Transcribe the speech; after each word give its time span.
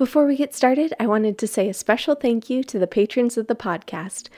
Before 0.00 0.24
we 0.24 0.34
get 0.34 0.54
started, 0.54 0.94
I 0.98 1.06
wanted 1.06 1.36
to 1.36 1.46
say 1.46 1.68
a 1.68 1.74
special 1.74 2.14
thank 2.14 2.48
you 2.48 2.64
to 2.64 2.78
the 2.78 2.86
patrons 2.86 3.36
of 3.36 3.48
the 3.48 3.54
podcast, 3.54 4.30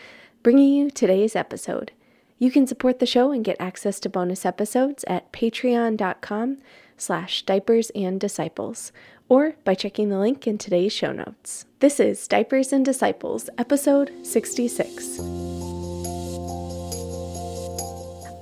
bringing 0.42 0.74
you 0.74 0.90
today's 0.90 1.36
episode. 1.36 1.92
You 2.36 2.50
can 2.50 2.66
support 2.66 2.98
the 2.98 3.06
show 3.06 3.30
and 3.30 3.44
get 3.44 3.60
access 3.60 4.00
to 4.00 4.08
bonus 4.08 4.44
episodes 4.44 5.04
at 5.06 5.32
patreon.com 5.32 6.58
slash 6.96 7.42
diapers 7.42 7.90
and 7.90 8.20
disciples, 8.20 8.90
or 9.28 9.54
by 9.62 9.76
checking 9.76 10.08
the 10.08 10.18
link 10.18 10.48
in 10.48 10.58
today's 10.58 10.92
show 10.92 11.12
notes. 11.12 11.64
This 11.78 12.00
is 12.00 12.26
Diapers 12.26 12.72
and 12.72 12.84
Disciples, 12.84 13.48
episode 13.56 14.10
66. 14.26 15.20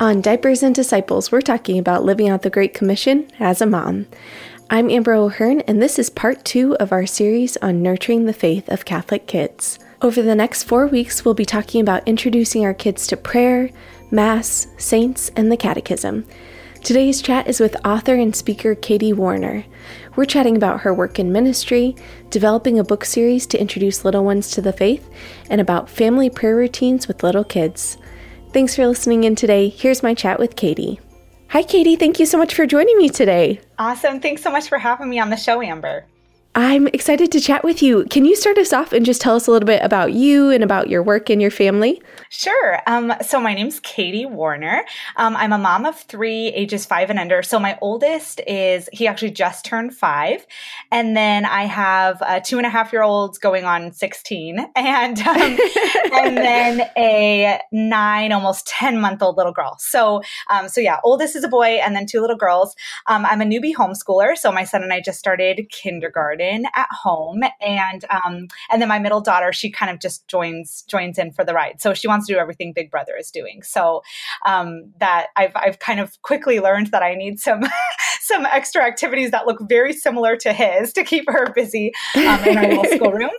On 0.00 0.22
Diapers 0.22 0.62
and 0.62 0.74
Disciples, 0.74 1.30
we're 1.30 1.42
talking 1.42 1.78
about 1.78 2.04
living 2.04 2.30
out 2.30 2.40
the 2.40 2.48
Great 2.48 2.72
Commission 2.72 3.30
as 3.38 3.60
a 3.60 3.66
mom. 3.66 4.06
I'm 4.72 4.88
Amber 4.88 5.14
O'Hearn, 5.14 5.62
and 5.62 5.82
this 5.82 5.98
is 5.98 6.10
part 6.10 6.44
two 6.44 6.76
of 6.76 6.92
our 6.92 7.04
series 7.04 7.56
on 7.56 7.82
nurturing 7.82 8.26
the 8.26 8.32
faith 8.32 8.68
of 8.68 8.84
Catholic 8.84 9.26
kids. 9.26 9.80
Over 10.00 10.22
the 10.22 10.36
next 10.36 10.62
four 10.62 10.86
weeks, 10.86 11.24
we'll 11.24 11.34
be 11.34 11.44
talking 11.44 11.80
about 11.80 12.06
introducing 12.06 12.64
our 12.64 12.72
kids 12.72 13.08
to 13.08 13.16
prayer, 13.16 13.70
Mass, 14.12 14.68
saints, 14.78 15.28
and 15.34 15.50
the 15.50 15.56
Catechism. 15.56 16.24
Today's 16.84 17.20
chat 17.20 17.48
is 17.48 17.58
with 17.58 17.84
author 17.84 18.14
and 18.14 18.34
speaker 18.34 18.76
Katie 18.76 19.12
Warner. 19.12 19.64
We're 20.14 20.24
chatting 20.24 20.54
about 20.54 20.82
her 20.82 20.94
work 20.94 21.18
in 21.18 21.32
ministry, 21.32 21.96
developing 22.30 22.78
a 22.78 22.84
book 22.84 23.04
series 23.04 23.48
to 23.48 23.60
introduce 23.60 24.04
little 24.04 24.24
ones 24.24 24.52
to 24.52 24.62
the 24.62 24.72
faith, 24.72 25.10
and 25.50 25.60
about 25.60 25.90
family 25.90 26.30
prayer 26.30 26.54
routines 26.54 27.08
with 27.08 27.24
little 27.24 27.42
kids. 27.42 27.98
Thanks 28.52 28.76
for 28.76 28.86
listening 28.86 29.24
in 29.24 29.34
today. 29.34 29.68
Here's 29.68 30.04
my 30.04 30.14
chat 30.14 30.38
with 30.38 30.54
Katie. 30.54 31.00
Hi, 31.50 31.64
Katie. 31.64 31.96
Thank 31.96 32.20
you 32.20 32.26
so 32.26 32.38
much 32.38 32.54
for 32.54 32.64
joining 32.64 32.96
me 32.96 33.08
today. 33.08 33.58
Awesome. 33.76 34.20
Thanks 34.20 34.40
so 34.40 34.52
much 34.52 34.68
for 34.68 34.78
having 34.78 35.10
me 35.10 35.18
on 35.18 35.30
the 35.30 35.36
show, 35.36 35.60
Amber. 35.60 36.06
I'm 36.56 36.88
excited 36.88 37.30
to 37.30 37.40
chat 37.40 37.62
with 37.62 37.80
you. 37.80 38.06
Can 38.10 38.24
you 38.24 38.34
start 38.34 38.58
us 38.58 38.72
off 38.72 38.92
and 38.92 39.06
just 39.06 39.20
tell 39.20 39.36
us 39.36 39.46
a 39.46 39.52
little 39.52 39.68
bit 39.68 39.84
about 39.84 40.14
you 40.14 40.50
and 40.50 40.64
about 40.64 40.88
your 40.88 41.00
work 41.00 41.30
and 41.30 41.40
your 41.40 41.52
family? 41.52 42.02
Sure. 42.28 42.80
Um, 42.88 43.12
so 43.24 43.40
my 43.40 43.54
name's 43.54 43.78
Katie 43.78 44.26
Warner. 44.26 44.84
Um, 45.14 45.36
I'm 45.36 45.52
a 45.52 45.58
mom 45.58 45.84
of 45.84 45.96
three, 45.96 46.48
ages 46.48 46.84
five 46.86 47.08
and 47.08 47.20
under. 47.20 47.44
So 47.44 47.60
my 47.60 47.78
oldest 47.80 48.40
is 48.48 48.88
he 48.92 49.06
actually 49.06 49.30
just 49.30 49.64
turned 49.64 49.94
five, 49.94 50.44
and 50.90 51.16
then 51.16 51.44
I 51.44 51.66
have 51.66 52.20
a 52.20 52.40
two 52.40 52.58
and 52.58 52.66
a 52.66 52.70
half 52.70 52.92
year 52.92 53.02
olds 53.02 53.38
going 53.38 53.64
on 53.64 53.92
sixteen, 53.92 54.58
and 54.74 55.20
um, 55.20 55.58
and 56.12 56.36
then 56.36 56.80
a 56.96 57.60
nine, 57.70 58.32
almost 58.32 58.66
ten 58.66 59.00
month 59.00 59.22
old 59.22 59.36
little 59.36 59.52
girl. 59.52 59.76
So 59.78 60.22
um, 60.48 60.68
so 60.68 60.80
yeah, 60.80 60.98
oldest 61.04 61.36
is 61.36 61.44
a 61.44 61.48
boy, 61.48 61.78
and 61.82 61.94
then 61.94 62.06
two 62.06 62.20
little 62.20 62.36
girls. 62.36 62.74
Um, 63.06 63.24
I'm 63.24 63.40
a 63.40 63.44
newbie 63.44 63.74
homeschooler, 63.74 64.36
so 64.36 64.50
my 64.50 64.64
son 64.64 64.82
and 64.82 64.92
I 64.92 65.00
just 65.00 65.20
started 65.20 65.70
kindergarten 65.70 66.39
garden 66.40 66.66
at 66.74 66.88
home, 66.90 67.42
and 67.60 68.04
um, 68.10 68.48
and 68.70 68.80
then 68.80 68.88
my 68.88 68.98
middle 68.98 69.20
daughter, 69.20 69.52
she 69.52 69.70
kind 69.70 69.90
of 69.92 70.00
just 70.00 70.26
joins 70.28 70.82
joins 70.82 71.18
in 71.18 71.32
for 71.32 71.44
the 71.44 71.54
ride. 71.54 71.80
So 71.80 71.94
she 71.94 72.08
wants 72.08 72.26
to 72.26 72.34
do 72.34 72.38
everything 72.38 72.72
Big 72.72 72.90
Brother 72.90 73.16
is 73.18 73.30
doing. 73.30 73.62
So 73.62 74.02
um, 74.46 74.92
that 74.98 75.28
I've 75.36 75.52
I've 75.54 75.78
kind 75.78 76.00
of 76.00 76.20
quickly 76.22 76.60
learned 76.60 76.88
that 76.88 77.02
I 77.02 77.14
need 77.14 77.40
some 77.40 77.62
some 78.20 78.46
extra 78.46 78.82
activities 78.82 79.30
that 79.30 79.46
look 79.46 79.60
very 79.68 79.92
similar 79.92 80.36
to 80.36 80.52
his 80.52 80.92
to 80.92 81.04
keep 81.04 81.24
her 81.28 81.52
busy 81.52 81.92
um, 82.16 82.44
in 82.44 82.58
our 82.58 82.68
little 82.68 82.84
schoolroom. 82.96 83.30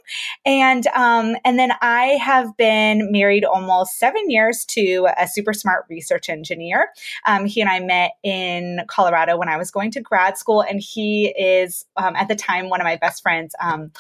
And 0.46 0.88
um, 0.88 1.36
and 1.46 1.58
then 1.58 1.72
I 1.82 2.18
have 2.22 2.56
been 2.58 3.12
married 3.12 3.46
almost 3.46 4.00
seven 4.00 4.30
years 4.30 4.66
to 4.66 5.08
a 5.18 5.28
super 5.28 5.54
smart 5.54 5.86
research 5.90 6.30
engineer. 6.30 6.90
Um, 7.26 7.46
he 7.46 7.62
and 7.62 7.70
I 7.70 7.80
met 7.80 8.12
in 8.24 8.82
Colorado 8.88 9.38
when 9.38 9.50
I 9.50 9.58
was 9.58 9.72
going 9.72 9.92
to 9.92 10.02
grad 10.02 10.38
school, 10.38 10.62
and 10.62 10.82
he 10.82 11.34
is 11.38 11.86
um, 11.98 12.16
at 12.16 12.28
the 12.28 12.36
time 12.36 12.70
one 12.70 12.82
of 12.82 12.86
my 12.86 12.91
best 12.98 13.22
friends. 13.22 13.56
Um, 13.60 13.92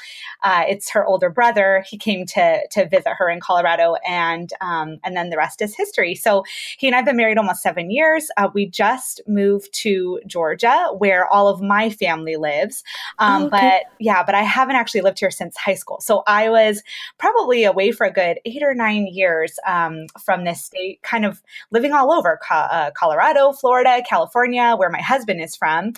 uh, 0.43 0.63
it's 0.67 0.89
her 0.91 1.05
older 1.05 1.29
brother. 1.29 1.83
He 1.87 1.97
came 1.97 2.25
to 2.27 2.67
to 2.71 2.87
visit 2.87 3.13
her 3.17 3.29
in 3.29 3.39
Colorado, 3.39 3.95
and 4.07 4.51
um, 4.61 4.97
and 5.03 5.15
then 5.15 5.29
the 5.29 5.37
rest 5.37 5.61
is 5.61 5.75
history. 5.75 6.15
So 6.15 6.43
he 6.77 6.87
and 6.87 6.95
I've 6.95 7.05
been 7.05 7.17
married 7.17 7.37
almost 7.37 7.61
seven 7.61 7.91
years. 7.91 8.29
Uh, 8.37 8.49
we 8.53 8.65
just 8.67 9.21
moved 9.27 9.73
to 9.81 10.19
Georgia, 10.25 10.89
where 10.97 11.27
all 11.27 11.47
of 11.47 11.61
my 11.61 11.89
family 11.89 12.35
lives. 12.35 12.83
Um, 13.19 13.43
oh, 13.43 13.45
okay. 13.47 13.59
But 13.59 13.93
yeah, 13.99 14.23
but 14.23 14.35
I 14.35 14.41
haven't 14.41 14.75
actually 14.75 15.01
lived 15.01 15.19
here 15.19 15.31
since 15.31 15.55
high 15.57 15.75
school. 15.75 15.99
So 16.01 16.23
I 16.27 16.49
was 16.49 16.83
probably 17.17 17.63
away 17.63 17.91
for 17.91 18.05
a 18.05 18.11
good 18.11 18.39
eight 18.45 18.63
or 18.63 18.73
nine 18.73 19.07
years 19.07 19.59
um, 19.67 20.07
from 20.23 20.43
this 20.43 20.63
state, 20.63 21.01
kind 21.03 21.25
of 21.25 21.41
living 21.71 21.93
all 21.93 22.11
over 22.11 22.39
uh, 22.49 22.91
Colorado, 22.91 23.51
Florida, 23.53 24.01
California, 24.07 24.75
where 24.77 24.89
my 24.89 25.01
husband 25.01 25.41
is 25.41 25.55
from. 25.55 25.93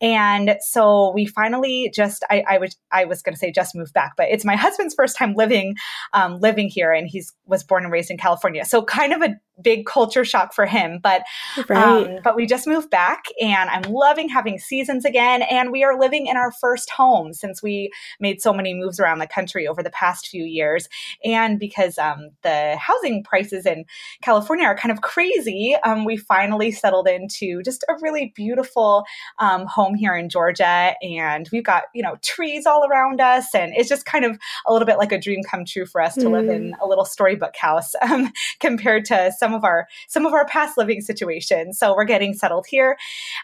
And 0.00 0.56
so 0.60 1.12
we 1.12 1.26
finally 1.26 1.90
just 1.94 2.24
I, 2.30 2.35
I 2.48 2.58
was 2.58 2.76
I 2.92 3.04
was 3.04 3.22
going 3.22 3.34
to 3.34 3.38
say 3.38 3.50
just 3.50 3.74
moved 3.74 3.92
back, 3.92 4.12
but 4.16 4.28
it's 4.30 4.44
my 4.44 4.56
husband's 4.56 4.94
first 4.94 5.16
time 5.16 5.34
living 5.34 5.76
um, 6.12 6.40
living 6.40 6.68
here, 6.68 6.92
and 6.92 7.08
he's 7.08 7.32
was 7.46 7.64
born 7.64 7.84
and 7.84 7.92
raised 7.92 8.10
in 8.10 8.18
California. 8.18 8.64
So 8.64 8.82
kind 8.82 9.12
of 9.12 9.22
a 9.22 9.34
big 9.60 9.86
culture 9.86 10.24
shock 10.24 10.54
for 10.54 10.66
him. 10.66 10.98
But 11.02 11.22
right. 11.68 12.06
um, 12.06 12.18
but 12.22 12.36
we 12.36 12.46
just 12.46 12.66
moved 12.66 12.90
back, 12.90 13.24
and 13.40 13.70
I'm 13.70 13.82
loving 13.82 14.28
having 14.28 14.58
seasons 14.58 15.04
again. 15.04 15.42
And 15.42 15.72
we 15.72 15.84
are 15.84 15.98
living 15.98 16.26
in 16.26 16.36
our 16.36 16.52
first 16.52 16.90
home 16.90 17.32
since 17.32 17.62
we 17.62 17.90
made 18.20 18.40
so 18.40 18.52
many 18.52 18.74
moves 18.74 19.00
around 19.00 19.18
the 19.18 19.26
country 19.26 19.66
over 19.66 19.82
the 19.82 19.90
past 19.90 20.28
few 20.28 20.44
years, 20.44 20.88
and 21.24 21.58
because 21.58 21.98
um, 21.98 22.30
the 22.42 22.76
housing 22.76 23.22
prices 23.22 23.66
in 23.66 23.84
California 24.22 24.66
are 24.66 24.76
kind 24.76 24.92
of 24.92 25.00
crazy, 25.02 25.76
um, 25.84 26.04
we 26.04 26.16
finally 26.16 26.70
settled 26.70 27.08
into 27.08 27.62
just 27.62 27.84
a 27.88 27.94
really 28.00 28.32
beautiful 28.34 29.04
um, 29.38 29.66
home 29.66 29.94
here 29.94 30.14
in 30.16 30.28
Georgia, 30.28 30.94
and 31.02 31.48
we've 31.52 31.64
got 31.64 31.84
you 31.94 32.02
know 32.02 32.16
trees 32.22 32.66
all 32.66 32.86
around 32.86 33.20
us, 33.20 33.54
and 33.54 33.72
it's 33.76 33.88
just 33.88 34.04
kind 34.04 34.24
of 34.24 34.38
a 34.66 34.72
little 34.72 34.86
bit 34.86 34.98
like 34.98 35.12
a 35.12 35.20
dream 35.20 35.42
come 35.42 35.64
true 35.64 35.86
for 35.86 36.00
us 36.00 36.14
to 36.14 36.26
mm. 36.26 36.32
live 36.32 36.48
in 36.48 36.72
mm. 36.72 36.80
a 36.82 36.86
little 36.86 37.04
storybook 37.04 37.56
house 37.56 37.92
um, 38.02 38.30
compared 38.60 39.04
to 39.06 39.32
some 39.38 39.45
some 39.46 39.54
of 39.54 39.64
our 39.64 39.86
some 40.08 40.26
of 40.26 40.32
our 40.32 40.44
past 40.46 40.76
living 40.76 41.00
situations. 41.00 41.78
So 41.78 41.94
we're 41.94 42.04
getting 42.04 42.34
settled 42.34 42.66
here 42.68 42.96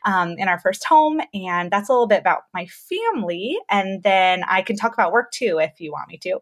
um, 0.05 0.31
in 0.39 0.49
our 0.49 0.59
first 0.59 0.85
home, 0.85 1.21
and 1.33 1.71
that's 1.71 1.89
a 1.89 1.93
little 1.93 2.09
bit 2.09 2.19
about 2.19 2.43
my 2.53 2.67
family. 2.67 3.57
And 3.71 4.03
then 4.03 4.43
I 4.49 4.63
can 4.63 4.77
talk 4.77 4.95
about 4.95 5.13
work 5.13 5.31
too 5.31 5.61
if 5.61 5.81
you 5.81 5.93
want 5.93 6.09
me 6.09 6.19
to. 6.19 6.41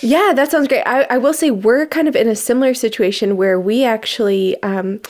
yeah, 0.00 0.32
that 0.34 0.50
sounds 0.50 0.66
great. 0.66 0.82
I, 0.82 1.02
I, 1.10 1.18
will 1.18 1.32
say 1.32 1.52
we're 1.52 1.86
kind 1.86 2.08
of 2.08 2.16
in 2.16 2.26
a 2.26 2.34
similar 2.34 2.74
situation 2.74 3.36
where 3.36 3.60
we 3.60 3.84
actually 3.84 4.60
um, 4.64 5.00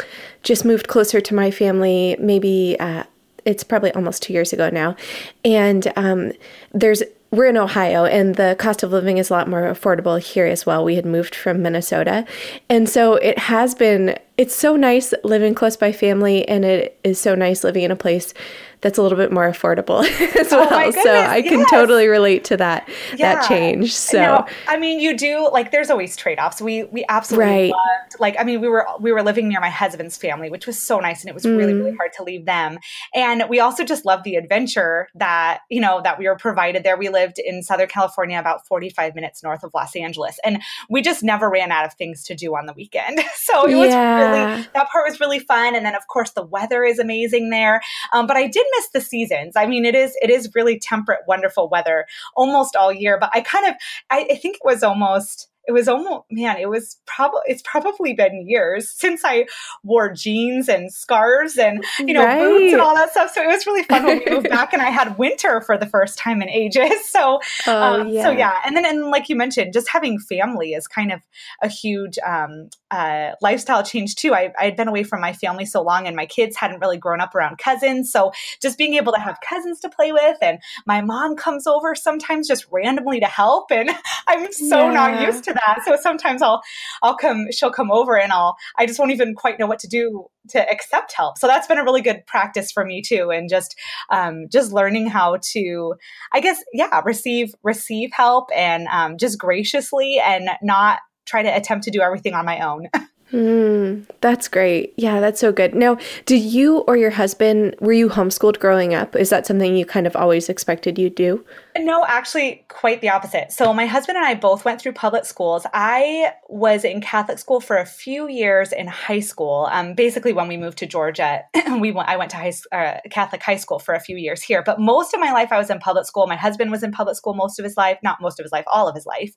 just 0.43 0.66
moved 0.66 0.88
closer 0.88 1.21
to 1.21 1.34
my 1.34 1.50
family, 1.50 2.16
maybe. 2.19 2.77
Uh, 2.78 3.04
it's 3.44 3.65
probably 3.65 3.91
almost 3.93 4.22
two 4.22 4.34
years 4.34 4.53
ago 4.53 4.69
now. 4.69 4.94
And 5.43 5.91
um, 5.97 6.32
there's 6.75 7.03
we're 7.31 7.47
in 7.47 7.56
Ohio 7.56 8.05
and 8.05 8.37
the 8.37 8.56
cost 8.59 8.83
of 8.83 8.91
living 8.91 9.19
is 9.19 9.28
a 9.28 9.33
lot 9.34 9.49
more 9.49 9.62
affordable 9.62 10.19
here 10.19 10.47
as 10.47 10.65
well. 10.65 10.84
We 10.84 10.97
had 10.97 11.05
moved 11.05 11.34
from 11.34 11.62
Minnesota. 11.62 12.25
And 12.71 12.89
so 12.89 13.15
it 13.16 13.39
has 13.39 13.75
been, 13.75 14.19
it's 14.39 14.55
so 14.55 14.77
nice 14.77 15.12
living 15.25 15.55
close 15.55 15.77
by 15.77 15.93
family 15.93 16.49
and 16.49 16.65
it 16.65 16.99
is 17.05 17.21
so 17.21 17.34
nice 17.34 17.65
living 17.65 17.83
in 17.83 17.91
a 17.91 17.97
place 17.97 18.33
that's 18.81 18.99
a 18.99 19.03
little 19.03 19.19
bit 19.19 19.33
more 19.33 19.49
affordable 19.49 20.05
as 20.37 20.53
oh 20.53 20.59
well. 20.59 20.93
so 20.93 21.12
I 21.12 21.39
yes. 21.39 21.49
can 21.49 21.65
totally 21.66 22.06
relate 22.06 22.44
to 22.44 22.56
that 22.56 22.89
yeah. 23.16 23.34
that 23.34 23.49
change. 23.49 23.94
So 23.94 24.47
I 24.66 24.78
mean, 24.78 25.00
you 25.00 25.16
do 25.16 25.49
like 25.53 25.71
there's 25.71 25.91
always 25.91 26.16
trade 26.16 26.39
offs. 26.39 26.61
We 26.61 26.84
we 26.84 27.05
absolutely 27.09 27.47
right. 27.47 27.71
loved 27.71 28.21
like 28.21 28.37
I 28.39 28.44
mean 28.44 28.61
we 28.61 28.69
were 28.69 28.87
we 29.00 29.12
were 29.12 29.22
living 29.22 29.49
near 29.49 29.61
my 29.61 29.71
husband's 29.71 30.16
family, 30.16 30.50
which 30.50 30.66
was 30.66 30.81
so 30.81 31.00
nice, 31.00 31.22
and 31.22 31.28
it 31.28 31.34
was 31.34 31.44
mm. 31.44 31.56
really 31.56 31.75
really 31.75 31.97
hard 31.97 32.12
to 32.15 32.22
leave 32.22 32.44
them. 32.44 32.78
And 33.15 33.44
we 33.49 33.61
also 33.61 33.84
just 33.84 34.05
loved 34.05 34.25
the 34.25 34.37
adventure 34.37 35.09
that 35.15 35.60
you 35.69 35.81
know 35.81 36.00
that 36.03 36.19
we 36.19 36.27
were 36.27 36.37
provided 36.37 36.84
there. 36.84 36.97
We 36.97 37.09
lived 37.09 37.39
in 37.39 37.62
Southern 37.62 37.89
California, 37.89 38.39
about 38.39 38.66
45 38.66 39.15
minutes 39.15 39.43
north 39.43 39.65
of 39.65 39.72
Los 39.75 39.97
Angeles, 39.97 40.39
and 40.45 40.62
we 40.89 41.03
just 41.03 41.22
never 41.22 41.50
ran 41.50 41.72
out 41.72 41.84
of 41.84 41.95
things 41.95 42.25
to 42.25 42.34
do 42.34 42.55
on 42.56 42.66
the 42.66 42.72
weekend. 42.72 43.21
So 43.39 43.66
it 43.66 43.71
yeah. 43.71 43.77
was 43.77 44.56
really 44.59 44.69
that 44.75 44.89
part 44.91 45.09
was 45.09 45.21
really 45.21 45.39
fun. 45.39 45.75
And 45.75 45.87
then 45.87 45.95
of 45.95 46.06
course 46.09 46.33
the 46.33 46.43
weather 46.43 46.84
is 46.84 46.99
amazing 46.99 47.50
there. 47.50 47.81
Um, 48.12 48.27
but 48.27 48.37
I 48.37 48.47
did 48.47 48.66
miss 48.77 48.89
the 48.91 49.01
seasons. 49.01 49.55
I 49.56 49.67
mean, 49.67 49.84
it 49.84 49.95
is 49.95 50.17
it 50.23 50.31
is 50.31 50.51
really 50.55 50.79
temperate, 50.79 51.21
wonderful 51.27 51.69
weather 51.69 52.06
almost 52.37 52.77
all 52.77 52.93
year. 52.93 53.19
But 53.19 53.31
I 53.34 53.41
kind 53.41 53.66
of 53.66 53.75
I, 54.10 54.28
I 54.31 54.34
think 54.37 54.57
it 54.57 54.63
was 54.65 54.83
almost 54.83 55.48
it 55.68 55.72
was 55.72 55.86
almost 55.86 56.24
man 56.30 56.56
it 56.56 56.68
was 56.68 56.98
probably 57.06 57.41
it's 57.47 57.62
probably 57.62 58.15
been 58.15 58.48
years 58.48 58.91
since 58.91 59.20
i 59.24 59.47
wore 59.84 60.10
jeans 60.10 60.68
and 60.68 60.92
scarves 60.92 61.59
and 61.59 61.84
you 61.98 62.15
know 62.15 62.24
right. 62.24 62.41
boots 62.41 62.72
and 62.72 62.80
all 62.80 62.94
that 62.94 63.10
stuff 63.10 63.32
so 63.32 63.42
it 63.42 63.47
was 63.47 63.66
really 63.66 63.84
fun 63.84 64.04
when 64.04 64.18
we 64.18 64.32
moved 64.32 64.48
back 64.48 64.72
and 64.72 64.80
i 64.80 64.91
had 64.91 65.16
winter 65.18 65.60
for 65.60 65.76
the 65.76 65.86
first 65.86 66.18
time 66.18 66.41
in 66.41 66.48
ages 66.48 66.91
so 67.09 67.38
oh, 67.66 68.00
um, 68.00 68.09
yeah. 68.09 68.24
so 68.24 68.30
yeah 68.30 68.60
and 68.65 68.74
then 68.74 68.84
and 68.84 69.10
like 69.10 69.28
you 69.28 69.36
mentioned 69.36 69.72
just 69.72 69.88
having 69.88 70.18
family 70.18 70.72
is 70.72 70.88
kind 70.88 71.12
of 71.12 71.20
a 71.62 71.68
huge 71.68 72.18
um, 72.26 72.70
uh, 72.91 73.32
lifestyle 73.42 73.82
change 73.82 74.15
too 74.15 74.34
I, 74.34 74.50
I 74.59 74.65
had 74.65 74.76
been 74.76 74.88
away 74.88 75.03
from 75.03 75.20
my 75.20 75.34
family 75.34 75.66
so 75.66 75.82
long 75.82 76.06
and 76.06 76.16
my 76.16 76.24
kids 76.24 76.56
hadn't 76.56 76.80
really 76.80 76.97
grown 76.97 77.20
up 77.20 77.34
around 77.34 77.59
cousins 77.59 78.10
so 78.10 78.32
just 78.62 78.78
being 78.78 78.94
able 78.94 79.12
to 79.12 79.20
have 79.20 79.36
cousins 79.47 79.80
to 79.80 79.91
play 79.91 80.12
with 80.12 80.38
and 80.41 80.59
my 80.86 81.03
mom 81.03 81.36
comes 81.36 81.66
over 81.66 81.94
sometimes 81.94 82.48
just 82.48 82.66
randomly 82.72 83.20
to 83.20 83.26
help 83.26 83.70
and 83.70 83.91
I'm 84.26 84.50
so 84.50 84.86
yeah. 84.86 84.92
not 84.92 85.26
used 85.26 85.44
to 85.44 85.58
that. 85.66 85.81
So 85.84 85.97
sometimes 86.01 86.43
I'll 86.43 86.63
I'll 87.03 87.16
come 87.16 87.47
she'll 87.51 87.71
come 87.71 87.91
over 87.91 88.19
and 88.19 88.33
I'll 88.33 88.57
I 88.77 88.87
just 88.87 88.99
won't 88.99 89.13
even 89.13 89.34
quite 89.34 89.59
know 89.59 89.66
what 89.66 89.78
to 89.81 89.89
do 89.89 90.27
to 90.51 90.71
accept 90.71 91.13
help. 91.13 91.39
So 91.39 91.47
that's 91.47 91.66
been 91.66 91.78
a 91.78 91.84
really 91.84 92.03
good 92.03 92.27
practice 92.27 92.72
for 92.72 92.84
me 92.84 93.03
too, 93.03 93.31
and 93.31 93.49
just 93.49 93.77
um, 94.10 94.47
just 94.51 94.72
learning 94.72 95.09
how 95.09 95.39
to, 95.53 95.95
I 96.33 96.41
guess, 96.41 96.63
yeah, 96.72 97.01
receive 97.05 97.55
receive 97.63 98.10
help 98.13 98.49
and 98.55 98.89
um, 98.89 99.19
just 99.19 99.39
graciously 99.39 100.19
and 100.19 100.51
not 100.63 101.01
try 101.27 101.43
to 101.43 101.55
attempt 101.55 101.84
to 101.84 101.91
do 101.91 102.01
everything 102.01 102.34
on 102.34 102.47
my 102.47 102.61
own. 102.61 102.89
Mm, 103.33 104.07
that's 104.22 104.49
great. 104.49 104.95
Yeah, 104.97 105.21
that's 105.21 105.41
so 105.41 105.53
good. 105.53 105.75
Now, 105.75 105.99
did 106.25 106.41
you 106.41 106.78
or 106.89 106.97
your 106.97 107.11
husband 107.11 107.77
were 107.81 107.93
you 107.93 108.09
homeschooled 108.09 108.59
growing 108.59 108.95
up? 108.95 109.15
Is 109.15 109.28
that 109.31 109.47
something 109.47 109.77
you 109.77 109.84
kind 109.84 110.07
of 110.07 110.16
always 110.16 110.49
expected 110.49 110.99
you'd 110.99 111.15
do? 111.15 111.45
No, 111.78 112.04
actually, 112.04 112.65
quite 112.69 113.01
the 113.01 113.10
opposite. 113.10 113.53
So, 113.53 113.72
my 113.72 113.86
husband 113.86 114.16
and 114.19 114.27
I 114.27 114.34
both 114.34 114.65
went 114.65 114.80
through 114.80 114.92
public 114.92 115.25
schools. 115.25 115.65
I 115.72 116.33
was 116.48 116.84
in 116.84 117.01
Catholic 117.01 117.39
school 117.39 117.60
for 117.60 117.77
a 117.77 117.86
few 117.86 118.28
years 118.28 118.72
in 118.72 118.89
high 118.89 119.21
school. 119.21 119.69
Um, 119.71 119.95
basically, 119.95 120.33
when 120.33 120.48
we 120.48 120.57
moved 120.57 120.78
to 120.78 120.86
Georgia, 120.86 121.42
we 121.78 121.92
went, 121.92 122.09
I 122.09 122.16
went 122.16 122.33
to 122.33 122.36
high, 122.36 122.53
uh, 122.72 122.98
Catholic 123.10 123.42
high 123.42 123.57
school 123.57 123.78
for 123.78 123.95
a 123.95 124.01
few 124.01 124.16
years 124.16 124.42
here. 124.42 124.63
But 124.63 124.80
most 124.80 125.15
of 125.15 125.21
my 125.21 125.33
life, 125.33 125.53
I 125.53 125.59
was 125.59 125.71
in 125.71 125.78
public 125.78 126.07
school. 126.07 126.27
My 126.27 126.36
husband 126.36 126.72
was 126.72 126.83
in 126.83 126.91
public 126.91 127.16
school 127.16 127.34
most 127.34 127.60
of 127.60 127.65
his 127.65 127.77
life, 127.77 127.98
not 128.03 128.21
most 128.21 128.41
of 128.41 128.45
his 128.45 128.53
life, 128.53 128.65
all 128.66 128.89
of 128.89 128.97
his 128.97 129.07
life. 129.07 129.33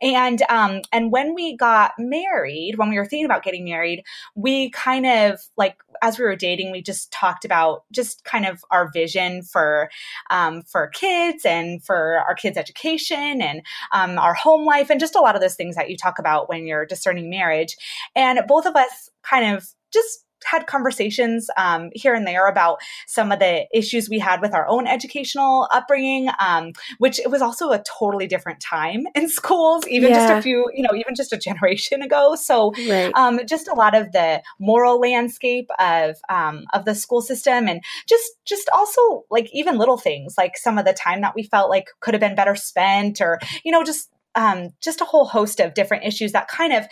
And 0.00 0.42
um, 0.48 0.80
and 0.90 1.12
when 1.12 1.34
we 1.34 1.54
got 1.54 1.92
married, 1.98 2.76
when 2.76 2.88
we 2.88 2.96
were 2.96 3.04
thinking 3.04 3.26
about 3.26 3.42
getting 3.42 3.64
married, 3.64 4.04
we 4.34 4.70
kind 4.70 5.04
of 5.04 5.40
like 5.58 5.76
as 6.02 6.18
we 6.18 6.24
were 6.24 6.36
dating, 6.36 6.70
we 6.70 6.82
just 6.82 7.12
talked 7.12 7.44
about 7.44 7.84
just 7.92 8.24
kind 8.24 8.46
of 8.46 8.64
our 8.70 8.90
vision 8.92 9.42
for 9.42 9.90
um, 10.30 10.62
for 10.62 10.88
kids 10.88 11.44
and 11.44 11.73
for 11.80 12.18
our 12.26 12.34
kids' 12.34 12.58
education 12.58 13.40
and 13.40 13.62
um, 13.92 14.18
our 14.18 14.34
home 14.34 14.64
life 14.64 14.90
and 14.90 15.00
just 15.00 15.14
a 15.14 15.20
lot 15.20 15.34
of 15.34 15.40
those 15.40 15.56
things 15.56 15.76
that 15.76 15.90
you 15.90 15.96
talk 15.96 16.18
about 16.18 16.48
when 16.48 16.66
you're 16.66 16.86
discerning 16.86 17.30
marriage. 17.30 17.76
And 18.14 18.40
both 18.46 18.66
of 18.66 18.76
us 18.76 19.10
kind 19.22 19.54
of 19.56 19.66
just 19.92 20.24
had 20.44 20.66
conversations 20.66 21.48
um, 21.56 21.90
here 21.94 22.14
and 22.14 22.26
there 22.26 22.46
about 22.46 22.78
some 23.06 23.32
of 23.32 23.38
the 23.38 23.66
issues 23.72 24.08
we 24.08 24.18
had 24.18 24.40
with 24.40 24.54
our 24.54 24.66
own 24.68 24.86
educational 24.86 25.68
upbringing, 25.72 26.28
um, 26.40 26.72
which 26.98 27.18
it 27.18 27.30
was 27.30 27.42
also 27.42 27.70
a 27.70 27.82
totally 27.98 28.26
different 28.26 28.60
time 28.60 29.04
in 29.14 29.28
schools, 29.28 29.86
even 29.88 30.10
yeah. 30.10 30.28
just 30.28 30.38
a 30.38 30.42
few, 30.42 30.70
you 30.74 30.82
know, 30.82 30.94
even 30.94 31.14
just 31.14 31.32
a 31.32 31.36
generation 31.36 32.02
ago. 32.02 32.34
So, 32.34 32.72
right. 32.88 33.12
um, 33.14 33.40
just 33.46 33.68
a 33.68 33.74
lot 33.74 33.94
of 33.94 34.12
the 34.12 34.42
moral 34.58 35.00
landscape 35.00 35.68
of 35.78 36.16
um, 36.28 36.64
of 36.72 36.84
the 36.84 36.94
school 36.94 37.20
system, 37.20 37.68
and 37.68 37.82
just 38.08 38.32
just 38.44 38.68
also 38.72 39.24
like 39.30 39.48
even 39.52 39.78
little 39.78 39.98
things 39.98 40.34
like 40.36 40.56
some 40.56 40.78
of 40.78 40.84
the 40.84 40.92
time 40.92 41.20
that 41.22 41.34
we 41.34 41.42
felt 41.42 41.70
like 41.70 41.88
could 42.00 42.14
have 42.14 42.20
been 42.20 42.34
better 42.34 42.54
spent, 42.54 43.20
or 43.20 43.38
you 43.64 43.72
know, 43.72 43.82
just 43.82 44.10
um, 44.34 44.70
just 44.80 45.00
a 45.00 45.04
whole 45.04 45.24
host 45.24 45.60
of 45.60 45.74
different 45.74 46.04
issues 46.04 46.32
that 46.32 46.48
kind 46.48 46.72
of 46.72 46.86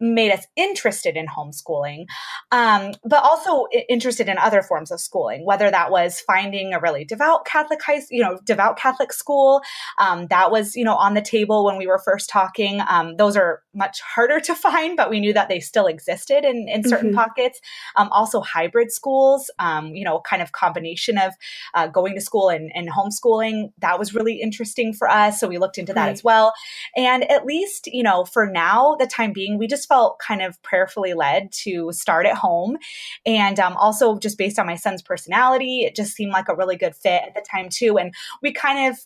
made 0.00 0.32
us 0.32 0.46
interested 0.56 1.16
in 1.16 1.26
homeschooling, 1.26 2.06
um, 2.52 2.92
but 3.04 3.22
also 3.22 3.66
interested 3.88 4.28
in 4.28 4.38
other 4.38 4.62
forms 4.62 4.90
of 4.90 5.00
schooling, 5.00 5.44
whether 5.44 5.70
that 5.70 5.90
was 5.90 6.20
finding 6.20 6.72
a 6.72 6.80
really 6.80 7.04
devout 7.04 7.46
Catholic 7.46 7.82
high, 7.82 8.00
you 8.10 8.22
know, 8.22 8.38
devout 8.44 8.78
Catholic 8.78 9.12
school. 9.12 9.62
Um, 9.98 10.26
that 10.28 10.50
was, 10.50 10.76
you 10.76 10.84
know, 10.84 10.96
on 10.96 11.14
the 11.14 11.22
table 11.22 11.64
when 11.64 11.76
we 11.76 11.86
were 11.86 11.98
first 11.98 12.28
talking. 12.28 12.80
Um, 12.88 13.16
those 13.16 13.36
are 13.36 13.62
much 13.74 14.00
harder 14.00 14.40
to 14.40 14.54
find, 14.66 14.96
but 14.96 15.10
we 15.10 15.20
knew 15.20 15.32
that 15.32 15.48
they 15.48 15.60
still 15.60 15.86
existed 15.86 16.44
in, 16.44 16.68
in 16.68 16.84
certain 16.84 17.10
mm-hmm. 17.10 17.18
pockets. 17.18 17.60
Um, 17.96 18.08
also, 18.10 18.40
hybrid 18.40 18.92
schools, 18.92 19.50
um, 19.58 19.94
you 19.94 20.04
know, 20.04 20.20
kind 20.20 20.42
of 20.42 20.52
combination 20.52 21.18
of 21.18 21.32
uh, 21.74 21.86
going 21.86 22.14
to 22.14 22.20
school 22.20 22.48
and, 22.48 22.70
and, 22.74 22.88
homeschooling. 22.90 23.72
That 23.78 23.98
was 23.98 24.14
really 24.14 24.40
interesting 24.40 24.92
for 24.92 25.08
us. 25.08 25.40
So 25.40 25.48
we 25.48 25.58
looked 25.58 25.76
into 25.76 25.92
that 25.92 26.06
right. 26.06 26.12
as 26.12 26.22
well. 26.22 26.52
And 26.96 27.28
at 27.30 27.44
least, 27.44 27.88
you 27.88 28.02
know, 28.02 28.24
for 28.24 28.46
now, 28.46 28.96
the 28.98 29.06
time 29.06 29.32
being, 29.32 29.58
we 29.58 29.66
just 29.66 29.85
felt 29.86 30.18
kind 30.18 30.42
of 30.42 30.60
prayerfully 30.62 31.14
led 31.14 31.52
to 31.64 31.92
start 31.92 32.26
at 32.26 32.36
home. 32.36 32.76
And 33.24 33.58
um, 33.60 33.76
also, 33.76 34.18
just 34.18 34.38
based 34.38 34.58
on 34.58 34.66
my 34.66 34.76
son's 34.76 35.02
personality, 35.02 35.80
it 35.80 35.96
just 35.96 36.14
seemed 36.14 36.32
like 36.32 36.48
a 36.48 36.56
really 36.56 36.76
good 36.76 36.94
fit 36.94 37.22
at 37.26 37.34
the 37.34 37.44
time, 37.50 37.68
too. 37.70 37.98
And 37.98 38.12
we 38.42 38.52
kind 38.52 38.92
of 38.92 38.98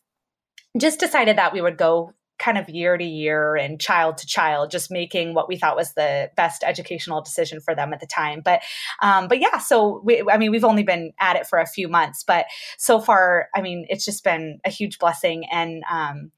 just 0.81 1.01
decided 1.01 1.39
that 1.39 1.53
we 1.53 1.61
would 1.61 1.77
go 1.77 2.15
kind 2.39 2.57
of 2.57 2.69
year 2.71 2.97
to 2.97 3.05
year 3.05 3.55
and 3.55 3.79
child 3.79 4.17
to 4.17 4.27
child, 4.27 4.71
just 4.71 4.91
making 4.91 5.35
what 5.35 5.47
we 5.47 5.57
thought 5.57 5.77
was 5.77 5.93
the 5.93 6.31
best 6.37 6.65
educational 6.65 7.21
decision 7.21 7.61
for 7.61 7.75
them 7.75 7.93
at 7.93 8.01
the 8.01 8.07
time. 8.07 8.41
But, 8.43 8.63
um, 9.03 9.29
but 9.29 9.41
yeah, 9.41 9.59
so 9.59 10.01
we, 10.03 10.23
I 10.29 10.39
mean, 10.39 10.51
we've 10.51 10.65
only 10.65 10.83
been 10.83 11.13
at 11.21 11.37
it 11.37 11.47
for 11.47 11.59
a 11.59 11.67
few 11.67 11.87
months, 11.87 12.25
but 12.25 12.47
so 12.79 12.99
far, 12.99 13.49
I 13.55 13.61
mean, 13.61 13.85
it's 13.91 14.07
just 14.07 14.25
been 14.25 14.59
a 14.65 14.71
huge 14.71 14.99
blessing. 14.99 15.45
And, 15.53 15.83
um, 15.91 16.33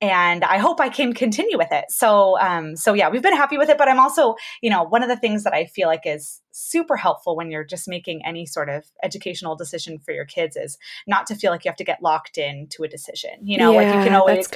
and 0.00 0.44
I 0.44 0.58
hope 0.58 0.80
I 0.80 0.88
can 0.88 1.14
continue 1.14 1.56
with 1.56 1.72
it. 1.72 1.86
So, 1.88 2.38
um, 2.38 2.76
so 2.76 2.92
yeah, 2.92 3.08
we've 3.08 3.22
been 3.22 3.36
happy 3.36 3.56
with 3.56 3.70
it. 3.70 3.78
But 3.78 3.88
I'm 3.88 3.98
also, 3.98 4.34
you 4.60 4.68
know, 4.68 4.82
one 4.82 5.02
of 5.02 5.08
the 5.08 5.16
things 5.16 5.44
that 5.44 5.54
I 5.54 5.66
feel 5.66 5.88
like 5.88 6.02
is 6.04 6.42
super 6.58 6.96
helpful 6.96 7.36
when 7.36 7.50
you're 7.50 7.64
just 7.64 7.86
making 7.86 8.24
any 8.24 8.46
sort 8.46 8.70
of 8.70 8.84
educational 9.02 9.56
decision 9.56 9.98
for 9.98 10.12
your 10.12 10.24
kids 10.24 10.56
is 10.56 10.78
not 11.06 11.26
to 11.26 11.34
feel 11.34 11.50
like 11.50 11.64
you 11.64 11.68
have 11.68 11.76
to 11.76 11.84
get 11.84 12.02
locked 12.02 12.38
in 12.38 12.66
to 12.68 12.82
a 12.82 12.88
decision. 12.88 13.30
You 13.42 13.58
know, 13.58 13.72
yeah, 13.72 13.76
like 13.78 13.94
you 13.94 14.04
can 14.04 14.14
always. 14.14 14.48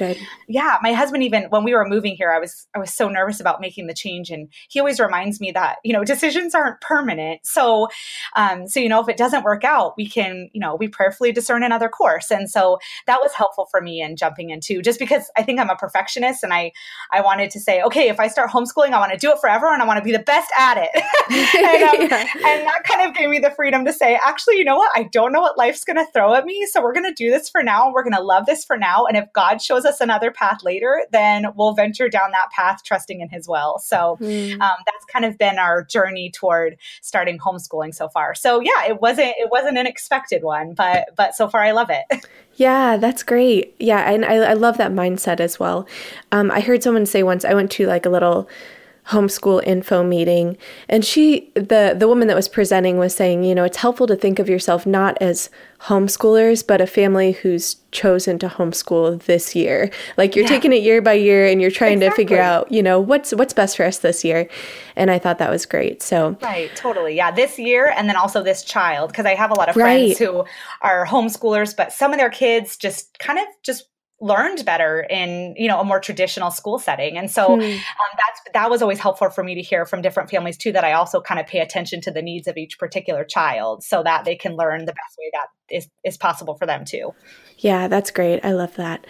Yeah, 0.47 0.77
my 0.81 0.93
husband 0.93 1.23
even 1.23 1.43
when 1.45 1.63
we 1.63 1.73
were 1.73 1.87
moving 1.87 2.15
here, 2.15 2.31
I 2.31 2.39
was 2.39 2.67
I 2.75 2.79
was 2.79 2.93
so 2.93 3.07
nervous 3.07 3.39
about 3.39 3.61
making 3.61 3.87
the 3.87 3.93
change, 3.93 4.29
and 4.29 4.49
he 4.69 4.79
always 4.79 4.99
reminds 4.99 5.39
me 5.39 5.51
that 5.51 5.77
you 5.83 5.93
know 5.93 6.03
decisions 6.03 6.55
aren't 6.55 6.81
permanent. 6.81 7.45
So, 7.45 7.87
um, 8.35 8.67
so 8.67 8.79
you 8.79 8.89
know, 8.89 9.01
if 9.01 9.09
it 9.09 9.17
doesn't 9.17 9.43
work 9.43 9.63
out, 9.63 9.93
we 9.97 10.07
can 10.07 10.49
you 10.53 10.59
know 10.59 10.75
we 10.75 10.87
prayerfully 10.87 11.31
discern 11.31 11.63
another 11.63 11.89
course, 11.89 12.31
and 12.31 12.49
so 12.49 12.79
that 13.07 13.19
was 13.21 13.31
helpful 13.33 13.67
for 13.69 13.81
me 13.81 14.01
in 14.01 14.15
jumping 14.15 14.49
into 14.49 14.81
just 14.81 14.99
because 14.99 15.30
I 15.37 15.43
think 15.43 15.59
I'm 15.59 15.69
a 15.69 15.75
perfectionist, 15.75 16.43
and 16.43 16.53
I 16.53 16.71
I 17.11 17.21
wanted 17.21 17.51
to 17.51 17.59
say, 17.59 17.81
okay, 17.83 18.09
if 18.09 18.19
I 18.19 18.27
start 18.27 18.49
homeschooling, 18.49 18.91
I 18.91 18.99
want 18.99 19.11
to 19.11 19.17
do 19.17 19.31
it 19.31 19.39
forever, 19.39 19.71
and 19.71 19.81
I 19.81 19.85
want 19.85 19.97
to 19.97 20.03
be 20.03 20.11
the 20.11 20.19
best 20.19 20.51
at 20.57 20.77
it. 20.77 20.89
and, 21.29 21.83
um, 21.83 22.09
yeah. 22.41 22.47
and 22.47 22.67
that 22.67 22.83
kind 22.83 23.07
of 23.07 23.15
gave 23.15 23.29
me 23.29 23.39
the 23.39 23.51
freedom 23.51 23.85
to 23.85 23.93
say, 23.93 24.19
actually, 24.23 24.57
you 24.57 24.63
know 24.63 24.77
what? 24.77 24.91
I 24.95 25.03
don't 25.03 25.31
know 25.31 25.41
what 25.41 25.57
life's 25.57 25.83
going 25.83 25.97
to 25.97 26.05
throw 26.13 26.33
at 26.33 26.45
me. 26.45 26.65
So 26.67 26.81
we're 26.81 26.93
going 26.93 27.05
to 27.05 27.13
do 27.13 27.29
this 27.29 27.49
for 27.49 27.63
now. 27.63 27.91
We're 27.91 28.03
going 28.03 28.15
to 28.15 28.21
love 28.21 28.45
this 28.45 28.65
for 28.65 28.77
now. 28.77 29.05
And 29.05 29.17
if 29.17 29.31
God 29.33 29.61
shows 29.61 29.85
us 29.85 30.01
another 30.01 30.31
path 30.31 30.63
later, 30.63 31.05
then 31.11 31.47
we'll 31.55 31.73
venture 31.73 32.09
down 32.09 32.31
that 32.31 32.49
path, 32.51 32.81
trusting 32.83 33.21
in 33.21 33.29
His 33.29 33.47
will. 33.47 33.79
So 33.79 34.17
mm. 34.19 34.53
um, 34.53 34.77
that's 34.85 35.05
kind 35.11 35.25
of 35.25 35.37
been 35.37 35.59
our 35.59 35.83
journey 35.83 36.31
toward 36.31 36.77
starting 37.01 37.37
homeschooling 37.39 37.93
so 37.93 38.07
far. 38.09 38.35
So 38.35 38.59
yeah, 38.59 38.85
it 38.87 39.01
wasn't 39.01 39.33
it 39.37 39.49
wasn't 39.51 39.77
an 39.77 39.87
expected 39.87 40.43
one, 40.43 40.73
but 40.73 41.09
but 41.15 41.35
so 41.35 41.47
far 41.47 41.61
I 41.61 41.71
love 41.71 41.89
it. 41.89 42.25
Yeah, 42.61 42.97
that's 42.97 43.23
great. 43.23 43.73
Yeah, 43.79 44.07
and 44.07 44.23
I, 44.23 44.35
I 44.35 44.53
love 44.53 44.77
that 44.77 44.91
mindset 44.91 45.39
as 45.39 45.59
well. 45.59 45.87
Um, 46.31 46.51
I 46.51 46.59
heard 46.59 46.83
someone 46.83 47.07
say 47.07 47.23
once 47.23 47.43
I 47.43 47.55
went 47.55 47.71
to 47.71 47.87
like 47.87 48.05
a 48.05 48.09
little 48.09 48.47
homeschool 49.07 49.63
info 49.65 50.03
meeting. 50.03 50.57
And 50.87 51.03
she 51.03 51.51
the 51.55 51.95
the 51.97 52.07
woman 52.07 52.27
that 52.27 52.35
was 52.35 52.47
presenting 52.47 52.97
was 52.97 53.15
saying 53.15 53.43
you 53.43 53.55
know 53.55 53.63
it's 53.63 53.77
helpful 53.77 54.07
to 54.07 54.15
think 54.15 54.39
of 54.39 54.47
yourself 54.47 54.85
not 54.85 55.17
as 55.19 55.49
homeschoolers 55.81 56.65
but 56.65 56.79
a 56.79 56.85
family 56.85 57.31
who's 57.31 57.77
chosen 57.91 58.37
to 58.39 58.47
homeschool 58.47 59.21
this 59.23 59.55
year. 59.55 59.89
Like 60.17 60.35
you're 60.35 60.43
yeah. 60.43 60.49
taking 60.49 60.71
it 60.71 60.83
year 60.83 61.01
by 61.01 61.13
year 61.13 61.47
and 61.47 61.59
you're 61.61 61.71
trying 61.71 61.97
exactly. 61.97 62.23
to 62.25 62.29
figure 62.29 62.41
out 62.41 62.71
you 62.71 62.83
know 62.83 62.99
what's 62.99 63.31
what's 63.33 63.53
best 63.53 63.75
for 63.75 63.85
us 63.85 63.97
this 63.99 64.23
year. 64.23 64.47
And 64.95 65.09
i 65.09 65.17
thought 65.17 65.39
that 65.39 65.49
was 65.49 65.65
great. 65.65 66.01
So 66.03 66.37
right. 66.41 66.73
Totally. 66.75 67.15
Yeah. 67.15 67.31
This 67.31 67.57
year 67.57 67.93
and 67.97 68.07
then 68.07 68.15
also 68.15 68.43
this 68.43 68.63
child 68.63 69.11
because 69.11 69.25
i 69.25 69.33
have 69.33 69.49
a 69.49 69.55
lot 69.55 69.67
of 69.67 69.73
friends 69.73 70.11
right. 70.11 70.17
who 70.19 70.45
are 70.81 71.05
homeschoolers 71.07 71.75
but 71.75 71.91
some 71.91 72.13
of 72.13 72.19
their 72.19 72.29
kids 72.29 72.77
just 72.77 73.17
kind 73.17 73.39
of 73.39 73.45
just 73.63 73.87
learned 74.21 74.63
better 74.65 75.05
in 75.09 75.55
you 75.57 75.67
know 75.67 75.79
a 75.79 75.83
more 75.83 75.99
traditional 75.99 76.51
school 76.51 76.79
setting. 76.79 77.17
And 77.17 77.29
so 77.29 77.55
hmm. 77.55 77.61
um, 77.61 77.79
that's 78.17 78.41
that 78.53 78.69
was 78.69 78.81
always 78.81 78.99
helpful 78.99 79.29
for 79.29 79.43
me 79.43 79.55
to 79.55 79.61
hear 79.61 79.85
from 79.85 80.01
different 80.01 80.29
families 80.29 80.57
too 80.57 80.71
that 80.71 80.83
i 80.83 80.93
also 80.93 81.21
kind 81.21 81.39
of 81.39 81.47
pay 81.47 81.59
attention 81.59 82.01
to 82.01 82.11
the 82.11 82.21
needs 82.21 82.47
of 82.47 82.57
each 82.57 82.77
particular 82.77 83.23
child 83.23 83.83
so 83.83 84.03
that 84.03 84.25
they 84.25 84.35
can 84.35 84.55
learn 84.55 84.79
the 84.81 84.93
best 84.93 85.17
way 85.19 85.29
that 85.33 85.47
is, 85.69 85.87
is 86.03 86.17
possible 86.17 86.55
for 86.55 86.65
them 86.65 86.85
too. 86.85 87.13
Yeah 87.57 87.87
that's 87.87 88.11
great. 88.11 88.43
I 88.43 88.51
love 88.51 88.75
that. 88.75 89.05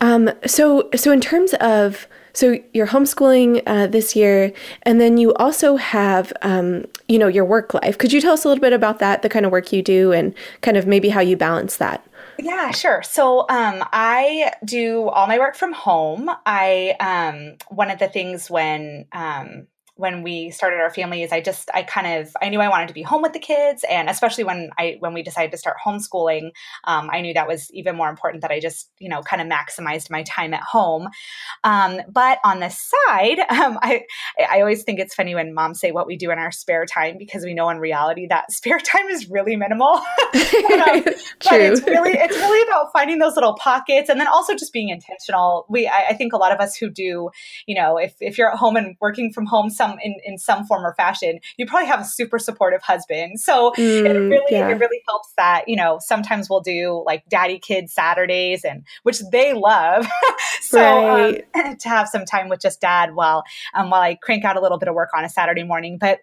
Um, 0.00 0.30
so 0.46 0.88
so 0.94 1.12
in 1.12 1.20
terms 1.20 1.54
of 1.54 2.06
so 2.36 2.58
you're 2.74 2.86
homeschooling 2.86 3.62
uh, 3.66 3.86
this 3.86 4.14
year 4.14 4.52
and 4.82 5.00
then 5.00 5.16
you 5.16 5.32
also 5.34 5.76
have 5.76 6.32
um, 6.42 6.84
you 7.08 7.18
know 7.18 7.28
your 7.28 7.44
work 7.44 7.72
life 7.74 7.96
could 7.96 8.12
you 8.12 8.20
tell 8.20 8.34
us 8.34 8.44
a 8.44 8.48
little 8.48 8.60
bit 8.60 8.72
about 8.72 8.98
that 8.98 9.22
the 9.22 9.28
kind 9.28 9.46
of 9.46 9.52
work 9.52 9.72
you 9.72 9.82
do 9.82 10.12
and 10.12 10.34
kind 10.60 10.76
of 10.76 10.86
maybe 10.86 11.08
how 11.08 11.20
you 11.20 11.36
balance 11.36 11.78
that 11.78 12.06
yeah, 12.38 12.70
sure. 12.70 13.02
So 13.02 13.46
um, 13.48 13.82
I 13.92 14.52
do 14.62 15.08
all 15.08 15.26
my 15.26 15.38
work 15.38 15.56
from 15.56 15.72
home. 15.72 16.30
I 16.44 16.94
um, 17.00 17.56
one 17.74 17.90
of 17.90 17.98
the 17.98 18.08
things 18.08 18.50
when 18.50 19.06
um, 19.12 19.68
when 19.96 20.22
we 20.22 20.50
started 20.50 20.76
our 20.76 20.90
family 20.90 21.22
is 21.22 21.32
I 21.32 21.40
just 21.40 21.70
I 21.72 21.82
kind 21.82 22.20
of 22.20 22.30
I 22.42 22.50
knew 22.50 22.60
I 22.60 22.68
wanted 22.68 22.88
to 22.88 22.94
be 22.94 23.02
home 23.02 23.22
with 23.22 23.32
the 23.32 23.38
kids, 23.38 23.84
and 23.88 24.10
especially 24.10 24.44
when 24.44 24.70
I 24.78 24.96
when 25.00 25.14
we 25.14 25.22
decided 25.22 25.50
to 25.52 25.58
start 25.58 25.76
homeschooling, 25.84 26.50
um, 26.84 27.08
I 27.10 27.22
knew 27.22 27.32
that 27.34 27.48
was 27.48 27.70
even 27.72 27.96
more 27.96 28.10
important 28.10 28.42
that 28.42 28.50
I 28.50 28.60
just 28.60 28.90
you 28.98 29.08
know 29.08 29.22
kind 29.22 29.40
of 29.40 29.48
maximized 29.48 30.10
my 30.10 30.22
time 30.22 30.52
at 30.52 30.62
home. 30.62 31.08
Um, 31.64 32.00
but 32.10 32.38
on 32.44 32.60
the 32.60 32.68
side, 32.68 33.38
um, 33.48 33.78
I 33.82 34.02
I 34.50 34.60
always 34.60 34.82
think 34.82 35.00
it's 35.00 35.14
funny 35.14 35.34
when 35.34 35.54
moms 35.54 35.80
say 35.80 35.92
what 35.92 36.06
we 36.06 36.16
do 36.16 36.30
in 36.30 36.38
our 36.38 36.52
spare 36.52 36.84
time 36.84 37.16
because 37.18 37.44
we 37.44 37.54
know 37.54 37.70
in 37.70 37.78
reality 37.78 38.26
that 38.28 38.52
spare 38.52 38.78
time 38.78 39.08
is 39.08 39.30
really 39.30 39.56
minimal. 39.56 40.00
but, 40.32 40.88
um, 40.88 41.02
but 41.04 41.60
it's 41.60 41.86
really 41.86 42.12
it's 42.12 42.36
really 42.36 42.68
about 42.68 42.92
finding 42.92 43.18
those 43.18 43.34
little 43.34 43.54
pockets 43.54 44.10
and 44.10 44.20
then 44.20 44.28
also 44.28 44.54
just 44.54 44.74
being 44.74 44.90
intentional. 44.90 45.64
We 45.70 45.88
I, 45.88 46.08
I 46.10 46.14
think 46.14 46.34
a 46.34 46.36
lot 46.36 46.52
of 46.52 46.60
us 46.60 46.76
who 46.76 46.90
do 46.90 47.30
you 47.66 47.74
know 47.74 47.96
if 47.96 48.14
if 48.20 48.36
you're 48.36 48.52
at 48.52 48.58
home 48.58 48.76
and 48.76 48.94
working 49.00 49.32
from 49.32 49.46
home 49.46 49.70
some 49.70 49.85
in, 50.02 50.16
in 50.24 50.38
some 50.38 50.64
form 50.66 50.84
or 50.84 50.94
fashion, 50.94 51.40
you 51.56 51.66
probably 51.66 51.86
have 51.86 52.00
a 52.00 52.04
super 52.04 52.38
supportive 52.38 52.82
husband. 52.82 53.40
So 53.40 53.72
mm, 53.72 54.04
it 54.04 54.18
really 54.18 54.44
yeah. 54.50 54.68
it 54.68 54.74
really 54.74 55.00
helps 55.08 55.32
that, 55.36 55.64
you 55.68 55.76
know, 55.76 55.98
sometimes 56.00 56.48
we'll 56.48 56.60
do 56.60 57.02
like 57.06 57.24
daddy 57.28 57.58
kid 57.58 57.90
Saturdays 57.90 58.64
and 58.64 58.84
which 59.02 59.20
they 59.32 59.52
love. 59.52 60.06
so 60.60 60.80
um, 60.80 61.04
right. 61.04 61.44
um, 61.54 61.76
to 61.80 61.88
have 61.88 62.08
some 62.08 62.24
time 62.24 62.48
with 62.48 62.60
just 62.60 62.80
dad 62.80 63.14
while 63.14 63.44
um, 63.74 63.90
while 63.90 64.02
I 64.02 64.16
crank 64.16 64.44
out 64.44 64.56
a 64.56 64.60
little 64.60 64.78
bit 64.78 64.88
of 64.88 64.94
work 64.94 65.10
on 65.14 65.24
a 65.24 65.28
Saturday 65.28 65.62
morning. 65.62 65.98
But 65.98 66.20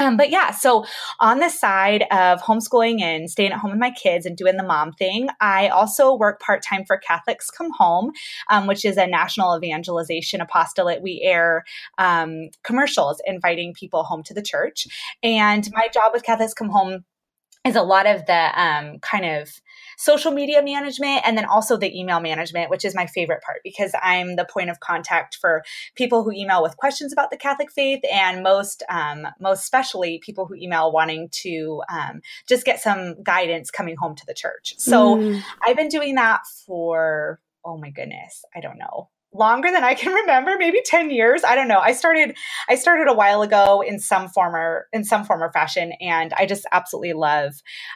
um, 0.00 0.16
but 0.16 0.30
yeah, 0.30 0.50
so 0.50 0.84
on 1.20 1.38
the 1.38 1.50
side 1.50 2.02
of 2.10 2.40
homeschooling 2.40 3.00
and 3.02 3.30
staying 3.30 3.52
at 3.52 3.58
home 3.58 3.70
with 3.70 3.80
my 3.80 3.90
kids 3.90 4.26
and 4.26 4.36
doing 4.36 4.56
the 4.56 4.64
mom 4.64 4.92
thing, 4.92 5.28
I 5.40 5.68
also 5.68 6.14
work 6.14 6.40
part 6.40 6.62
time 6.62 6.84
for 6.86 6.96
Catholics 6.96 7.50
Come 7.50 7.70
Home, 7.72 8.12
um, 8.48 8.66
which 8.66 8.84
is 8.84 8.96
a 8.96 9.06
national 9.06 9.56
evangelization 9.56 10.40
apostolate. 10.40 11.02
We 11.02 11.20
air 11.22 11.64
um, 11.98 12.48
commercials 12.64 13.20
inviting 13.26 13.74
people 13.74 14.02
home 14.04 14.22
to 14.24 14.34
the 14.34 14.42
church. 14.42 14.86
And 15.22 15.68
my 15.72 15.88
job 15.88 16.12
with 16.14 16.24
Catholics 16.24 16.54
Come 16.54 16.70
Home 16.70 17.04
is 17.66 17.76
a 17.76 17.82
lot 17.82 18.06
of 18.06 18.24
the 18.24 18.60
um, 18.60 18.98
kind 19.00 19.26
of 19.26 19.50
social 20.00 20.32
media 20.32 20.62
management 20.62 21.20
and 21.26 21.36
then 21.36 21.44
also 21.44 21.76
the 21.76 21.98
email 21.98 22.20
management, 22.20 22.70
which 22.70 22.86
is 22.86 22.94
my 22.94 23.04
favorite 23.04 23.42
part 23.42 23.60
because 23.62 23.92
I'm 24.02 24.36
the 24.36 24.46
point 24.46 24.70
of 24.70 24.80
contact 24.80 25.36
for 25.36 25.62
people 25.94 26.24
who 26.24 26.32
email 26.32 26.62
with 26.62 26.78
questions 26.78 27.12
about 27.12 27.30
the 27.30 27.36
Catholic 27.36 27.70
faith 27.70 28.00
and 28.10 28.42
most, 28.42 28.82
um, 28.88 29.26
most 29.38 29.60
especially 29.60 30.18
people 30.24 30.46
who 30.46 30.54
email 30.54 30.90
wanting 30.90 31.28
to 31.42 31.82
um, 31.90 32.22
just 32.48 32.64
get 32.64 32.80
some 32.80 33.22
guidance 33.22 33.70
coming 33.70 33.96
home 33.96 34.14
to 34.16 34.24
the 34.24 34.32
church. 34.32 34.74
So 34.78 35.16
mm. 35.16 35.42
I've 35.66 35.76
been 35.76 35.88
doing 35.88 36.14
that 36.14 36.46
for, 36.66 37.38
oh 37.62 37.76
my 37.76 37.90
goodness, 37.90 38.42
I 38.56 38.60
don't 38.60 38.78
know, 38.78 39.10
longer 39.32 39.70
than 39.70 39.84
I 39.84 39.94
can 39.94 40.12
remember, 40.20 40.56
maybe 40.58 40.80
10 40.84 41.10
years. 41.10 41.44
I 41.44 41.54
don't 41.54 41.68
know. 41.68 41.78
I 41.78 41.92
started 41.92 42.36
I 42.68 42.74
started 42.74 43.08
a 43.08 43.14
while 43.14 43.42
ago 43.42 43.82
in 43.86 43.98
some 43.98 44.28
form 44.28 44.54
or 44.54 44.86
in 44.92 45.04
some 45.04 45.24
form 45.24 45.42
or 45.42 45.52
fashion, 45.52 45.92
and 46.00 46.32
I 46.34 46.46
just 46.46 46.66
absolutely 46.72 47.12
love 47.12 47.54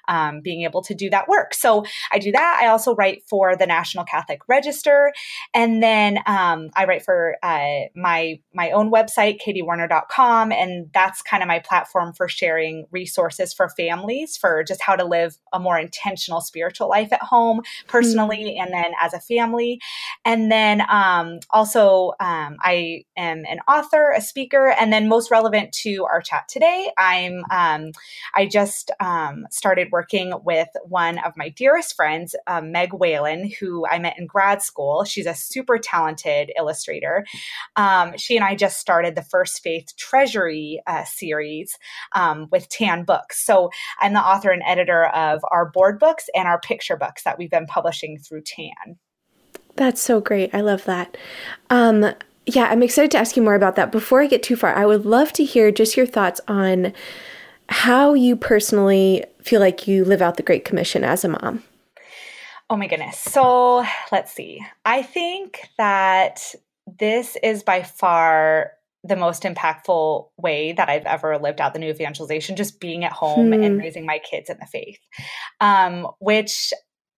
um, 0.08 0.40
being 0.40 0.62
able 0.62 0.82
to 0.82 0.94
do 0.94 1.10
that 1.10 1.28
work. 1.28 1.54
So 1.54 1.84
I 2.12 2.18
do 2.18 2.32
that. 2.32 2.60
I 2.62 2.68
also 2.68 2.94
write 2.94 3.22
for 3.28 3.56
the 3.56 3.66
National 3.66 4.04
Catholic 4.04 4.40
Register, 4.48 5.12
and 5.52 5.82
then 5.82 6.18
um, 6.26 6.70
I 6.74 6.84
write 6.84 7.04
for 7.04 7.36
uh, 7.42 7.88
my 7.94 8.40
my 8.52 8.70
own 8.70 8.90
website, 8.90 9.38
katiewarner.com, 9.44 10.52
and 10.52 10.90
that's 10.92 11.22
kind 11.22 11.42
of 11.42 11.48
my 11.48 11.58
platform 11.58 12.12
for 12.12 12.28
sharing 12.28 12.86
resources 12.90 13.52
for 13.52 13.68
families 13.70 14.36
for 14.36 14.62
just 14.62 14.82
how 14.82 14.96
to 14.96 15.04
live 15.04 15.38
a 15.52 15.58
more 15.58 15.78
intentional 15.78 16.40
spiritual 16.40 16.88
life 16.88 17.12
at 17.12 17.22
home, 17.22 17.60
personally, 17.86 18.44
mm-hmm. 18.44 18.62
and 18.62 18.72
then 18.72 18.92
as 19.00 19.12
a 19.14 19.20
family. 19.20 19.80
And 20.24 20.50
then 20.50 20.82
um, 20.88 21.23
um, 21.24 21.40
also, 21.50 22.12
um, 22.20 22.56
I 22.60 23.04
am 23.16 23.44
an 23.46 23.60
author, 23.68 24.12
a 24.12 24.20
speaker, 24.20 24.68
and 24.78 24.92
then 24.92 25.08
most 25.08 25.30
relevant 25.30 25.72
to 25.82 26.04
our 26.04 26.20
chat 26.20 26.48
today, 26.48 26.90
I'm 26.98 27.44
um, 27.50 27.92
I 28.34 28.46
just 28.46 28.90
um, 29.00 29.46
started 29.50 29.88
working 29.90 30.32
with 30.44 30.68
one 30.84 31.18
of 31.18 31.36
my 31.36 31.48
dearest 31.48 31.94
friends, 31.96 32.34
uh, 32.46 32.60
Meg 32.60 32.92
Whalen, 32.92 33.50
who 33.60 33.86
I 33.86 33.98
met 33.98 34.18
in 34.18 34.26
grad 34.26 34.62
school. 34.62 35.04
She's 35.04 35.26
a 35.26 35.34
super 35.34 35.78
talented 35.78 36.52
illustrator. 36.56 37.24
Um, 37.76 38.16
she 38.16 38.36
and 38.36 38.44
I 38.44 38.54
just 38.54 38.78
started 38.78 39.14
the 39.14 39.22
First 39.22 39.62
Faith 39.62 39.96
Treasury 39.96 40.82
uh, 40.86 41.04
series 41.04 41.78
with 42.50 42.68
Tan 42.68 43.04
Books. 43.04 43.44
So 43.44 43.70
I'm 44.00 44.12
the 44.12 44.20
author 44.20 44.50
and 44.50 44.62
editor 44.66 45.06
of 45.06 45.40
our 45.50 45.70
board 45.70 45.98
books 45.98 46.28
and 46.34 46.46
our 46.48 46.60
picture 46.60 46.96
books 46.96 47.24
that 47.24 47.38
we've 47.38 47.50
been 47.50 47.66
publishing 47.66 48.18
through 48.18 48.42
Tan. 48.42 48.98
That's 49.76 50.00
so 50.00 50.20
great. 50.20 50.54
I 50.54 50.60
love 50.60 50.84
that. 50.84 51.16
Um, 51.70 52.14
yeah, 52.46 52.64
I'm 52.64 52.82
excited 52.82 53.10
to 53.12 53.18
ask 53.18 53.36
you 53.36 53.42
more 53.42 53.54
about 53.54 53.76
that. 53.76 53.90
Before 53.90 54.20
I 54.20 54.26
get 54.26 54.42
too 54.42 54.56
far, 54.56 54.74
I 54.74 54.86
would 54.86 55.06
love 55.06 55.32
to 55.34 55.44
hear 55.44 55.70
just 55.70 55.96
your 55.96 56.06
thoughts 56.06 56.40
on 56.46 56.92
how 57.68 58.14
you 58.14 58.36
personally 58.36 59.24
feel 59.42 59.60
like 59.60 59.88
you 59.88 60.04
live 60.04 60.20
out 60.20 60.36
the 60.36 60.42
Great 60.42 60.64
Commission 60.64 61.04
as 61.04 61.24
a 61.24 61.28
mom. 61.28 61.62
Oh 62.70 62.76
my 62.76 62.86
goodness. 62.86 63.18
So 63.18 63.84
let's 64.12 64.32
see. 64.32 64.64
I 64.84 65.02
think 65.02 65.68
that 65.78 66.54
this 66.86 67.36
is 67.42 67.62
by 67.62 67.82
far 67.82 68.72
the 69.02 69.16
most 69.16 69.42
impactful 69.42 70.28
way 70.38 70.72
that 70.72 70.88
I've 70.88 71.04
ever 71.04 71.38
lived 71.38 71.60
out 71.60 71.74
the 71.74 71.78
new 71.78 71.90
evangelization, 71.90 72.56
just 72.56 72.80
being 72.80 73.04
at 73.04 73.12
home 73.12 73.52
hmm. 73.52 73.62
and 73.62 73.78
raising 73.78 74.06
my 74.06 74.18
kids 74.18 74.48
in 74.48 74.56
the 74.58 74.66
faith, 74.66 74.98
um, 75.60 76.08
which 76.20 76.72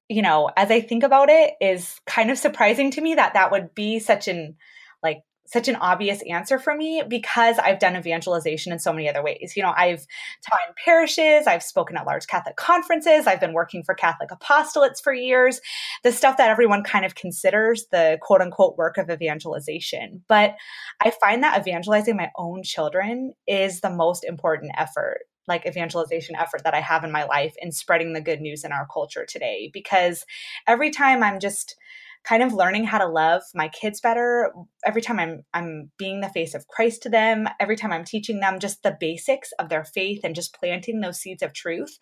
you 0.09 0.23
know, 0.23 0.51
as 0.57 0.71
I 0.71 0.81
think 0.81 1.03
about 1.03 1.29
it, 1.31 1.55
is 1.61 2.01
kind 2.07 2.31
of 2.31 2.39
surprising 2.39 2.91
to 2.93 3.01
me 3.01 3.15
that 3.15 3.35
that 3.35 3.51
would 3.51 3.75
be 3.75 3.99
such 3.99 4.29
an 4.29 4.57
like 5.03 5.23
such 5.49 5.69
an 5.69 5.77
obvious 5.77 6.23
answer 6.29 6.59
for 6.59 6.75
me 6.75 7.03
because 7.07 7.59
I've 7.59 7.79
done 7.79 7.97
evangelization 7.97 8.73
in 8.73 8.79
so 8.79 8.93
many 8.93 9.09
other 9.09 9.23
ways. 9.23 9.55
You 9.57 9.63
know, 9.63 9.73
I've 9.77 10.05
taught 10.49 10.61
in 10.69 10.75
parishes, 10.85 11.47
I've 11.47 11.63
spoken 11.63 11.97
at 11.97 12.07
large 12.07 12.27
Catholic 12.27 12.57
conferences, 12.57 13.27
I've 13.27 13.41
been 13.41 13.53
working 13.53 13.85
for 13.85 13.95
Catholic 13.95 14.31
apostolates 14.31 15.01
for 15.03 15.13
years, 15.13 15.61
the 16.03 16.13
stuff 16.13 16.37
that 16.39 16.51
everyone 16.51 16.83
kind 16.83 17.05
of 17.05 17.15
considers 17.15 17.87
the 17.93 18.19
quote 18.23 18.41
unquote 18.41 18.77
work 18.77 18.99
of 18.99 19.11
evangelization. 19.11 20.25
But 20.29 20.57
I 21.01 21.11
find 21.11 21.43
that 21.43 21.61
evangelizing 21.61 22.17
my 22.17 22.31
own 22.37 22.63
children 22.63 23.35
is 23.47 23.81
the 23.81 23.91
most 23.91 24.25
important 24.25 24.73
effort 24.77 25.21
like 25.49 25.67
evangelization 25.67 26.37
effort 26.37 26.65
that 26.65 26.75
I 26.75 26.81
have 26.81 27.05
in 27.05 27.13
my 27.13 27.25
life 27.25 27.55
in 27.59 27.73
spreading 27.73 28.13
the 28.13 28.21
good 28.21 28.41
news 28.41 28.65
in 28.65 28.73
our 28.73 28.87
culture 28.93 29.27
today. 29.27 29.71
Because 29.73 30.25
every 30.67 30.91
time 30.91 31.23
I'm 31.23 31.41
just 31.41 31.77
kind 32.27 32.43
of 32.43 32.53
learning 32.53 32.85
how 32.85 32.99
to 32.99 33.07
love 33.07 33.43
my 33.55 33.69
kids 33.69 34.01
better, 34.01 34.53
every 34.85 35.01
time 35.01 35.21
I'm 35.21 35.45
I'm 35.55 35.93
being 35.97 36.21
the 36.21 36.29
face 36.29 36.55
of 36.55 36.67
Christ 36.67 37.03
to 37.03 37.09
them, 37.09 37.49
every 37.61 37.77
time 37.77 37.93
I'm 37.93 38.05
teaching 38.05 38.41
them 38.41 38.59
just 38.59 38.83
the 38.83 38.97
basics 38.99 39.53
of 39.61 39.69
their 39.69 39.85
faith 39.85 40.21
and 40.25 40.35
just 40.35 40.59
planting 40.59 41.01
those 41.01 41.21
seeds 41.21 41.43
of 41.43 41.53
truth, 41.53 41.97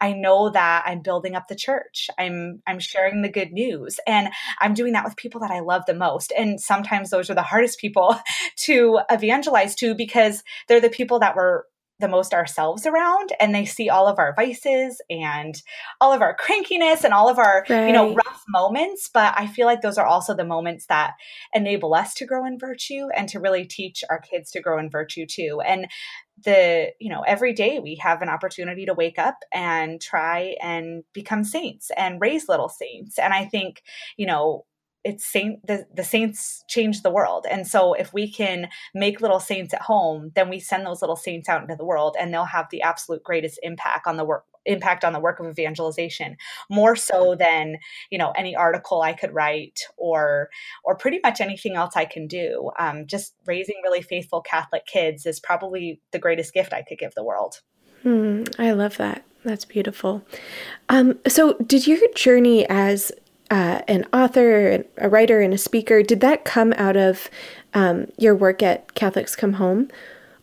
I 0.00 0.12
know 0.12 0.50
that 0.50 0.82
I'm 0.84 1.00
building 1.00 1.36
up 1.36 1.46
the 1.46 1.54
church. 1.54 2.10
I'm 2.18 2.60
I'm 2.66 2.80
sharing 2.80 3.22
the 3.22 3.28
good 3.30 3.52
news 3.52 4.00
and 4.06 4.30
I'm 4.60 4.74
doing 4.74 4.94
that 4.94 5.04
with 5.04 5.16
people 5.16 5.40
that 5.42 5.52
I 5.52 5.60
love 5.60 5.82
the 5.86 5.94
most. 5.94 6.32
And 6.36 6.60
sometimes 6.60 7.10
those 7.10 7.30
are 7.30 7.34
the 7.34 7.42
hardest 7.42 7.78
people 7.78 8.18
to 8.64 9.00
evangelize 9.08 9.76
to 9.76 9.94
because 9.94 10.42
they're 10.66 10.80
the 10.80 10.90
people 10.90 11.20
that 11.20 11.36
were 11.36 11.66
the 12.00 12.08
most 12.08 12.32
ourselves 12.32 12.86
around 12.86 13.32
and 13.40 13.54
they 13.54 13.64
see 13.64 13.88
all 13.88 14.06
of 14.06 14.18
our 14.18 14.34
vices 14.34 15.00
and 15.10 15.62
all 16.00 16.12
of 16.12 16.22
our 16.22 16.36
crankiness 16.36 17.04
and 17.04 17.12
all 17.12 17.28
of 17.28 17.38
our 17.38 17.64
right. 17.68 17.86
you 17.88 17.92
know 17.92 18.14
rough 18.14 18.42
moments 18.48 19.10
but 19.12 19.34
i 19.36 19.46
feel 19.46 19.66
like 19.66 19.80
those 19.80 19.98
are 19.98 20.06
also 20.06 20.34
the 20.34 20.44
moments 20.44 20.86
that 20.86 21.14
enable 21.54 21.94
us 21.94 22.14
to 22.14 22.24
grow 22.24 22.44
in 22.44 22.58
virtue 22.58 23.08
and 23.16 23.28
to 23.28 23.40
really 23.40 23.64
teach 23.64 24.04
our 24.10 24.20
kids 24.20 24.50
to 24.50 24.60
grow 24.60 24.78
in 24.78 24.88
virtue 24.88 25.26
too 25.26 25.60
and 25.66 25.86
the 26.44 26.92
you 27.00 27.10
know 27.10 27.22
every 27.22 27.52
day 27.52 27.80
we 27.80 27.96
have 27.96 28.22
an 28.22 28.28
opportunity 28.28 28.86
to 28.86 28.94
wake 28.94 29.18
up 29.18 29.38
and 29.52 30.00
try 30.00 30.54
and 30.62 31.02
become 31.12 31.42
saints 31.42 31.90
and 31.96 32.20
raise 32.20 32.48
little 32.48 32.68
saints 32.68 33.18
and 33.18 33.34
i 33.34 33.44
think 33.44 33.82
you 34.16 34.26
know 34.26 34.64
it's 35.04 35.24
saint 35.24 35.66
the, 35.66 35.86
the 35.94 36.04
saints 36.04 36.64
change 36.68 37.02
the 37.02 37.10
world. 37.10 37.46
And 37.50 37.66
so 37.66 37.94
if 37.94 38.12
we 38.12 38.30
can 38.30 38.68
make 38.94 39.20
little 39.20 39.40
saints 39.40 39.72
at 39.74 39.82
home 39.82 40.32
then 40.34 40.48
we 40.48 40.60
send 40.60 40.86
those 40.86 41.02
little 41.02 41.16
saints 41.16 41.48
out 41.48 41.62
into 41.62 41.76
the 41.76 41.84
world 41.84 42.16
and 42.18 42.32
they'll 42.32 42.44
have 42.44 42.68
the 42.70 42.82
absolute 42.82 43.22
greatest 43.22 43.58
impact 43.62 44.06
on 44.06 44.16
the 44.16 44.24
work 44.24 44.44
impact 44.66 45.04
on 45.04 45.12
the 45.12 45.20
work 45.20 45.40
of 45.40 45.46
evangelization. 45.46 46.36
More 46.70 46.94
so 46.94 47.34
than 47.34 47.78
you 48.10 48.18
know 48.18 48.32
any 48.32 48.54
article 48.54 49.02
i 49.02 49.12
could 49.12 49.32
write 49.32 49.80
or 49.96 50.50
or 50.84 50.94
pretty 50.96 51.20
much 51.22 51.40
anything 51.40 51.74
else 51.76 51.94
i 51.96 52.04
can 52.04 52.26
do. 52.26 52.70
Um, 52.78 53.06
just 53.06 53.34
raising 53.46 53.76
really 53.82 54.02
faithful 54.02 54.40
catholic 54.40 54.86
kids 54.86 55.26
is 55.26 55.40
probably 55.40 56.00
the 56.12 56.18
greatest 56.18 56.52
gift 56.52 56.72
i 56.72 56.82
could 56.82 56.98
give 56.98 57.14
the 57.14 57.24
world. 57.24 57.62
Hmm, 58.02 58.44
i 58.58 58.72
love 58.72 58.96
that. 58.98 59.24
That's 59.44 59.64
beautiful. 59.64 60.22
Um, 60.88 61.18
so 61.26 61.54
did 61.54 61.86
your 61.86 62.00
journey 62.14 62.66
as 62.68 63.12
uh, 63.50 63.82
an 63.88 64.06
author, 64.12 64.84
a 64.96 65.08
writer, 65.08 65.40
and 65.40 65.54
a 65.54 65.58
speaker. 65.58 66.02
Did 66.02 66.20
that 66.20 66.44
come 66.44 66.72
out 66.74 66.96
of 66.96 67.30
um, 67.74 68.06
your 68.16 68.34
work 68.34 68.62
at 68.62 68.94
Catholics 68.94 69.34
Come 69.36 69.54
Home, 69.54 69.88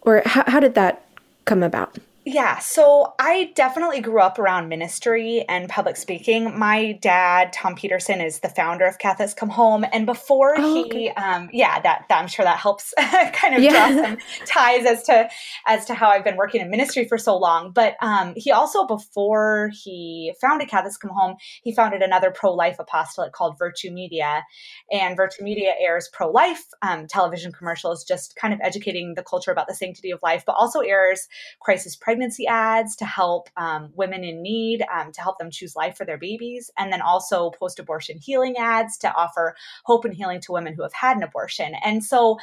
or 0.02 0.22
how, 0.26 0.44
how 0.48 0.60
did 0.60 0.76
that 0.76 1.06
come 1.46 1.64
about? 1.64 1.98
Yeah, 2.28 2.58
so 2.58 3.14
I 3.20 3.52
definitely 3.54 4.02
grew 4.02 4.20
up 4.20 4.40
around 4.40 4.68
ministry 4.68 5.46
and 5.48 5.70
public 5.70 5.96
speaking. 5.96 6.58
My 6.58 6.94
dad, 6.94 7.54
Tom 7.54 7.76
Peterson, 7.76 8.20
is 8.20 8.40
the 8.40 8.50
founder 8.50 8.86
of 8.88 8.98
Catholics 8.98 9.36
Come 9.36 9.50
Home, 9.50 9.86
and 9.94 10.08
before 10.08 10.56
oh, 10.58 10.74
he, 10.74 10.86
okay. 10.86 11.10
um, 11.10 11.52
yeah, 11.54 11.80
that, 11.80 12.06
that, 12.10 12.20
I'm 12.20 12.28
sure 12.28 12.44
that 12.44 12.58
helps 12.58 12.96
kind 13.34 13.54
of 13.54 13.62
yeah. 13.62 13.92
draw 13.92 14.04
some 14.04 14.18
ties 14.48 14.88
as 14.88 15.04
to 15.04 15.30
as 15.68 15.86
to 15.86 15.94
how 15.94 16.10
I've 16.10 16.24
been 16.24 16.36
working 16.36 16.62
in 16.62 16.72
ministry 16.72 17.08
for 17.08 17.20
so 17.20 17.38
long. 17.38 17.72
But 17.72 17.94
um, 18.02 18.34
he 18.36 18.52
also, 18.52 18.88
before 18.88 19.70
he 19.84 20.34
founded 20.42 20.68
Catholics 20.68 20.98
Come 20.98 21.12
Home, 21.12 21.36
he 21.62 21.76
founded 21.76 22.02
another 22.02 22.32
pro 22.32 22.56
life 22.56 22.78
apostolate 22.80 23.34
called 23.34 23.60
Virtue 23.60 23.92
Media, 23.92 24.44
and 24.92 25.16
Virtue 25.16 25.44
Media 25.44 25.76
airs 25.80 26.10
pro 26.12 26.32
life 26.32 26.64
um, 26.82 27.06
television 27.06 27.52
commercials, 27.52 28.04
just 28.04 28.36
kind 28.36 28.52
of 28.52 28.60
educating 28.64 29.14
the 29.14 29.22
culture 29.22 29.52
about 29.52 29.68
the 29.68 29.76
sanctity 29.76 30.10
of 30.10 30.20
life, 30.24 30.42
but 30.44 30.56
also 30.58 30.80
airs 30.80 31.28
crisis 31.62 31.96
pregnancy 31.96 32.15
pregnancy 32.16 32.48
ads 32.48 32.96
to 32.96 33.04
help 33.04 33.50
um, 33.58 33.92
women 33.94 34.24
in 34.24 34.42
need, 34.42 34.86
um, 34.94 35.12
to 35.12 35.20
help 35.20 35.38
them 35.38 35.52
choose 35.52 35.76
life 35.76 35.98
for 35.98 36.06
their 36.06 36.18
babies, 36.18 36.72
and 36.78 36.94
then 36.94 37.02
also 37.02 37.50
post 37.50 37.78
abortion 37.78 38.18
healing 38.18 38.56
ads 38.58 38.98
to 38.98 39.14
offer 39.14 39.54
hope 39.84 40.06
and 40.06 40.14
healing 40.14 40.40
to 40.40 40.54
women 40.54 40.74
who 40.74 40.82
have 40.82 40.94
had 40.94 41.18
an 41.18 41.24
abortion. 41.24 41.74
And 41.84 42.02
so, 42.02 42.38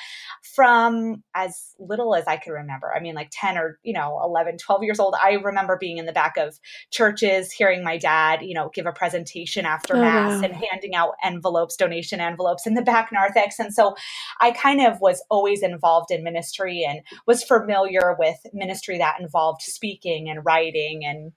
from 0.55 1.23
as 1.35 1.75
little 1.79 2.15
as 2.15 2.27
I 2.27 2.37
can 2.37 2.53
remember, 2.53 2.93
I 2.95 3.01
mean, 3.01 3.15
like 3.15 3.31
10 3.33 3.57
or, 3.57 3.79
you 3.83 3.95
know, 3.95 4.21
11, 4.23 4.59
12 4.59 4.83
years 4.83 5.01
old, 5.01 5.15
I 5.23 5.33
remember 5.33 5.79
being 5.79 5.97
in 5.97 6.05
the 6.05 6.13
back 6.13 6.37
of 6.37 6.61
churches, 6.91 7.51
hearing 7.51 7.83
my 7.83 7.97
dad, 7.97 8.43
you 8.43 8.53
know, 8.53 8.71
give 8.75 8.85
a 8.85 8.93
presentation 8.93 9.65
after 9.65 9.97
oh, 9.97 10.01
Mass 10.03 10.43
wow. 10.43 10.49
and 10.49 10.55
handing 10.55 10.95
out 10.95 11.15
envelopes, 11.25 11.77
donation 11.77 12.21
envelopes 12.21 12.67
in 12.67 12.75
the 12.75 12.83
back 12.83 13.11
narthex. 13.11 13.59
And 13.59 13.73
so, 13.73 13.95
I 14.39 14.51
kind 14.51 14.83
of 14.83 15.01
was 15.01 15.25
always 15.31 15.63
involved 15.63 16.11
in 16.11 16.23
ministry 16.23 16.85
and 16.87 17.01
was 17.27 17.43
familiar 17.43 18.15
with 18.19 18.37
ministry 18.53 18.99
that 18.99 19.19
involved 19.19 19.62
speaking 19.71 20.29
and 20.29 20.45
writing 20.45 21.05
and 21.05 21.33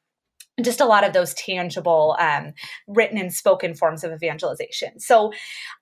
just 0.61 0.79
a 0.79 0.85
lot 0.85 1.03
of 1.03 1.13
those 1.13 1.33
tangible 1.33 2.15
um, 2.19 2.53
written 2.87 3.17
and 3.17 3.33
spoken 3.33 3.75
forms 3.75 4.03
of 4.03 4.11
evangelization. 4.11 4.99
So 4.99 5.33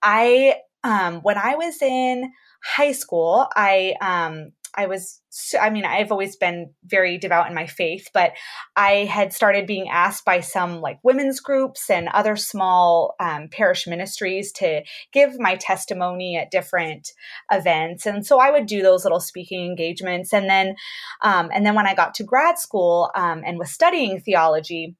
I, 0.02 0.56
um, 0.84 1.22
when 1.22 1.38
I 1.38 1.56
was 1.56 1.82
in 1.82 2.32
high 2.64 2.92
school, 2.92 3.48
I 3.56 3.96
um, 4.02 4.52
I 4.76 4.88
was, 4.88 5.22
I 5.60 5.70
mean, 5.70 5.86
I've 5.86 6.12
always 6.12 6.36
been 6.36 6.72
very 6.86 7.18
devout 7.18 7.48
in 7.48 7.54
my 7.54 7.68
faith, 7.68 8.10
but 8.14 8.34
I 8.76 9.06
had 9.06 9.34
started 9.34 9.68
being 9.68 9.90
asked 9.90 10.26
by 10.26 10.40
some 10.40 10.82
like 10.82 11.00
women's 11.04 11.40
groups 11.40 11.90
and 11.90 12.08
other 12.10 12.36
small 12.36 13.16
um, 13.20 13.50
parish 13.50 13.88
ministries 13.88 14.52
to 14.54 14.84
give 15.12 15.40
my 15.40 15.56
testimony 15.56 16.38
at 16.38 16.52
different 16.52 17.12
events. 17.52 18.06
And 18.06 18.26
so 18.26 18.40
I 18.40 18.52
would 18.52 18.66
do 18.66 18.82
those 18.82 19.04
little 19.04 19.20
speaking 19.20 19.66
engagements. 19.66 20.34
And 20.34 20.50
then, 20.50 20.76
um, 21.22 21.50
and 21.54 21.66
then 21.66 21.76
when 21.76 21.88
I 21.88 21.96
got 21.96 22.14
to 22.16 22.24
grad 22.24 22.58
school 22.58 23.12
um, 23.16 23.44
and 23.46 23.60
was 23.60 23.72
studying 23.72 24.20
theology, 24.20 24.96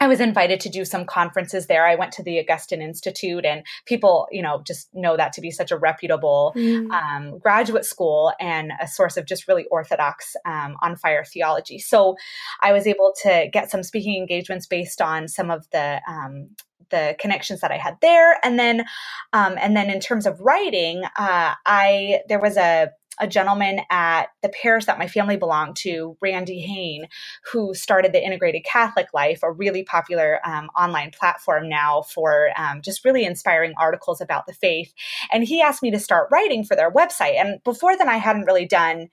I 0.00 0.08
was 0.08 0.18
invited 0.20 0.60
to 0.60 0.70
do 0.70 0.84
some 0.86 1.04
conferences 1.04 1.66
there. 1.66 1.86
I 1.86 1.94
went 1.94 2.12
to 2.12 2.22
the 2.22 2.40
Augustine 2.40 2.80
Institute, 2.80 3.44
and 3.44 3.64
people, 3.84 4.26
you 4.30 4.42
know, 4.42 4.62
just 4.66 4.88
know 4.94 5.16
that 5.16 5.34
to 5.34 5.42
be 5.42 5.50
such 5.50 5.70
a 5.70 5.76
reputable 5.76 6.54
mm. 6.56 6.90
um, 6.90 7.38
graduate 7.38 7.84
school 7.84 8.32
and 8.40 8.72
a 8.80 8.88
source 8.88 9.18
of 9.18 9.26
just 9.26 9.46
really 9.46 9.66
orthodox, 9.70 10.34
um, 10.46 10.76
on 10.82 10.96
fire 10.96 11.24
theology. 11.24 11.78
So 11.78 12.16
I 12.62 12.72
was 12.72 12.86
able 12.86 13.12
to 13.22 13.48
get 13.52 13.70
some 13.70 13.82
speaking 13.82 14.16
engagements 14.16 14.66
based 14.66 15.02
on 15.02 15.28
some 15.28 15.50
of 15.50 15.68
the 15.70 16.00
um, 16.08 16.50
the 16.90 17.14
connections 17.20 17.60
that 17.60 17.70
I 17.70 17.76
had 17.76 17.98
there, 18.00 18.38
and 18.42 18.58
then, 18.58 18.84
um, 19.32 19.54
and 19.60 19.76
then 19.76 19.90
in 19.90 20.00
terms 20.00 20.26
of 20.26 20.40
writing, 20.40 21.04
uh, 21.04 21.54
I 21.64 22.20
there 22.28 22.40
was 22.40 22.56
a 22.56 22.90
a 23.20 23.26
gentleman 23.26 23.80
at 23.90 24.30
the 24.42 24.48
parish 24.48 24.86
that 24.86 24.98
my 24.98 25.06
family 25.06 25.36
belonged 25.36 25.76
to, 25.76 26.16
Randy 26.20 26.60
Hain, 26.60 27.06
who 27.52 27.74
started 27.74 28.12
the 28.12 28.24
Integrated 28.24 28.64
Catholic 28.64 29.08
Life, 29.12 29.40
a 29.42 29.52
really 29.52 29.84
popular 29.84 30.40
um, 30.44 30.68
online 30.76 31.10
platform 31.10 31.68
now 31.68 32.02
for 32.02 32.50
um, 32.56 32.80
just 32.82 33.04
really 33.04 33.24
inspiring 33.24 33.74
articles 33.78 34.20
about 34.20 34.46
the 34.46 34.54
faith. 34.54 34.92
And 35.30 35.44
he 35.44 35.60
asked 35.60 35.82
me 35.82 35.90
to 35.90 36.00
start 36.00 36.28
writing 36.32 36.64
for 36.64 36.74
their 36.74 36.90
website. 36.90 37.38
And 37.38 37.62
before 37.62 37.96
then, 37.96 38.08
I 38.08 38.16
hadn't 38.16 38.46
really 38.46 38.66
done 38.66 39.08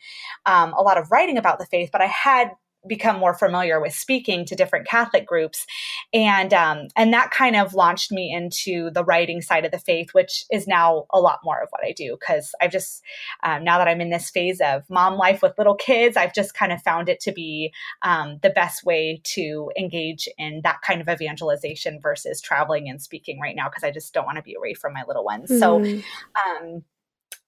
um, 0.45 0.73
a 0.73 0.81
lot 0.81 0.97
of 0.97 1.11
writing 1.11 1.37
about 1.37 1.59
the 1.59 1.65
faith, 1.65 1.89
but 1.91 2.01
I 2.01 2.07
had 2.07 2.51
become 2.87 3.17
more 3.17 3.33
familiar 3.33 3.79
with 3.81 3.93
speaking 3.93 4.45
to 4.45 4.55
different 4.55 4.87
Catholic 4.87 5.25
groups, 5.25 5.65
and 6.13 6.53
um, 6.53 6.87
and 6.95 7.13
that 7.13 7.31
kind 7.31 7.55
of 7.55 7.73
launched 7.73 8.11
me 8.11 8.33
into 8.33 8.89
the 8.91 9.03
writing 9.03 9.41
side 9.41 9.65
of 9.65 9.71
the 9.71 9.79
faith, 9.79 10.09
which 10.13 10.45
is 10.51 10.67
now 10.67 11.05
a 11.11 11.19
lot 11.19 11.39
more 11.43 11.61
of 11.61 11.69
what 11.69 11.83
I 11.85 11.91
do 11.91 12.17
because 12.19 12.53
I've 12.61 12.71
just 12.71 13.03
um, 13.43 13.63
now 13.63 13.77
that 13.77 13.87
I'm 13.87 14.01
in 14.01 14.09
this 14.09 14.29
phase 14.29 14.61
of 14.61 14.83
mom 14.89 15.15
life 15.17 15.41
with 15.41 15.57
little 15.57 15.75
kids, 15.75 16.17
I've 16.17 16.33
just 16.33 16.53
kind 16.53 16.71
of 16.71 16.81
found 16.81 17.09
it 17.09 17.19
to 17.21 17.31
be 17.31 17.73
um, 18.01 18.39
the 18.41 18.49
best 18.49 18.85
way 18.85 19.21
to 19.35 19.71
engage 19.77 20.27
in 20.37 20.61
that 20.63 20.81
kind 20.81 21.01
of 21.01 21.09
evangelization 21.09 21.99
versus 22.01 22.41
traveling 22.41 22.89
and 22.89 23.01
speaking 23.01 23.39
right 23.39 23.55
now 23.55 23.69
because 23.69 23.83
I 23.83 23.91
just 23.91 24.13
don't 24.13 24.25
want 24.25 24.37
to 24.37 24.43
be 24.43 24.55
away 24.55 24.73
from 24.73 24.93
my 24.93 25.03
little 25.07 25.23
ones. 25.23 25.49
Mm-hmm. 25.49 25.99
So. 25.99 26.81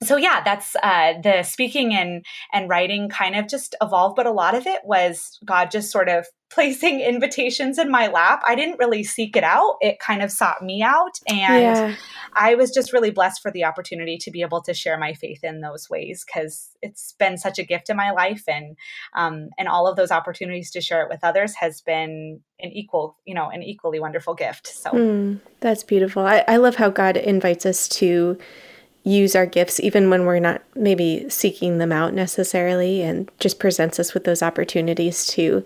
So 0.01 0.15
yeah 0.17 0.41
that's 0.43 0.75
uh, 0.81 1.13
the 1.21 1.43
speaking 1.43 1.93
and 1.93 2.25
and 2.53 2.69
writing 2.69 3.09
kind 3.09 3.35
of 3.35 3.47
just 3.47 3.75
evolved 3.81 4.15
but 4.15 4.25
a 4.25 4.31
lot 4.31 4.55
of 4.55 4.65
it 4.65 4.81
was 4.83 5.39
god 5.45 5.71
just 5.71 5.91
sort 5.91 6.09
of 6.09 6.25
placing 6.51 6.99
invitations 6.99 7.77
in 7.77 7.91
my 7.91 8.07
lap. 8.07 8.41
I 8.43 8.55
didn't 8.55 8.79
really 8.79 9.03
seek 9.03 9.35
it 9.37 9.43
out. 9.43 9.75
It 9.81 9.99
kind 9.99 10.23
of 10.23 10.31
sought 10.31 10.63
me 10.63 10.81
out 10.81 11.19
and 11.27 11.61
yeah. 11.61 11.95
i 12.33 12.55
was 12.55 12.71
just 12.71 12.93
really 12.93 13.11
blessed 13.11 13.41
for 13.41 13.51
the 13.51 13.63
opportunity 13.63 14.17
to 14.17 14.31
be 14.31 14.41
able 14.41 14.61
to 14.61 14.73
share 14.73 14.97
my 14.97 15.13
faith 15.13 15.43
in 15.43 15.61
those 15.61 15.89
ways 15.89 16.25
because 16.25 16.75
it's 16.81 17.13
been 17.19 17.37
such 17.37 17.59
a 17.59 17.63
gift 17.63 17.89
in 17.89 17.97
my 17.97 18.11
life 18.11 18.43
and 18.47 18.75
um, 19.13 19.49
and 19.57 19.67
all 19.67 19.87
of 19.87 19.95
those 19.95 20.11
opportunities 20.11 20.71
to 20.71 20.81
share 20.81 21.03
it 21.03 21.09
with 21.09 21.23
others 21.23 21.55
has 21.55 21.81
been 21.81 22.39
an 22.59 22.71
equal 22.71 23.17
you 23.25 23.33
know 23.33 23.49
an 23.49 23.63
equally 23.63 23.99
wonderful 23.99 24.33
gift 24.33 24.67
so. 24.67 24.91
Mm, 24.91 25.39
that's 25.59 25.83
beautiful. 25.83 26.23
I, 26.25 26.43
I 26.47 26.57
love 26.57 26.75
how 26.75 26.89
god 26.89 27.17
invites 27.17 27.65
us 27.65 27.87
to 27.89 28.37
use 29.03 29.35
our 29.35 29.45
gifts 29.45 29.79
even 29.79 30.09
when 30.09 30.25
we're 30.25 30.39
not 30.39 30.61
maybe 30.75 31.25
seeking 31.29 31.77
them 31.77 31.91
out 31.91 32.13
necessarily 32.13 33.01
and 33.01 33.29
just 33.39 33.59
presents 33.59 33.99
us 33.99 34.13
with 34.13 34.25
those 34.25 34.43
opportunities 34.43 35.25
to 35.25 35.63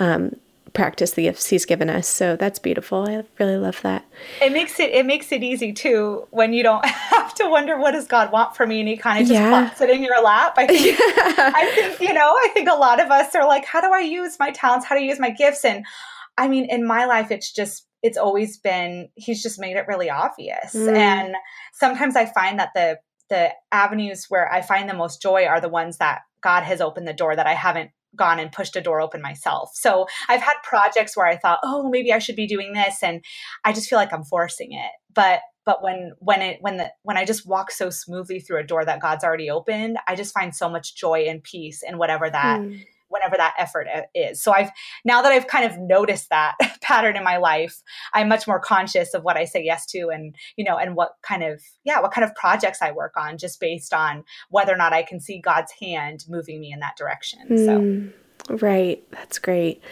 um, 0.00 0.34
practice 0.74 1.12
the 1.12 1.22
gifts 1.22 1.46
he's 1.46 1.64
given 1.64 1.88
us. 1.88 2.06
So 2.06 2.36
that's 2.36 2.58
beautiful. 2.58 3.08
I 3.08 3.24
really 3.38 3.56
love 3.56 3.80
that. 3.82 4.04
It 4.42 4.52
makes 4.52 4.78
it 4.78 4.90
it 4.90 5.06
makes 5.06 5.32
it 5.32 5.42
easy 5.42 5.72
too 5.72 6.26
when 6.30 6.52
you 6.52 6.62
don't 6.62 6.84
have 6.84 7.32
to 7.36 7.48
wonder 7.48 7.78
what 7.78 7.92
does 7.92 8.06
god 8.06 8.30
want 8.32 8.54
from 8.54 8.68
me? 8.68 8.80
And 8.80 8.88
he 8.88 8.96
kind 8.96 9.22
of 9.22 9.28
just 9.28 9.40
yeah. 9.40 9.48
plops 9.48 9.80
it 9.80 9.88
in 9.88 10.02
your 10.02 10.20
lap. 10.22 10.54
I 10.56 10.66
think 10.66 10.98
yeah. 10.98 11.52
i 11.54 11.72
think 11.74 12.00
you 12.00 12.12
know 12.12 12.34
i 12.36 12.50
think 12.52 12.68
a 12.68 12.74
lot 12.74 13.00
of 13.00 13.10
us 13.10 13.34
are 13.34 13.46
like 13.46 13.64
how 13.64 13.80
do 13.80 13.92
i 13.92 14.00
use 14.00 14.36
my 14.38 14.50
talents? 14.50 14.84
How 14.84 14.96
do 14.96 15.00
i 15.00 15.04
use 15.04 15.20
my 15.20 15.30
gifts? 15.30 15.64
And 15.64 15.86
i 16.36 16.48
mean 16.48 16.66
in 16.66 16.84
my 16.84 17.06
life 17.06 17.30
it's 17.30 17.52
just 17.52 17.86
it's 18.04 18.18
always 18.18 18.58
been 18.58 19.08
he's 19.16 19.42
just 19.42 19.58
made 19.58 19.76
it 19.76 19.86
really 19.88 20.10
obvious. 20.10 20.74
Mm. 20.74 20.94
and 20.94 21.34
sometimes 21.72 22.14
i 22.14 22.26
find 22.26 22.58
that 22.60 22.70
the 22.74 22.98
the 23.30 23.50
avenues 23.72 24.26
where 24.28 24.52
i 24.52 24.60
find 24.60 24.88
the 24.88 24.94
most 24.94 25.20
joy 25.20 25.46
are 25.46 25.60
the 25.60 25.68
ones 25.68 25.96
that 25.96 26.20
god 26.42 26.62
has 26.62 26.80
opened 26.80 27.08
the 27.08 27.12
door 27.12 27.34
that 27.34 27.46
i 27.46 27.54
haven't 27.54 27.90
gone 28.14 28.38
and 28.38 28.52
pushed 28.52 28.76
a 28.76 28.80
door 28.80 29.00
open 29.00 29.20
myself. 29.20 29.70
So 29.74 30.06
i've 30.28 30.42
had 30.42 30.54
projects 30.62 31.16
where 31.16 31.26
i 31.26 31.36
thought 31.36 31.58
oh 31.64 31.88
maybe 31.90 32.12
i 32.12 32.20
should 32.20 32.36
be 32.36 32.46
doing 32.46 32.72
this 32.72 33.02
and 33.02 33.24
i 33.64 33.72
just 33.72 33.88
feel 33.88 33.98
like 33.98 34.12
i'm 34.12 34.22
forcing 34.22 34.72
it. 34.72 34.92
But 35.12 35.40
but 35.64 35.82
when 35.82 36.12
when 36.18 36.42
it 36.42 36.58
when 36.60 36.76
the 36.76 36.92
when 37.02 37.16
i 37.16 37.24
just 37.24 37.46
walk 37.46 37.72
so 37.72 37.90
smoothly 37.90 38.38
through 38.38 38.60
a 38.60 38.64
door 38.64 38.84
that 38.84 39.00
god's 39.00 39.24
already 39.24 39.50
opened 39.50 39.96
i 40.06 40.14
just 40.14 40.34
find 40.34 40.54
so 40.54 40.68
much 40.68 40.94
joy 40.94 41.24
and 41.26 41.42
peace 41.42 41.82
in 41.82 41.98
whatever 41.98 42.30
that 42.30 42.60
mm 42.60 42.80
whenever 43.08 43.36
that 43.36 43.54
effort 43.58 43.86
is. 44.14 44.42
So 44.42 44.52
I've 44.52 44.70
now 45.04 45.22
that 45.22 45.32
I've 45.32 45.46
kind 45.46 45.64
of 45.64 45.78
noticed 45.78 46.30
that 46.30 46.54
pattern 46.82 47.16
in 47.16 47.24
my 47.24 47.36
life, 47.36 47.80
I'm 48.12 48.28
much 48.28 48.46
more 48.46 48.60
conscious 48.60 49.14
of 49.14 49.22
what 49.22 49.36
I 49.36 49.44
say 49.44 49.62
yes 49.62 49.86
to 49.86 50.08
and, 50.08 50.34
you 50.56 50.64
know, 50.64 50.76
and 50.76 50.96
what 50.96 51.12
kind 51.22 51.42
of, 51.42 51.62
yeah, 51.84 52.00
what 52.00 52.12
kind 52.12 52.24
of 52.24 52.34
projects 52.34 52.82
I 52.82 52.92
work 52.92 53.14
on 53.16 53.38
just 53.38 53.60
based 53.60 53.94
on 53.94 54.24
whether 54.50 54.72
or 54.72 54.76
not 54.76 54.92
I 54.92 55.02
can 55.02 55.20
see 55.20 55.40
God's 55.40 55.72
hand 55.80 56.24
moving 56.28 56.60
me 56.60 56.72
in 56.72 56.80
that 56.80 56.96
direction. 56.96 57.40
Mm. 57.50 57.64
So 57.64 57.78
hmm. 57.78 58.08
Right, 58.50 59.02
that's 59.10 59.38
great. 59.38 59.82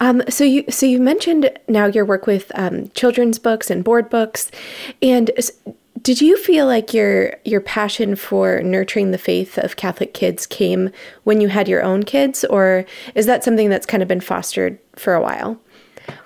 Um, 0.00 0.22
so 0.28 0.42
you 0.42 0.64
so 0.68 0.84
you 0.84 0.98
mentioned 0.98 1.56
now 1.68 1.86
your 1.86 2.04
work 2.04 2.26
with 2.26 2.50
um, 2.56 2.88
children's 2.88 3.38
books 3.38 3.70
and 3.70 3.84
board 3.84 4.10
books, 4.10 4.50
and 5.00 5.30
did 6.04 6.20
you 6.20 6.36
feel 6.36 6.66
like 6.66 6.94
your 6.94 7.34
your 7.44 7.62
passion 7.62 8.14
for 8.14 8.62
nurturing 8.62 9.10
the 9.10 9.18
faith 9.18 9.58
of 9.58 9.76
Catholic 9.76 10.12
kids 10.12 10.46
came 10.46 10.90
when 11.24 11.40
you 11.40 11.48
had 11.48 11.66
your 11.66 11.82
own 11.82 12.04
kids, 12.04 12.44
or 12.44 12.84
is 13.14 13.26
that 13.26 13.42
something 13.42 13.70
that's 13.70 13.86
kind 13.86 14.02
of 14.02 14.08
been 14.08 14.20
fostered 14.20 14.78
for 14.94 15.14
a 15.14 15.20
while? 15.22 15.58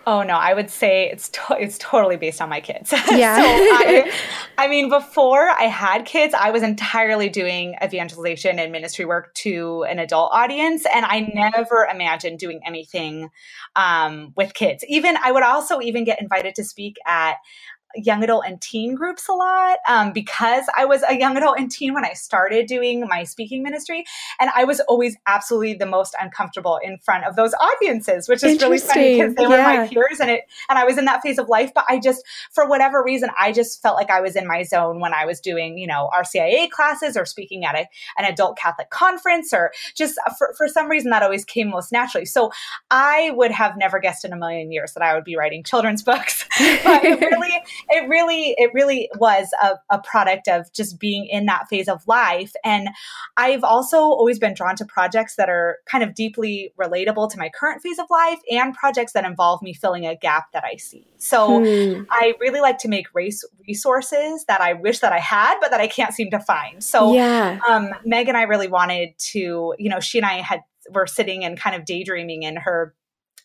Oh 0.05 0.25
no, 0.25 0.35
I 0.35 0.53
would 0.53 0.69
say 0.69 1.09
it's 1.09 1.29
to- 1.29 1.57
it's 1.61 1.79
totally 1.79 2.17
based 2.17 2.43
on 2.43 2.49
my 2.49 2.61
kids. 2.61 2.93
Yeah. 3.13 3.37
so 3.37 3.45
I, 3.45 4.13
I 4.59 4.67
mean, 4.67 4.89
before 4.89 5.49
I 5.51 5.65
had 5.65 6.05
kids, 6.05 6.35
I 6.35 6.51
was 6.51 6.65
entirely 6.65 7.29
doing 7.29 7.77
evangelization 7.83 8.59
and 8.59 8.73
ministry 8.73 9.05
work 9.05 9.33
to 9.35 9.85
an 9.85 10.01
adult 10.01 10.31
audience, 10.33 10.87
and 10.93 11.07
I 11.07 11.31
never 11.33 11.87
imagined 11.89 12.41
doing 12.41 12.61
anything 12.67 13.29
um, 13.77 14.33
with 14.37 14.55
kids. 14.55 14.85
Even 14.89 15.17
I 15.23 15.31
would 15.31 15.45
also 15.45 15.81
even 15.81 16.03
get 16.03 16.21
invited 16.21 16.57
to 16.57 16.65
speak 16.65 16.97
at 17.07 17.37
young 17.95 18.23
adult 18.23 18.45
and 18.47 18.61
teen 18.61 18.95
groups 18.95 19.29
a 19.29 19.33
lot 19.33 19.79
um, 19.89 20.13
because 20.13 20.65
I 20.77 20.85
was 20.85 21.03
a 21.09 21.19
young 21.19 21.37
adult 21.37 21.59
and 21.59 21.71
teen 21.71 21.95
when 21.95 22.05
I 22.05 22.13
started 22.13 22.67
doing 22.67 23.07
my 23.09 23.25
speaking 23.25 23.63
ministry. 23.63 24.05
And 24.41 24.51
I 24.55 24.65
was 24.65 24.81
always 24.81 25.17
absolutely 25.27 25.75
the 25.75 25.87
most 25.87 26.15
uncomfortable 26.21 26.79
in 26.83 26.99
front 26.99 27.25
of 27.25 27.37
those 27.37 27.55
audiences, 27.55 28.29
which 28.29 28.45
is 28.45 28.61
really 28.61 28.79
funny 28.79 29.17
because 29.17 29.35
they 29.35 29.43
yeah. 29.43 29.49
were 29.49 29.81
my 29.83 29.89
peers 29.89 30.21
and 30.21 30.31
it 30.31 30.43
and 30.69 30.79
I 30.79 30.85
was 30.85 30.99
in 30.99 31.07
that 31.07 31.23
phase 31.23 31.39
of 31.39 31.49
life. 31.49 31.73
But 31.75 31.85
I 31.89 31.99
just, 31.99 32.25
for 32.53 32.69
whatever 32.69 33.03
reason, 33.03 33.31
I 33.39 33.53
just 33.53 33.81
felt 33.81 33.97
like 33.97 34.11
I 34.11 34.21
was 34.21 34.37
in 34.37 34.47
my 34.47 34.63
zone 34.63 35.01
when 35.01 35.15
I 35.15 35.25
was 35.25 35.41
doing, 35.41 35.79
you 35.79 35.87
know, 35.87 36.11
RCIA 36.15 36.71
classes 36.71 37.17
or 37.17 37.25
speaking 37.25 37.65
at 37.65 37.75
a, 37.75 37.89
an 38.19 38.25
adult 38.25 38.59
Catholic 38.59 38.91
conference 38.91 39.53
or 39.53 39.73
just 39.97 40.19
for, 40.39 40.55
for 40.57 40.69
some 40.69 40.89
reason 40.89 41.11
that 41.11 41.23
always 41.23 41.45
came 41.45 41.71
most 41.71 41.91
naturally. 41.91 42.27
So 42.27 42.51
I 42.91 43.33
would 43.35 43.51
have 43.51 43.77
never 43.77 43.99
guessed 43.99 44.25
in 44.25 44.33
a 44.33 44.37
million 44.37 44.71
years 44.73 44.93
that 44.93 45.03
I 45.03 45.15
would 45.15 45.25
be 45.25 45.37
writing 45.37 45.65
children's 45.65 46.03
books. 46.09 46.45
but 46.59 47.05
it 47.05 47.21
really, 47.21 47.63
it 47.89 48.09
really, 48.09 48.55
it 48.59 48.71
really 48.75 49.11
was 49.19 49.49
a, 49.63 49.75
a 49.91 50.01
product 50.01 50.49
of 50.49 50.73
just 50.73 50.99
being 50.99 51.27
in 51.27 51.47
that 51.47 51.69
phase 51.69 51.89
of 51.89 52.07
life. 52.07 52.53
And 52.65 52.89
I've 53.37 53.65
also 53.65 53.99
always 53.99 54.39
been 54.39 54.55
drawn 54.55 54.77
to 54.77 54.85
projects 54.85 55.37
that 55.37 55.49
are 55.49 55.79
kind 55.91 56.05
of 56.05 56.15
deeply 56.15 56.73
relatable 56.79 57.31
to 57.31 57.39
my 57.39 57.51
current 57.59 57.83
phase 57.83 57.99
of 57.99 58.07
life 58.11 58.39
and 58.51 58.75
projects 58.75 59.13
that 59.13 59.25
involve 59.25 59.63
me 59.63 59.73
filling 59.73 60.07
a 60.07 60.17
gap 60.17 60.53
that 60.53 60.65
I 60.65 60.77
see. 60.77 61.07
So 61.19 61.61
hmm. 61.61 62.03
I 62.11 62.35
really 62.41 62.61
like 62.61 62.79
to 62.79 62.89
make 62.89 63.07
race 63.15 63.45
resources 63.67 64.45
that 64.49 64.61
I 64.61 64.75
wish 64.75 65.01
that 65.01 65.13
I 65.13 65.19
had, 65.19 65.59
but 65.61 65.71
that 65.71 65.81
I 65.81 65.87
can't 65.87 66.15
seem 66.15 66.31
to 66.31 66.41
find. 66.41 66.83
So 66.83 67.13
yeah. 67.13 67.59
um, 67.69 67.91
Meg 68.05 68.29
and 68.29 68.37
I 68.37 68.43
really 68.43 68.69
wanted 68.69 69.11
to, 69.33 69.75
you 69.79 69.89
know, 69.89 70.01
she 70.01 70.19
and 70.19 70.27
I 70.27 70.41
had 70.41 70.61
were 70.91 71.07
sitting 71.07 71.45
and 71.45 71.59
kind 71.59 71.77
of 71.77 71.85
daydreaming 71.85 72.43
in 72.43 72.57
her 72.57 72.95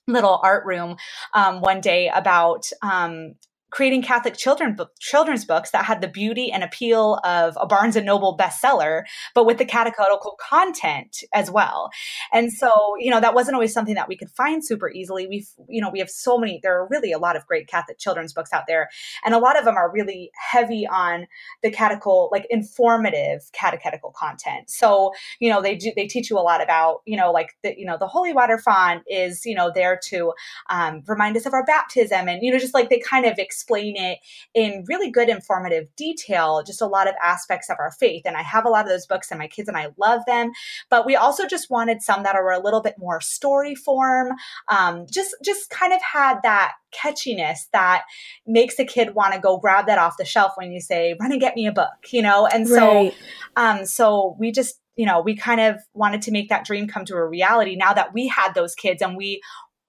little 0.08 0.40
art 0.44 0.66
room 0.66 0.98
um, 1.34 1.62
one 1.62 1.82
day 1.82 2.10
about 2.14 2.70
um, 2.82 3.36
creating 3.74 4.04
Catholic 4.04 4.38
children 4.38 4.78
children's 5.00 5.46
books 5.46 5.72
that 5.72 5.84
had 5.84 6.00
the 6.00 6.08
beauty 6.08 6.52
and 6.52 6.64
appeal 6.64 7.20
of 7.24 7.58
a 7.60 7.66
Barnes 7.66 7.96
and 7.96 8.06
Noble 8.06 8.38
bestseller, 8.38 9.02
but 9.34 9.48
with 9.48 9.58
the 9.58 9.66
catechetical 9.66 10.38
content 10.40 11.24
as 11.34 11.50
well. 11.50 11.90
And 12.32 12.54
so, 12.54 12.94
you 13.00 13.10
know, 13.10 13.20
that 13.20 13.34
wasn't 13.34 13.56
always 13.56 13.74
something 13.74 13.96
that 13.96 14.08
we 14.08 14.16
could 14.16 14.30
find 14.30 14.64
super 14.64 14.92
easily. 14.92 15.26
We've, 15.28 15.50
you 15.68 15.82
know, 15.82 15.90
we 15.90 15.98
have 15.98 16.12
so 16.12 16.38
many. 16.38 16.60
There 16.62 16.80
are 16.80 16.88
really 16.88 17.12
a 17.12 17.18
lot 17.18 17.36
of 17.36 17.48
great 17.48 17.68
Catholic 17.68 17.98
children's 17.98 18.32
books 18.32 18.54
out 18.54 18.66
there, 18.68 18.90
and 19.26 19.34
a 19.34 19.40
lot 19.40 19.58
of 19.58 19.66
them 19.66 19.76
are 19.76 19.92
really 19.92 20.30
heavy 20.52 20.86
on 20.86 21.26
the 21.64 21.72
catechetical, 21.72 22.30
like 22.32 22.46
informative 22.52 23.42
catechetical 23.54 24.14
content. 24.16 24.70
So, 24.70 25.14
you 25.40 25.50
know, 25.50 25.64
they 25.64 25.76
do 25.76 25.92
they 25.96 26.06
teach 26.06 26.30
you 26.30 26.38
a 26.38 26.42
lot 26.42 26.62
about, 26.62 27.02
you 27.06 27.18
know, 27.18 27.32
like 27.32 27.56
the, 27.64 27.74
you 27.76 27.88
know, 27.88 27.98
the 27.98 28.08
holy 28.08 28.34
water 28.34 28.60
font 28.60 29.02
is, 29.08 29.48
you 29.48 29.56
know, 29.56 29.72
there 29.74 30.00
to 30.10 30.34
um, 30.70 31.02
remind 31.08 31.36
us 31.38 31.48
of 31.48 31.54
our 31.54 31.66
baptism, 31.66 32.30
and 32.30 32.44
you 32.44 32.52
know, 32.52 32.60
just 32.60 32.76
like 32.76 32.92
they 32.92 33.00
kind 33.00 33.26
of 33.26 33.40
explain 33.40 33.63
it 33.72 34.20
in 34.54 34.84
really 34.88 35.10
good 35.10 35.30
informative 35.30 35.88
detail, 35.96 36.64
just 36.66 36.82
a 36.82 36.88
lot 36.88 37.08
of 37.08 37.16
aspects 37.22 37.70
of 37.70 37.78
our 37.80 37.92
faith. 37.92 38.24
And 38.26 38.36
I 38.36 38.42
have 38.42 38.66
a 38.66 38.70
lot 38.70 38.86
of 38.86 38.90
those 38.90 39.06
books 39.06 39.32
and 39.32 39.40
my 39.40 39.48
kids 39.48 39.68
and 39.68 39.78
I 39.78 39.90
love 39.98 40.22
them. 40.26 40.52
But 40.90 41.06
we 41.06 41.16
also 41.16 41.48
just 41.48 41.70
wanted 41.70 42.02
some 42.02 42.24
that 42.24 42.36
are 42.36 42.52
a 42.52 42.64
little 42.64 42.82
bit 42.82 42.96
more 42.98 43.22
story 43.22 43.76
form. 43.76 44.30
Um, 44.68 45.06
just 45.12 45.36
just 45.44 45.70
kind 45.70 45.94
of 45.94 46.02
had 46.02 46.40
that 46.44 46.74
catchiness 46.94 47.60
that 47.74 48.04
makes 48.46 48.78
a 48.80 48.86
kid 48.86 49.16
want 49.16 49.34
to 49.34 49.40
go 49.40 49.58
grab 49.58 49.88
that 49.88 49.98
off 49.98 50.18
the 50.18 50.26
shelf 50.26 50.54
when 50.56 50.72
you 50.72 50.80
say, 50.80 51.16
run 51.20 51.32
and 51.32 51.42
get 51.42 51.56
me 51.56 51.66
a 51.66 51.72
book, 51.72 51.90
you 52.12 52.22
know? 52.22 52.48
And 52.48 52.68
so 52.68 52.94
right. 52.94 53.16
um, 53.56 53.86
so 53.86 54.36
we 54.40 54.52
just 54.52 54.80
you 54.96 55.06
know, 55.06 55.22
we 55.22 55.36
kind 55.36 55.60
of 55.60 55.78
wanted 55.94 56.22
to 56.22 56.32
make 56.32 56.50
that 56.50 56.66
dream 56.66 56.88
come 56.88 57.04
to 57.06 57.16
a 57.16 57.28
reality 57.28 57.76
now 57.76 57.94
that 57.94 58.14
we 58.14 58.28
had 58.28 58.54
those 58.54 58.76
kids 58.76 59.02
and 59.02 59.18
we 59.18 59.42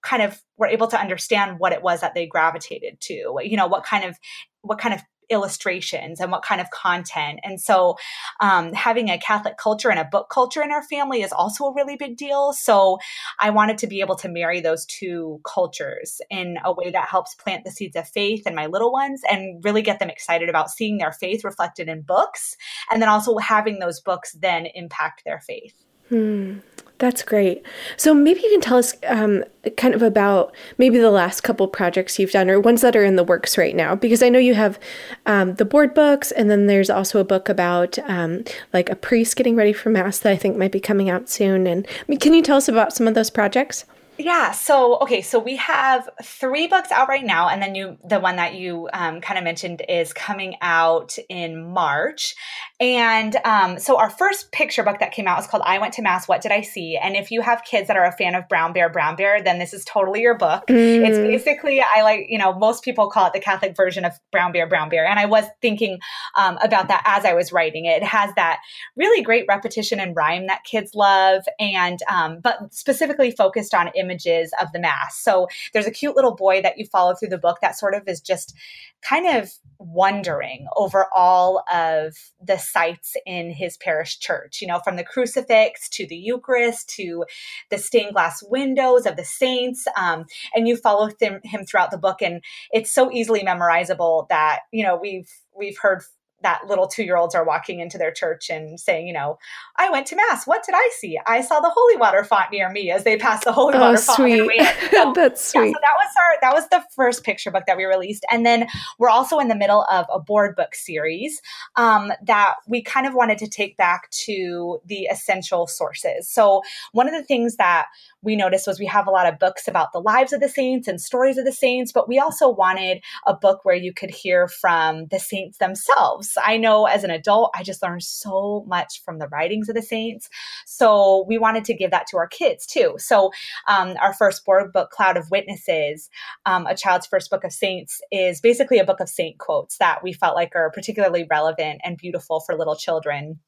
kind 0.05 0.23
of 0.23 0.41
were 0.57 0.67
able 0.67 0.87
to 0.87 1.01
understand 1.01 1.59
what 1.59 1.73
it 1.73 1.83
was 1.83 2.01
that 2.01 2.15
they 2.15 2.27
gravitated 2.27 3.01
to 3.01 3.39
you 3.43 3.57
know 3.57 3.67
what 3.67 3.85
kind 3.85 4.05
of 4.05 4.17
what 4.63 4.79
kind 4.79 4.95
of 4.95 5.03
illustrations 5.31 6.21
and 6.21 6.31
what 6.31 6.43
kind 6.43 6.61
of 6.61 6.71
content. 6.71 7.41
And 7.43 7.61
so 7.61 7.97
um, 8.41 8.73
having 8.73 9.09
a 9.09 9.19
catholic 9.19 9.57
culture 9.57 9.91
and 9.91 9.99
a 9.99 10.05
book 10.05 10.29
culture 10.31 10.63
in 10.63 10.71
our 10.71 10.83
family 10.83 11.23
is 11.23 11.33
also 11.33 11.65
a 11.65 11.75
really 11.75 11.97
big 11.97 12.17
deal. 12.17 12.53
So 12.53 12.99
i 13.41 13.51
wanted 13.51 13.79
to 13.79 13.87
be 13.87 14.01
able 14.01 14.17
to 14.17 14.29
marry 14.29 14.61
those 14.61 14.85
two 14.87 15.41
cultures 15.45 16.21
in 16.31 16.59
a 16.65 16.73
way 16.73 16.91
that 16.91 17.09
helps 17.09 17.35
plant 17.35 17.65
the 17.65 17.71
seeds 17.71 17.97
of 17.97 18.09
faith 18.09 18.47
in 18.47 18.55
my 18.55 18.67
little 18.67 18.93
ones 18.93 19.23
and 19.29 19.65
really 19.65 19.83
get 19.83 19.99
them 19.99 20.11
excited 20.11 20.49
about 20.49 20.71
seeing 20.71 20.99
their 20.99 21.13
faith 21.13 21.45
reflected 21.45 21.89
in 21.89 22.03
books 22.03 22.57
and 22.91 23.01
then 23.01 23.09
also 23.09 23.39
having 23.39 23.79
those 23.79 24.01
books 24.01 24.33
then 24.33 24.67
impact 24.75 25.23
their 25.25 25.41
faith 25.41 25.84
hmm. 26.09 26.59
That's 26.99 27.25
great. 27.25 27.63
So 27.97 28.15
maybe 28.15 28.41
you 28.41 28.51
can 28.51 28.61
tell 28.61 28.79
us 28.79 28.95
um, 29.09 29.45
kind 29.77 29.95
of 29.95 30.03
about 30.03 30.55
maybe 30.79 30.99
the 30.99 31.11
last 31.11 31.41
couple 31.43 31.67
projects 31.67 32.19
you've 32.19 32.31
done 32.31 32.49
or 32.49 32.61
ones 32.61 32.83
that 32.83 32.95
are 32.95 33.05
in 33.05 33.17
the 33.17 33.25
works 33.25 33.59
right 33.59 33.75
now, 33.75 33.97
because 33.97 34.23
I 34.23 34.29
know 34.29 34.39
you 34.39 34.55
have 34.55 34.79
um, 35.27 35.57
the 35.57 35.65
board 35.65 35.93
books, 35.93 36.31
and 36.31 36.49
then 36.49 36.67
there's 36.67 36.91
also 36.91 37.19
a 37.19 37.25
book 37.25 37.49
about 37.49 37.99
um, 38.09 38.45
like 38.73 38.89
a 38.91 38.97
priest 38.97 39.35
getting 39.37 39.57
ready 39.57 39.73
for 39.73 39.91
mass 39.91 40.19
that 40.21 40.33
I 40.33 40.37
think 40.37 40.57
might 40.57 40.73
be 40.73 40.81
coming 40.81 41.11
out 41.11 41.29
soon. 41.29 41.67
And 41.67 41.85
I 41.87 42.05
mean, 42.07 42.21
can 42.21 42.33
you 42.33 42.43
tell 42.43 42.59
us 42.59 42.69
about 42.69 42.93
some 42.93 43.09
of 43.09 43.15
those 43.15 43.31
projects? 43.31 43.85
Yeah. 44.17 44.53
So 44.53 44.99
okay. 45.01 45.23
So 45.23 45.41
we 45.41 45.57
have 45.57 46.09
three 46.23 46.69
books 46.69 46.93
out 46.93 47.09
right 47.09 47.25
now, 47.25 47.49
and 47.49 47.61
then 47.61 47.75
you, 47.75 47.99
the 48.09 48.21
one 48.21 48.37
that 48.37 48.55
you 48.55 48.89
um, 48.93 49.21
kind 49.21 49.39
of 49.39 49.45
mentioned, 49.45 49.83
is 49.89 50.13
coming 50.13 50.55
out 50.61 51.19
in 51.29 51.65
March. 51.65 52.37
And 52.81 53.37
um, 53.45 53.79
so 53.79 53.99
our 53.99 54.11
first 54.11 54.51
picture 54.51 54.83
book 54.83 54.99
that 54.99 55.13
came 55.13 55.29
out 55.29 55.39
is 55.39 55.47
called 55.47 55.63
"I 55.65 55.79
Went 55.79 55.95
to 55.95 56.03
Mass. 56.03 56.27
What 56.27 56.41
Did 56.41 56.51
I 56.51 56.63
See?" 56.63 56.99
And 57.01 57.15
if 57.15 57.31
you 57.31 57.41
have 57.41 57.63
kids 57.63 57.87
that 57.87 57.97
are 57.97 58.05
a 58.05 58.11
fan 58.11 58.35
of 58.35 58.49
Brown 58.49 58.73
Bear, 58.73 58.91
Brown 58.91 59.15
Bear, 59.15 59.41
then 59.41 59.61
this 59.61 59.73
is 59.73 59.85
totally 59.85 60.23
your 60.23 60.37
book. 60.37 60.67
Mm. 60.67 61.09
It's 61.09 61.19
basically 61.19 61.81
I 61.81 62.03
like 62.03 62.27
you 62.29 62.37
know 62.37 62.53
most 62.59 62.83
people 62.83 63.09
call 63.09 63.29
it 63.29 63.33
the 63.33 63.39
Catholic 63.39 63.77
version 63.77 64.05
of 64.05 64.13
Brown 64.33 64.51
Bear, 64.51 64.67
Brown 64.67 64.89
Bear, 64.89 65.07
and 65.07 65.21
I 65.21 65.27
was 65.27 65.45
thinking 65.63 66.01
um, 66.37 66.59
about 66.65 66.89
that 66.89 67.03
as 67.07 67.25
I 67.25 67.33
was 67.33 67.53
writing 67.53 67.85
it. 67.85 68.03
It 68.03 68.07
has 68.07 68.35
that 68.35 68.59
really 68.97 69.23
great 69.23 69.45
repetition 69.49 70.01
and 70.01 70.17
rhyme 70.17 70.49
that 70.49 70.65
kids 70.65 70.97
love, 70.97 71.45
and 71.61 72.01
um, 72.11 72.41
but 72.41 72.75
specifically 72.75 73.31
focused 73.31 73.73
on 73.73 73.93
images 73.95 74.53
of 74.61 74.73
the 74.73 74.81
Mass. 74.81 75.17
So 75.17 75.47
there's 75.73 75.87
a 75.87 75.93
cute 75.93 76.17
little 76.17 76.35
boy 76.35 76.61
that 76.63 76.77
you 76.77 76.87
follow 76.87 77.15
through 77.15 77.29
the 77.29 77.39
book 77.39 77.59
that 77.63 77.79
sort 77.79 77.95
of 77.95 78.03
is 78.09 78.21
just 78.21 78.53
kind 79.01 79.37
of 79.37 79.53
wondering 79.79 80.67
over 80.77 81.07
all 81.15 81.63
of 81.73 82.17
the 82.43 82.59
sights 82.75 83.17
in 83.25 83.51
his 83.51 83.77
parish 83.77 84.19
church, 84.19 84.61
you 84.61 84.69
know, 84.69 84.81
from 84.85 84.97
the 84.97 85.05
crucifix 85.13 85.89
to 85.91 86.07
the 86.07 86.17
Eucharist 86.17 86.89
to 86.97 87.25
the 87.71 87.79
stained 87.79 88.15
glass 88.15 88.43
windows 88.57 89.07
of 89.07 89.17
the 89.17 89.25
saints. 89.25 89.87
Um, 89.97 90.27
and 90.55 90.67
you 90.69 90.77
follow 90.77 91.09
th- 91.09 91.41
him 91.45 91.65
throughout 91.65 91.91
the 91.93 92.05
book, 92.07 92.21
and 92.21 92.43
it's 92.77 92.93
so 92.93 93.11
easily 93.13 93.43
memorizable 93.43 94.29
that, 94.29 94.61
you 94.73 94.85
know, 94.85 94.97
we've 94.97 95.31
we've 95.57 95.79
heard 95.79 96.03
that 96.45 96.67
little 96.69 96.87
two 96.87 97.03
year 97.03 97.17
olds 97.17 97.35
are 97.35 97.45
walking 97.45 97.81
into 97.81 97.99
their 97.99 98.13
church 98.13 98.49
and 98.49 98.79
saying, 98.79 99.09
you 99.09 99.13
know, 99.13 99.39
I 99.77 99.91
went 99.91 100.07
to 100.09 100.17
mass. 100.17 100.47
What 100.47 100.63
did 100.65 100.75
I 100.77 100.91
see? 100.99 101.19
I 101.27 101.41
saw 101.41 101.59
the 101.59 101.71
holy 101.71 101.97
water 101.97 102.23
font 102.23 102.53
near 102.53 102.71
me 102.71 102.91
as 102.91 103.03
they 103.03 103.17
passed 103.17 103.45
the 103.45 103.53
holy 103.53 103.75
oh, 103.75 103.81
water 103.81 103.97
sweet. 103.97 104.39
font. 104.39 104.79
So, 104.95 105.13
That's 105.15 105.45
sweet. 105.45 105.67
Yeah, 105.67 105.73
so 105.73 105.79
that 105.83 105.95
was 105.97 106.09
our 106.23 106.39
that 106.43 106.55
was 106.55 106.69
the 106.69 106.85
first 106.95 107.25
picture 107.25 107.51
book 107.51 107.65
that 107.67 107.77
we 107.77 107.85
released, 107.85 108.25
and 108.31 108.47
then 108.47 108.69
we're 108.99 109.09
also 109.09 109.39
in 109.39 109.49
the 109.49 109.55
middle 109.57 109.85
of 109.91 110.07
a 110.13 110.21
board 110.21 110.55
book 110.55 110.75
series 110.75 111.41
um, 111.77 112.13
that 112.23 112.55
we 112.69 112.83
kind 112.83 113.07
of 113.07 113.15
wanted 113.15 113.39
to 113.39 113.49
take 113.49 113.77
back 113.77 114.09
to 114.11 114.79
the 114.87 115.05
essential 115.05 115.67
sources. 115.67 116.29
So 116.29 116.63
one 116.93 117.09
of 117.09 117.15
the 117.15 117.25
things 117.25 117.57
that 117.57 117.87
we 118.25 118.37
noticed 118.37 118.67
was 118.67 118.81
we 118.81 118.87
have 118.87 119.07
a 119.07 119.11
lot 119.11 119.27
of 119.27 119.39
books 119.39 119.69
about 119.69 119.93
the 119.93 120.01
lives 120.01 120.33
of 120.33 120.41
the 120.41 120.49
saints 120.49 120.89
and 120.89 121.01
stories 121.01 121.39
of 121.39 121.45
the 121.45 121.53
saints, 121.53 121.93
but 121.93 122.09
we 122.09 122.19
also 122.19 122.49
wanted 122.49 123.03
a 123.27 123.35
book 123.35 123.65
where 123.65 123.75
you 123.75 123.93
could 123.93 124.11
hear 124.11 124.49
from 124.49 125.07
the 125.07 125.19
saints 125.19 125.59
themselves. 125.59 126.37
I 126.43 126.57
know 126.57 126.87
as 126.87 127.05
an 127.05 127.11
adult, 127.11 127.51
I 127.55 127.63
just 127.63 127.83
learned 127.83 128.03
so 128.03 128.65
much 128.67 129.03
from 129.05 129.19
the 129.19 129.29
writings 129.29 129.69
of 129.69 129.75
the 129.75 129.83
saints. 129.83 130.29
So 130.67 131.25
we 131.29 131.39
wanted 131.39 131.65
to 131.67 131.75
give 131.75 131.91
that 131.91 132.07
to 132.09 132.17
our 132.17 132.27
kids 132.27 132.67
too. 132.67 132.95
So 132.99 133.31
um, 133.69 133.95
our 134.01 134.15
first 134.15 134.45
board 134.45 134.73
book, 134.73 134.91
Cloud 134.91 135.17
of 135.17 135.31
Witnesses, 135.31 136.09
um, 136.47 136.67
a 136.67 136.75
child's 136.75 137.07
first 137.07 137.31
book 137.31 137.45
of 137.45 137.53
saints, 137.53 138.01
is 138.11 138.41
basically 138.41 138.79
a 138.79 138.85
book 138.85 139.01
of 139.01 139.09
saint 139.09 139.39
quotes 139.39 139.79
that 139.79 140.03
we 140.03 140.13
felt 140.13 140.35
like 140.35 140.53
are 140.55 140.71
particularly 140.71 141.27
relevant 141.31 141.81
and 141.85 141.97
beautiful 141.97 142.41
for 142.41 142.57
little 142.57 142.77
children 142.77 143.41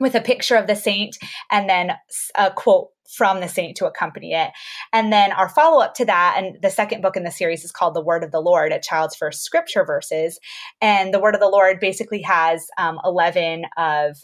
with 0.00 0.14
a 0.14 0.20
picture 0.20 0.56
of 0.56 0.66
the 0.66 0.74
saint 0.74 1.16
and 1.50 1.68
then 1.68 1.92
a 2.34 2.50
quote 2.50 2.88
from 3.10 3.40
the 3.40 3.48
saint 3.48 3.76
to 3.76 3.86
accompany 3.86 4.32
it. 4.32 4.50
And 4.92 5.12
then 5.12 5.32
our 5.32 5.48
follow 5.48 5.82
up 5.82 5.94
to 5.94 6.04
that, 6.04 6.36
and 6.38 6.60
the 6.62 6.70
second 6.70 7.02
book 7.02 7.16
in 7.16 7.24
the 7.24 7.30
series 7.30 7.64
is 7.64 7.72
called 7.72 7.94
The 7.94 8.00
Word 8.00 8.22
of 8.22 8.30
the 8.30 8.40
Lord, 8.40 8.72
a 8.72 8.80
child's 8.80 9.16
first 9.16 9.42
scripture 9.42 9.84
verses. 9.84 10.38
And 10.80 11.12
the 11.12 11.20
Word 11.20 11.34
of 11.34 11.40
the 11.40 11.48
Lord 11.48 11.80
basically 11.80 12.22
has 12.22 12.66
um, 12.78 12.98
11 13.04 13.64
of 13.76 14.16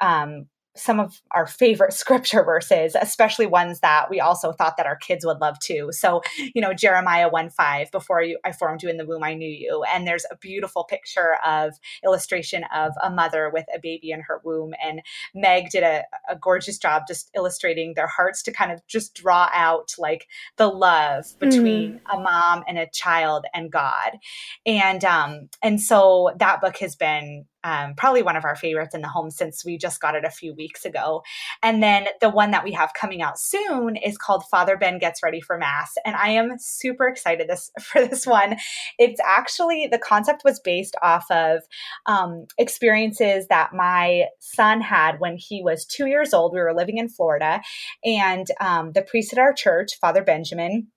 um, 0.00 0.46
some 0.76 1.00
of 1.00 1.20
our 1.32 1.46
favorite 1.46 1.92
scripture 2.00 2.44
verses, 2.44 2.96
especially 3.00 3.46
ones 3.46 3.80
that 3.80 4.08
we 4.10 4.20
also 4.20 4.52
thought 4.52 4.76
that 4.76 4.86
our 4.86 4.96
kids 4.96 5.24
would 5.24 5.40
love 5.40 5.58
too. 5.58 5.88
So, 5.92 6.22
you 6.54 6.60
know, 6.60 6.72
Jeremiah 6.72 7.28
1 7.28 7.50
5, 7.50 7.90
before 7.90 8.22
you, 8.22 8.38
I 8.44 8.52
formed 8.52 8.82
you 8.82 8.88
in 8.88 8.96
the 8.96 9.06
womb, 9.06 9.24
I 9.24 9.34
knew 9.34 9.48
you. 9.48 9.84
And 9.92 10.06
there's 10.06 10.26
a 10.30 10.36
beautiful 10.36 10.84
picture 10.84 11.36
of 11.44 11.74
illustration 12.04 12.64
of 12.74 12.92
a 13.02 13.10
mother 13.10 13.50
with 13.52 13.66
a 13.74 13.78
baby 13.78 14.10
in 14.10 14.20
her 14.22 14.40
womb. 14.44 14.72
And 14.82 15.02
Meg 15.34 15.70
did 15.70 15.82
a, 15.82 16.04
a 16.28 16.36
gorgeous 16.36 16.78
job 16.78 17.02
just 17.06 17.30
illustrating 17.34 17.94
their 17.94 18.06
hearts 18.06 18.42
to 18.44 18.52
kind 18.52 18.72
of 18.72 18.86
just 18.86 19.14
draw 19.14 19.48
out 19.52 19.92
like 19.98 20.26
the 20.56 20.68
love 20.68 21.26
between 21.38 21.94
mm. 21.94 22.00
a 22.12 22.20
mom 22.20 22.64
and 22.66 22.78
a 22.78 22.88
child 22.92 23.44
and 23.54 23.70
God. 23.70 24.18
And, 24.66 25.04
um, 25.04 25.48
and 25.62 25.80
so 25.80 26.30
that 26.38 26.60
book 26.60 26.78
has 26.78 26.96
been 26.96 27.46
um, 27.64 27.94
probably 27.94 28.22
one 28.22 28.36
of 28.36 28.44
our 28.44 28.56
favorites 28.56 28.94
in 28.94 29.00
the 29.00 29.08
home 29.08 29.30
since 29.30 29.64
we 29.64 29.76
just 29.76 30.00
got 30.00 30.14
it 30.14 30.24
a 30.24 30.30
few 30.30 30.54
weeks 30.54 30.84
ago. 30.84 31.22
And 31.62 31.82
then 31.82 32.06
the 32.20 32.30
one 32.30 32.50
that 32.52 32.64
we 32.64 32.72
have 32.72 32.94
coming 32.94 33.22
out 33.22 33.38
soon 33.38 33.96
is 33.96 34.16
called 34.16 34.44
Father 34.50 34.76
Ben 34.76 34.98
Gets 34.98 35.22
Ready 35.22 35.40
for 35.40 35.58
Mass. 35.58 35.92
And 36.04 36.16
I 36.16 36.30
am 36.30 36.58
super 36.58 37.06
excited 37.06 37.48
this 37.48 37.70
for 37.80 38.06
this 38.06 38.26
one. 38.26 38.56
It's 38.98 39.20
actually 39.24 39.88
the 39.90 39.98
concept 39.98 40.42
was 40.44 40.60
based 40.60 40.96
off 41.02 41.30
of 41.30 41.60
um, 42.06 42.46
experiences 42.58 43.46
that 43.48 43.74
my 43.74 44.26
son 44.38 44.80
had 44.80 45.20
when 45.20 45.36
he 45.36 45.62
was 45.62 45.84
two 45.84 46.06
years 46.06 46.32
old. 46.32 46.52
We 46.52 46.60
were 46.60 46.74
living 46.74 46.98
in 46.98 47.08
Florida, 47.08 47.60
and 48.04 48.46
um, 48.60 48.92
the 48.92 49.02
priest 49.02 49.32
at 49.32 49.38
our 49.38 49.52
church, 49.52 49.98
Father 50.00 50.22
Benjamin, 50.22 50.88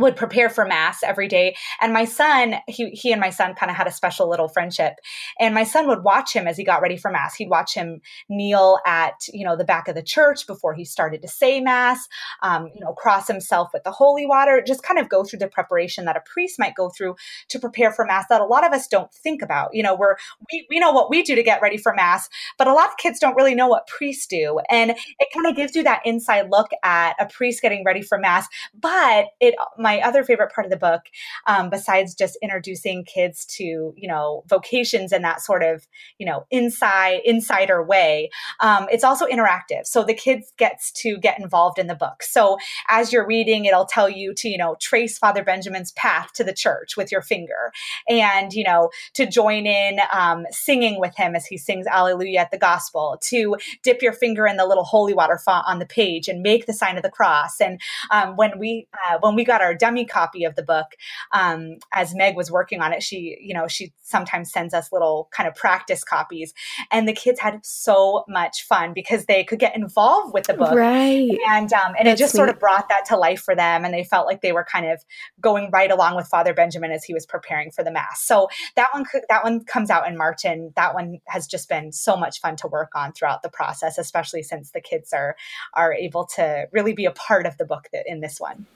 would 0.00 0.16
prepare 0.16 0.48
for 0.48 0.64
mass 0.64 1.02
every 1.02 1.28
day. 1.28 1.56
And 1.80 1.92
my 1.92 2.04
son 2.04 2.56
he, 2.66 2.90
he 2.90 3.12
and 3.12 3.20
my 3.20 3.30
son 3.30 3.54
kind 3.54 3.70
of 3.70 3.76
had 3.76 3.86
a 3.86 3.92
special 3.92 4.28
little 4.28 4.48
friendship. 4.48 4.94
And 5.38 5.54
my 5.54 5.64
son 5.64 5.86
would 5.88 6.02
watch 6.02 6.34
him 6.34 6.46
as 6.46 6.56
he 6.56 6.64
got 6.64 6.82
ready 6.82 6.96
for 6.96 7.10
mass. 7.10 7.34
He'd 7.36 7.50
watch 7.50 7.74
him 7.74 8.00
kneel 8.28 8.78
at 8.86 9.14
you 9.32 9.44
know 9.44 9.56
the 9.56 9.64
back 9.64 9.88
of 9.88 9.94
the 9.94 10.02
church 10.02 10.46
before 10.46 10.74
he 10.74 10.84
started 10.84 11.22
to 11.22 11.28
say 11.28 11.60
mass 11.60 12.08
um, 12.42 12.68
you 12.74 12.80
know 12.80 12.92
cross 12.92 13.28
himself 13.28 13.70
with 13.72 13.84
the 13.84 13.90
holy 13.90 14.26
water 14.26 14.62
just 14.66 14.82
kind 14.82 14.98
of 14.98 15.08
go 15.08 15.24
through 15.24 15.38
the 15.38 15.48
preparation 15.48 16.04
that 16.04 16.16
a 16.16 16.22
priest 16.32 16.58
might 16.58 16.74
go 16.74 16.90
through 16.90 17.14
to 17.48 17.58
prepare 17.58 17.92
for 17.92 18.04
mass 18.04 18.24
that 18.28 18.40
a 18.40 18.44
lot 18.44 18.66
of 18.66 18.72
us 18.72 18.86
don't 18.86 19.12
think 19.12 19.42
about. 19.42 19.70
You 19.72 19.82
know 19.82 19.94
we're 19.94 20.16
we, 20.50 20.66
we 20.70 20.78
know 20.78 20.92
what 20.92 21.10
we 21.10 21.22
do 21.22 21.34
to 21.34 21.42
get 21.42 21.62
ready 21.62 21.76
for 21.76 21.94
mass 21.94 22.28
but 22.58 22.66
a 22.66 22.72
lot 22.72 22.88
of 22.88 22.96
kids 22.96 23.18
don't 23.18 23.36
really 23.36 23.54
know 23.54 23.68
what 23.68 23.86
priests 23.86 24.26
do. 24.26 24.60
And 24.70 24.90
it 24.90 25.28
kind 25.32 25.46
of 25.46 25.56
gives 25.56 25.74
you 25.74 25.82
that 25.82 26.02
inside 26.04 26.50
look 26.50 26.70
at 26.82 27.14
a 27.18 27.26
priest 27.26 27.62
getting 27.62 27.84
ready 27.84 28.02
for 28.02 28.18
mass 28.18 28.46
but 28.78 29.26
it 29.40 29.54
my 29.78 29.89
other 29.98 30.22
favorite 30.22 30.52
part 30.52 30.66
of 30.66 30.70
the 30.70 30.76
book, 30.76 31.02
um, 31.46 31.70
besides 31.70 32.14
just 32.14 32.38
introducing 32.42 33.04
kids 33.04 33.44
to 33.56 33.92
you 33.96 34.08
know 34.08 34.44
vocations 34.48 35.12
in 35.12 35.22
that 35.22 35.40
sort 35.40 35.62
of 35.62 35.86
you 36.18 36.26
know 36.26 36.44
inside 36.50 37.20
insider 37.24 37.82
way, 37.82 38.30
um, 38.60 38.86
it's 38.90 39.04
also 39.04 39.26
interactive. 39.26 39.86
So 39.86 40.04
the 40.04 40.14
kids 40.14 40.52
gets 40.56 40.92
to 41.02 41.18
get 41.18 41.38
involved 41.38 41.78
in 41.78 41.86
the 41.86 41.94
book. 41.94 42.22
So 42.22 42.58
as 42.88 43.12
you're 43.12 43.26
reading, 43.26 43.64
it'll 43.64 43.86
tell 43.86 44.08
you 44.08 44.34
to 44.34 44.48
you 44.48 44.58
know 44.58 44.76
trace 44.80 45.18
Father 45.18 45.42
Benjamin's 45.42 45.92
path 45.92 46.32
to 46.34 46.44
the 46.44 46.54
church 46.54 46.96
with 46.96 47.10
your 47.10 47.22
finger, 47.22 47.72
and 48.08 48.52
you 48.52 48.64
know 48.64 48.90
to 49.14 49.26
join 49.26 49.66
in 49.66 49.98
um, 50.12 50.46
singing 50.50 51.00
with 51.00 51.16
him 51.16 51.34
as 51.34 51.46
he 51.46 51.58
sings 51.58 51.86
Alleluia 51.86 52.40
at 52.40 52.50
the 52.50 52.58
Gospel. 52.58 53.18
To 53.30 53.56
dip 53.82 54.02
your 54.02 54.12
finger 54.12 54.46
in 54.46 54.56
the 54.56 54.66
little 54.66 54.84
holy 54.84 55.14
water 55.14 55.38
font 55.38 55.66
on 55.66 55.78
the 55.78 55.86
page 55.86 56.28
and 56.28 56.42
make 56.42 56.66
the 56.66 56.72
sign 56.72 56.96
of 56.96 57.02
the 57.02 57.10
cross. 57.10 57.60
And 57.60 57.80
um, 58.10 58.36
when 58.36 58.58
we 58.58 58.86
uh, 59.08 59.18
when 59.20 59.34
we 59.34 59.44
got 59.44 59.60
our 59.60 59.74
dummy 59.80 60.04
copy 60.04 60.44
of 60.44 60.54
the 60.54 60.62
book. 60.62 60.86
Um, 61.32 61.76
as 61.92 62.14
Meg 62.14 62.36
was 62.36 62.50
working 62.50 62.80
on 62.80 62.92
it, 62.92 63.02
she, 63.02 63.38
you 63.40 63.54
know, 63.54 63.66
she 63.66 63.92
sometimes 64.02 64.52
sends 64.52 64.74
us 64.74 64.92
little 64.92 65.28
kind 65.32 65.48
of 65.48 65.54
practice 65.54 66.04
copies, 66.04 66.52
and 66.90 67.08
the 67.08 67.12
kids 67.12 67.40
had 67.40 67.64
so 67.64 68.24
much 68.28 68.62
fun 68.66 68.92
because 68.92 69.24
they 69.26 69.42
could 69.42 69.58
get 69.58 69.74
involved 69.74 70.34
with 70.34 70.44
the 70.44 70.54
book, 70.54 70.74
right? 70.74 71.30
And 71.48 71.72
um, 71.72 71.94
and 71.98 72.06
That's 72.06 72.20
it 72.20 72.24
just 72.24 72.34
neat. 72.34 72.38
sort 72.38 72.48
of 72.50 72.58
brought 72.58 72.88
that 72.88 73.04
to 73.06 73.16
life 73.16 73.40
for 73.40 73.56
them, 73.56 73.84
and 73.84 73.92
they 73.94 74.04
felt 74.04 74.26
like 74.26 74.42
they 74.42 74.52
were 74.52 74.64
kind 74.64 74.86
of 74.86 75.02
going 75.40 75.70
right 75.72 75.90
along 75.90 76.16
with 76.16 76.26
Father 76.26 76.54
Benjamin 76.54 76.92
as 76.92 77.04
he 77.04 77.14
was 77.14 77.26
preparing 77.26 77.70
for 77.70 77.82
the 77.82 77.90
mass. 77.90 78.22
So 78.22 78.48
that 78.76 78.88
one, 78.92 79.04
that 79.28 79.42
one 79.42 79.64
comes 79.64 79.90
out 79.90 80.06
in 80.06 80.16
March, 80.16 80.44
and 80.44 80.72
that 80.76 80.94
one 80.94 81.20
has 81.26 81.46
just 81.46 81.68
been 81.68 81.92
so 81.92 82.16
much 82.16 82.40
fun 82.40 82.56
to 82.56 82.68
work 82.68 82.90
on 82.94 83.12
throughout 83.12 83.42
the 83.42 83.48
process, 83.48 83.98
especially 83.98 84.42
since 84.42 84.72
the 84.72 84.80
kids 84.80 85.12
are 85.12 85.36
are 85.74 85.94
able 85.94 86.26
to 86.26 86.66
really 86.72 86.92
be 86.92 87.06
a 87.06 87.12
part 87.12 87.46
of 87.46 87.56
the 87.56 87.64
book 87.64 87.88
that 87.92 88.04
in 88.06 88.20
this 88.20 88.38
one. 88.38 88.66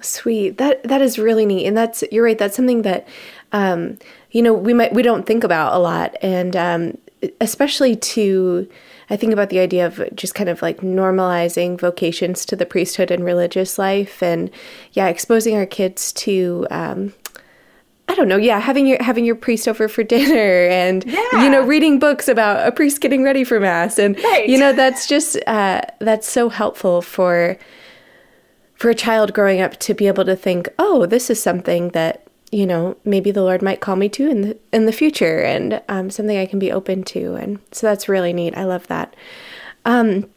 Sweet. 0.00 0.58
That 0.58 0.82
that 0.84 1.00
is 1.00 1.18
really 1.18 1.46
neat, 1.46 1.66
and 1.66 1.76
that's 1.76 2.04
you're 2.12 2.24
right. 2.24 2.38
That's 2.38 2.56
something 2.56 2.82
that, 2.82 3.08
um, 3.52 3.98
you 4.32 4.42
know, 4.42 4.52
we 4.52 4.74
might 4.74 4.92
we 4.92 5.02
don't 5.02 5.24
think 5.24 5.44
about 5.44 5.72
a 5.74 5.78
lot, 5.78 6.14
and 6.20 6.54
um, 6.56 6.98
especially 7.40 7.96
to, 7.96 8.68
I 9.08 9.16
think 9.16 9.32
about 9.32 9.48
the 9.48 9.60
idea 9.60 9.86
of 9.86 10.02
just 10.14 10.34
kind 10.34 10.50
of 10.50 10.60
like 10.60 10.80
normalizing 10.80 11.80
vocations 11.80 12.44
to 12.46 12.56
the 12.56 12.66
priesthood 12.66 13.10
and 13.10 13.24
religious 13.24 13.78
life, 13.78 14.22
and 14.22 14.50
yeah, 14.92 15.06
exposing 15.06 15.56
our 15.56 15.66
kids 15.66 16.12
to. 16.14 16.66
Um, 16.70 17.14
I 18.06 18.14
don't 18.14 18.28
know. 18.28 18.36
Yeah, 18.36 18.60
having 18.60 18.86
your 18.86 19.02
having 19.02 19.24
your 19.24 19.36
priest 19.36 19.66
over 19.66 19.88
for 19.88 20.02
dinner, 20.02 20.68
and 20.68 21.02
yeah. 21.06 21.42
you 21.42 21.48
know, 21.48 21.62
reading 21.62 21.98
books 21.98 22.28
about 22.28 22.66
a 22.68 22.72
priest 22.72 23.00
getting 23.00 23.22
ready 23.22 23.44
for 23.44 23.58
mass, 23.58 23.98
and 23.98 24.22
right. 24.22 24.46
you 24.46 24.58
know, 24.58 24.74
that's 24.74 25.06
just 25.06 25.38
uh, 25.46 25.80
that's 26.00 26.28
so 26.28 26.50
helpful 26.50 27.00
for 27.00 27.56
for 28.74 28.90
a 28.90 28.94
child 28.94 29.32
growing 29.32 29.60
up 29.60 29.78
to 29.80 29.94
be 29.94 30.06
able 30.06 30.24
to 30.24 30.36
think, 30.36 30.68
oh, 30.78 31.06
this 31.06 31.30
is 31.30 31.42
something 31.42 31.90
that 31.90 32.26
you 32.52 32.66
know 32.66 32.96
maybe 33.04 33.30
the 33.30 33.42
Lord 33.42 33.62
might 33.62 33.80
call 33.80 33.96
me 33.96 34.08
to 34.10 34.28
in 34.28 34.40
the 34.42 34.58
in 34.72 34.86
the 34.86 34.92
future, 34.92 35.40
and 35.40 35.82
um, 35.88 36.10
something 36.10 36.36
I 36.36 36.46
can 36.46 36.58
be 36.58 36.72
open 36.72 37.02
to, 37.04 37.34
and 37.34 37.58
so 37.72 37.86
that's 37.86 38.08
really 38.08 38.32
neat. 38.32 38.56
I 38.56 38.64
love 38.64 38.86
that. 38.88 39.14
Um, 39.84 40.30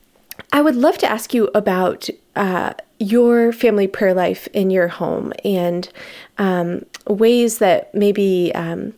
I 0.52 0.62
would 0.62 0.76
love 0.76 0.97
to 1.00 1.10
ask 1.10 1.34
you 1.34 1.50
about 1.54 2.10
uh, 2.36 2.73
your 3.00 3.52
family 3.52 3.88
prayer 3.88 4.13
life 4.13 4.47
in 4.54 4.69
your 4.69 4.88
home 4.88 5.34
and 5.43 5.89
um, 6.38 6.86
ways 7.08 7.58
that 7.60 7.93
maybe 7.93 8.52
um, 8.56 8.93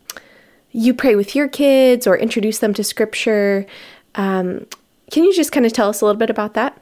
you 0.72 0.94
pray 0.94 1.16
with 1.16 1.34
your 1.34 1.48
kids 1.48 2.06
or 2.06 2.16
introduce 2.16 2.58
them 2.58 2.74
to 2.74 2.84
Scripture. 2.84 3.66
Um, 4.14 4.66
can 5.10 5.24
you 5.24 5.34
just 5.34 5.52
kind 5.52 5.66
of 5.66 5.72
tell 5.72 5.88
us 5.88 6.00
a 6.00 6.04
little 6.04 6.18
bit 6.18 6.30
about 6.30 6.54
that? 6.54 6.80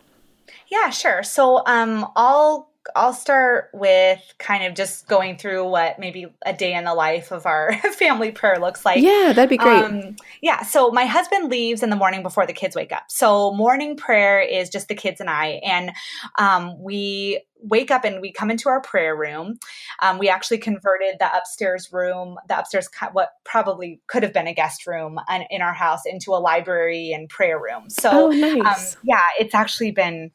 Yeah, 0.70 0.90
sure. 0.90 1.22
So 1.22 1.62
um, 1.66 2.06
I'll 2.16 2.68
I'll 2.96 3.12
start 3.12 3.70
with 3.72 4.20
kind 4.38 4.64
of 4.64 4.74
just 4.74 5.08
going 5.08 5.36
through 5.36 5.68
what 5.68 5.98
maybe 5.98 6.26
a 6.44 6.52
day 6.52 6.74
in 6.74 6.84
the 6.84 6.94
life 6.94 7.32
of 7.32 7.46
our 7.46 7.72
family 7.94 8.30
prayer 8.30 8.58
looks 8.58 8.84
like. 8.84 9.02
Yeah, 9.02 9.32
that'd 9.34 9.50
be 9.50 9.58
great. 9.58 9.84
Um, 9.84 10.16
yeah, 10.40 10.62
so 10.62 10.90
my 10.90 11.04
husband 11.04 11.50
leaves 11.50 11.82
in 11.82 11.90
the 11.90 11.96
morning 11.96 12.22
before 12.22 12.46
the 12.46 12.52
kids 12.52 12.74
wake 12.76 12.92
up. 12.92 13.04
So 13.08 13.52
morning 13.52 13.96
prayer 13.96 14.40
is 14.40 14.70
just 14.70 14.88
the 14.88 14.94
kids 14.94 15.20
and 15.20 15.28
I, 15.28 15.60
and 15.64 15.92
um, 16.38 16.80
we 16.82 17.42
wake 17.60 17.90
up 17.90 18.04
and 18.04 18.20
we 18.20 18.32
come 18.32 18.50
into 18.50 18.68
our 18.68 18.80
prayer 18.80 19.16
room. 19.16 19.58
Um, 20.00 20.18
we 20.18 20.28
actually 20.28 20.58
converted 20.58 21.16
the 21.18 21.36
upstairs 21.36 21.90
room, 21.92 22.36
the 22.48 22.58
upstairs, 22.58 22.88
what 23.12 23.30
probably 23.44 24.00
could 24.06 24.22
have 24.22 24.32
been 24.32 24.46
a 24.46 24.54
guest 24.54 24.86
room 24.86 25.18
in 25.50 25.60
our 25.60 25.74
house, 25.74 26.02
into 26.06 26.32
a 26.32 26.38
library 26.38 27.12
and 27.12 27.28
prayer 27.28 27.60
room. 27.60 27.90
So, 27.90 28.10
oh, 28.12 28.30
nice. 28.30 28.94
um, 28.94 29.00
yeah, 29.04 29.24
it's 29.38 29.54
actually 29.54 29.90
been 29.90 30.30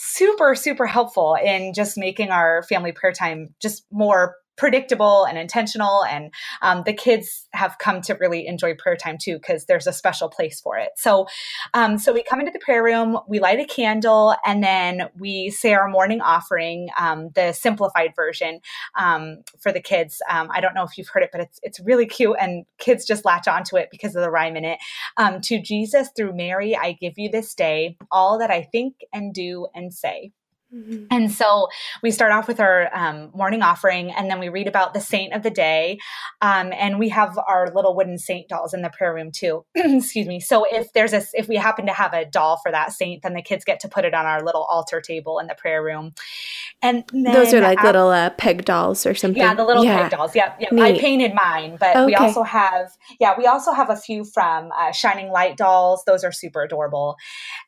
super, 0.00 0.54
super 0.54 0.86
helpful 0.86 1.36
in 1.44 1.72
just 1.74 1.98
making 1.98 2.30
our 2.30 2.62
family 2.62 2.92
prayer 2.92 3.12
time 3.12 3.52
just 3.60 3.84
more 3.90 4.36
predictable 4.58 5.24
and 5.24 5.38
intentional. 5.38 6.04
And 6.04 6.34
um, 6.60 6.82
the 6.84 6.92
kids 6.92 7.48
have 7.54 7.78
come 7.78 8.02
to 8.02 8.14
really 8.14 8.46
enjoy 8.46 8.74
prayer 8.74 8.96
time 8.96 9.16
too 9.18 9.36
because 9.36 9.64
there's 9.66 9.86
a 9.86 9.92
special 9.92 10.28
place 10.28 10.60
for 10.60 10.76
it. 10.76 10.90
So, 10.96 11.26
um, 11.72 11.96
so 11.96 12.12
we 12.12 12.22
come 12.22 12.40
into 12.40 12.52
the 12.52 12.58
prayer 12.58 12.82
room, 12.82 13.18
we 13.28 13.38
light 13.38 13.60
a 13.60 13.64
candle, 13.64 14.34
and 14.44 14.62
then 14.62 15.08
we 15.18 15.50
say 15.50 15.72
our 15.72 15.88
morning 15.88 16.20
offering, 16.20 16.88
um, 16.98 17.30
the 17.34 17.52
simplified 17.52 18.12
version 18.16 18.60
um, 18.98 19.38
for 19.60 19.72
the 19.72 19.80
kids. 19.80 20.20
Um, 20.28 20.48
I 20.52 20.60
don't 20.60 20.74
know 20.74 20.82
if 20.82 20.98
you've 20.98 21.08
heard 21.08 21.22
it, 21.22 21.30
but 21.32 21.40
it's 21.40 21.60
it's 21.62 21.80
really 21.80 22.06
cute, 22.06 22.36
and 22.40 22.66
kids 22.78 23.06
just 23.06 23.24
latch 23.24 23.46
onto 23.46 23.76
it 23.76 23.88
because 23.90 24.16
of 24.16 24.22
the 24.22 24.30
rhyme 24.30 24.56
in 24.56 24.64
it. 24.64 24.78
Um, 25.16 25.40
to 25.42 25.60
Jesus 25.62 26.10
through 26.16 26.34
Mary, 26.34 26.76
I 26.76 26.92
give 26.92 27.14
you 27.16 27.30
this 27.30 27.54
day 27.54 27.96
all 28.10 28.38
that 28.38 28.50
I 28.50 28.62
think 28.62 28.96
and 29.12 29.32
do 29.32 29.68
and 29.74 29.94
say. 29.94 30.32
Mm-hmm. 30.74 31.06
And 31.10 31.32
so 31.32 31.68
we 32.02 32.10
start 32.10 32.32
off 32.32 32.46
with 32.46 32.60
our 32.60 32.94
um, 32.94 33.30
morning 33.34 33.62
offering, 33.62 34.10
and 34.10 34.30
then 34.30 34.38
we 34.38 34.48
read 34.48 34.66
about 34.66 34.94
the 34.94 35.00
saint 35.00 35.32
of 35.32 35.42
the 35.42 35.50
day. 35.50 35.98
Um, 36.42 36.72
and 36.76 36.98
we 36.98 37.08
have 37.08 37.38
our 37.38 37.72
little 37.74 37.96
wooden 37.96 38.18
saint 38.18 38.48
dolls 38.48 38.74
in 38.74 38.82
the 38.82 38.90
prayer 38.90 39.14
room 39.14 39.30
too. 39.32 39.64
Excuse 39.74 40.26
me. 40.26 40.40
So 40.40 40.66
if 40.70 40.92
there's 40.92 41.12
a, 41.12 41.22
if 41.34 41.48
we 41.48 41.56
happen 41.56 41.86
to 41.86 41.92
have 41.92 42.12
a 42.12 42.24
doll 42.24 42.58
for 42.62 42.70
that 42.70 42.92
saint, 42.92 43.22
then 43.22 43.34
the 43.34 43.42
kids 43.42 43.64
get 43.64 43.80
to 43.80 43.88
put 43.88 44.04
it 44.04 44.14
on 44.14 44.26
our 44.26 44.42
little 44.42 44.64
altar 44.64 45.00
table 45.00 45.38
in 45.38 45.46
the 45.46 45.54
prayer 45.54 45.82
room. 45.82 46.12
And 46.82 47.04
those 47.12 47.52
are 47.54 47.60
like 47.60 47.82
little 47.82 48.08
uh, 48.08 48.30
peg 48.30 48.64
dolls 48.64 49.06
or 49.06 49.14
something. 49.14 49.42
Yeah, 49.42 49.54
the 49.54 49.64
little 49.64 49.84
yeah. 49.84 50.02
peg 50.02 50.12
dolls. 50.12 50.36
Yep. 50.36 50.60
yep. 50.60 50.72
I 50.74 50.98
painted 50.98 51.34
mine, 51.34 51.76
but 51.80 51.96
okay. 51.96 52.06
we 52.06 52.14
also 52.14 52.42
have 52.42 52.96
yeah, 53.18 53.34
we 53.36 53.46
also 53.46 53.72
have 53.72 53.90
a 53.90 53.96
few 53.96 54.24
from 54.24 54.70
uh, 54.78 54.92
Shining 54.92 55.30
Light 55.30 55.56
dolls. 55.56 56.04
Those 56.06 56.24
are 56.24 56.32
super 56.32 56.62
adorable. 56.62 57.16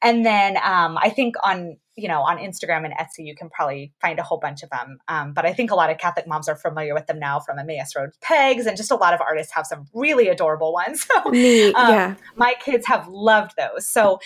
And 0.02 0.24
then 0.24 0.58
um, 0.58 0.98
I 0.98 1.10
think 1.10 1.34
on 1.42 1.76
you 2.00 2.08
know, 2.08 2.20
on 2.22 2.38
Instagram 2.38 2.84
and 2.84 2.94
Etsy, 2.94 3.26
you 3.26 3.34
can 3.34 3.50
probably 3.50 3.92
find 4.00 4.18
a 4.18 4.22
whole 4.22 4.38
bunch 4.38 4.62
of 4.62 4.70
them. 4.70 4.98
Um, 5.08 5.32
but 5.32 5.44
I 5.44 5.52
think 5.52 5.70
a 5.70 5.74
lot 5.74 5.90
of 5.90 5.98
Catholic 5.98 6.26
moms 6.26 6.48
are 6.48 6.56
familiar 6.56 6.94
with 6.94 7.06
them 7.06 7.18
now 7.18 7.40
from 7.40 7.58
Emmaus 7.58 7.94
Road 7.94 8.10
Pegs, 8.20 8.66
and 8.66 8.76
just 8.76 8.90
a 8.90 8.96
lot 8.96 9.14
of 9.14 9.20
artists 9.20 9.52
have 9.54 9.66
some 9.66 9.86
really 9.94 10.28
adorable 10.28 10.72
ones. 10.72 11.06
So, 11.10 11.30
Neat, 11.30 11.74
um, 11.74 11.90
yeah. 11.90 12.14
my 12.36 12.54
kids 12.60 12.86
have 12.86 13.08
loved 13.08 13.54
those. 13.56 13.88
So, 13.88 14.20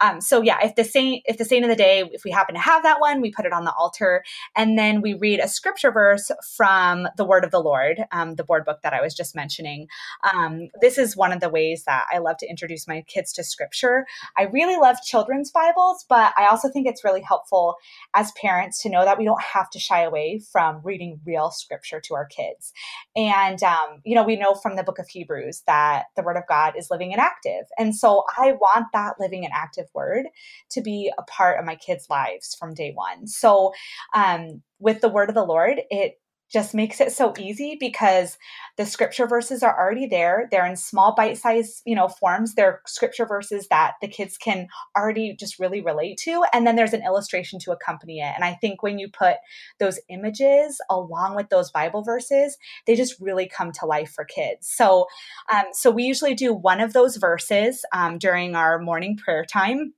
um, 0.00 0.20
so 0.20 0.40
yeah, 0.40 0.58
if 0.62 0.76
the 0.76 0.84
saint, 0.84 1.24
if 1.26 1.36
the 1.36 1.44
saint 1.44 1.64
of 1.64 1.68
the 1.68 1.76
day, 1.76 2.08
if 2.12 2.22
we 2.22 2.30
happen 2.30 2.54
to 2.54 2.60
have 2.60 2.84
that 2.84 3.00
one, 3.00 3.20
we 3.20 3.30
put 3.30 3.44
it 3.44 3.52
on 3.52 3.64
the 3.64 3.72
altar, 3.72 4.22
and 4.54 4.78
then 4.78 5.00
we 5.00 5.14
read 5.14 5.40
a 5.40 5.48
scripture 5.48 5.90
verse 5.90 6.30
from 6.56 7.08
the 7.16 7.24
Word 7.24 7.44
of 7.44 7.50
the 7.50 7.60
Lord, 7.60 8.04
um, 8.12 8.36
the 8.36 8.44
board 8.44 8.64
book 8.64 8.82
that 8.82 8.92
I 8.92 9.00
was 9.00 9.14
just 9.14 9.34
mentioning. 9.34 9.88
Um, 10.32 10.68
this 10.80 10.96
is 10.96 11.16
one 11.16 11.32
of 11.32 11.40
the 11.40 11.48
ways 11.48 11.84
that 11.84 12.04
I 12.12 12.18
love 12.18 12.36
to 12.38 12.48
introduce 12.48 12.86
my 12.86 13.02
kids 13.02 13.32
to 13.34 13.42
scripture. 13.42 14.06
I 14.36 14.44
really 14.44 14.76
love 14.76 14.96
children's 15.02 15.50
Bibles, 15.50 16.04
but 16.08 16.32
I 16.36 16.46
also 16.46 16.68
think 16.68 16.86
it's 16.86 17.04
really 17.18 17.24
helpful 17.26 17.76
as 18.14 18.32
parents 18.32 18.82
to 18.82 18.88
know 18.88 19.04
that 19.04 19.18
we 19.18 19.24
don't 19.24 19.42
have 19.42 19.70
to 19.70 19.78
shy 19.78 20.02
away 20.02 20.40
from 20.52 20.80
reading 20.84 21.20
real 21.26 21.50
scripture 21.50 22.00
to 22.00 22.14
our 22.14 22.26
kids. 22.26 22.72
And, 23.16 23.62
um, 23.62 24.00
you 24.04 24.14
know, 24.14 24.22
we 24.22 24.36
know 24.36 24.54
from 24.54 24.76
the 24.76 24.82
book 24.82 24.98
of 24.98 25.08
Hebrews 25.08 25.62
that 25.66 26.04
the 26.16 26.22
Word 26.22 26.36
of 26.36 26.44
God 26.48 26.74
is 26.76 26.88
living 26.90 27.12
and 27.12 27.20
active. 27.20 27.66
And 27.78 27.94
so 27.94 28.24
I 28.36 28.52
want 28.52 28.86
that 28.92 29.14
living 29.18 29.44
and 29.44 29.52
active 29.54 29.86
Word 29.94 30.26
to 30.70 30.80
be 30.80 31.12
a 31.18 31.22
part 31.22 31.58
of 31.58 31.66
my 31.66 31.76
kids' 31.76 32.06
lives 32.08 32.56
from 32.58 32.74
day 32.74 32.92
one. 32.94 33.26
So, 33.26 33.72
um, 34.14 34.62
with 34.78 35.00
the 35.00 35.08
Word 35.08 35.28
of 35.28 35.34
the 35.34 35.44
Lord, 35.44 35.80
it 35.90 36.20
just 36.52 36.74
makes 36.74 37.00
it 37.00 37.12
so 37.12 37.34
easy 37.38 37.76
because 37.78 38.38
the 38.76 38.86
scripture 38.86 39.26
verses 39.26 39.62
are 39.62 39.78
already 39.78 40.06
there. 40.06 40.48
They're 40.50 40.66
in 40.66 40.76
small 40.76 41.14
bite-sized 41.14 41.82
you 41.84 41.94
know 41.94 42.08
forms. 42.08 42.54
They're 42.54 42.80
scripture 42.86 43.26
verses 43.26 43.68
that 43.68 43.94
the 44.00 44.08
kids 44.08 44.36
can 44.38 44.68
already 44.96 45.34
just 45.38 45.58
really 45.58 45.80
relate 45.80 46.18
to 46.18 46.44
and 46.52 46.66
then 46.66 46.76
there's 46.76 46.92
an 46.92 47.04
illustration 47.04 47.58
to 47.60 47.72
accompany 47.72 48.20
it. 48.20 48.32
And 48.34 48.44
i 48.44 48.54
think 48.54 48.82
when 48.82 48.98
you 48.98 49.08
put 49.08 49.36
those 49.78 49.98
images 50.08 50.80
along 50.90 51.36
with 51.36 51.48
those 51.48 51.70
bible 51.70 52.02
verses 52.02 52.56
they 52.86 52.94
just 52.94 53.20
really 53.20 53.46
come 53.46 53.72
to 53.72 53.86
life 53.86 54.12
for 54.12 54.24
kids. 54.24 54.68
So 54.68 55.06
um, 55.52 55.64
so 55.72 55.90
we 55.90 56.04
usually 56.04 56.34
do 56.34 56.52
one 56.52 56.80
of 56.80 56.92
those 56.92 57.16
verses 57.16 57.84
um, 57.92 58.18
during 58.18 58.54
our 58.54 58.78
morning 58.78 59.16
prayer 59.16 59.44
time 59.44 59.94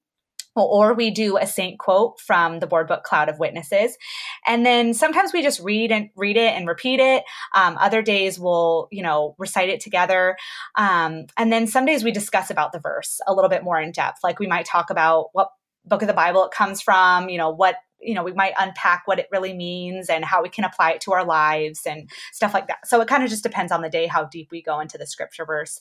or 0.56 0.94
we 0.94 1.10
do 1.10 1.36
a 1.36 1.46
saint 1.46 1.78
quote 1.78 2.20
from 2.20 2.60
the 2.60 2.66
board 2.66 2.88
book 2.88 3.04
cloud 3.04 3.28
of 3.28 3.38
witnesses. 3.38 3.96
And 4.46 4.66
then 4.66 4.94
sometimes 4.94 5.32
we 5.32 5.42
just 5.42 5.60
read 5.60 5.92
and 5.92 6.10
read 6.16 6.36
it 6.36 6.54
and 6.54 6.66
repeat 6.66 7.00
it. 7.00 7.24
Um, 7.54 7.76
other 7.78 8.02
days 8.02 8.38
we'll 8.38 8.88
you 8.90 9.02
know 9.02 9.34
recite 9.38 9.68
it 9.68 9.80
together. 9.80 10.36
Um, 10.74 11.26
and 11.36 11.52
then 11.52 11.66
some 11.66 11.86
days 11.86 12.04
we 12.04 12.10
discuss 12.10 12.50
about 12.50 12.72
the 12.72 12.80
verse 12.80 13.20
a 13.26 13.34
little 13.34 13.50
bit 13.50 13.64
more 13.64 13.80
in 13.80 13.92
depth. 13.92 14.18
Like 14.22 14.38
we 14.38 14.46
might 14.46 14.66
talk 14.66 14.90
about 14.90 15.28
what 15.32 15.50
book 15.86 16.02
of 16.02 16.08
the 16.08 16.14
bible 16.14 16.44
it 16.44 16.50
comes 16.50 16.82
from 16.82 17.30
you 17.30 17.38
know 17.38 17.48
what 17.48 17.76
you 18.00 18.14
know 18.14 18.22
we 18.22 18.32
might 18.32 18.54
unpack 18.58 19.02
what 19.06 19.18
it 19.18 19.28
really 19.30 19.52
means 19.52 20.08
and 20.08 20.24
how 20.24 20.42
we 20.42 20.48
can 20.48 20.64
apply 20.64 20.92
it 20.92 21.00
to 21.02 21.12
our 21.12 21.24
lives 21.24 21.82
and 21.86 22.10
stuff 22.32 22.54
like 22.54 22.66
that. 22.68 22.86
So 22.86 23.00
it 23.00 23.08
kind 23.08 23.22
of 23.22 23.30
just 23.30 23.42
depends 23.42 23.72
on 23.72 23.82
the 23.82 23.90
day 23.90 24.06
how 24.06 24.24
deep 24.24 24.48
we 24.50 24.62
go 24.62 24.80
into 24.80 24.98
the 24.98 25.06
scripture 25.06 25.44
verse. 25.44 25.80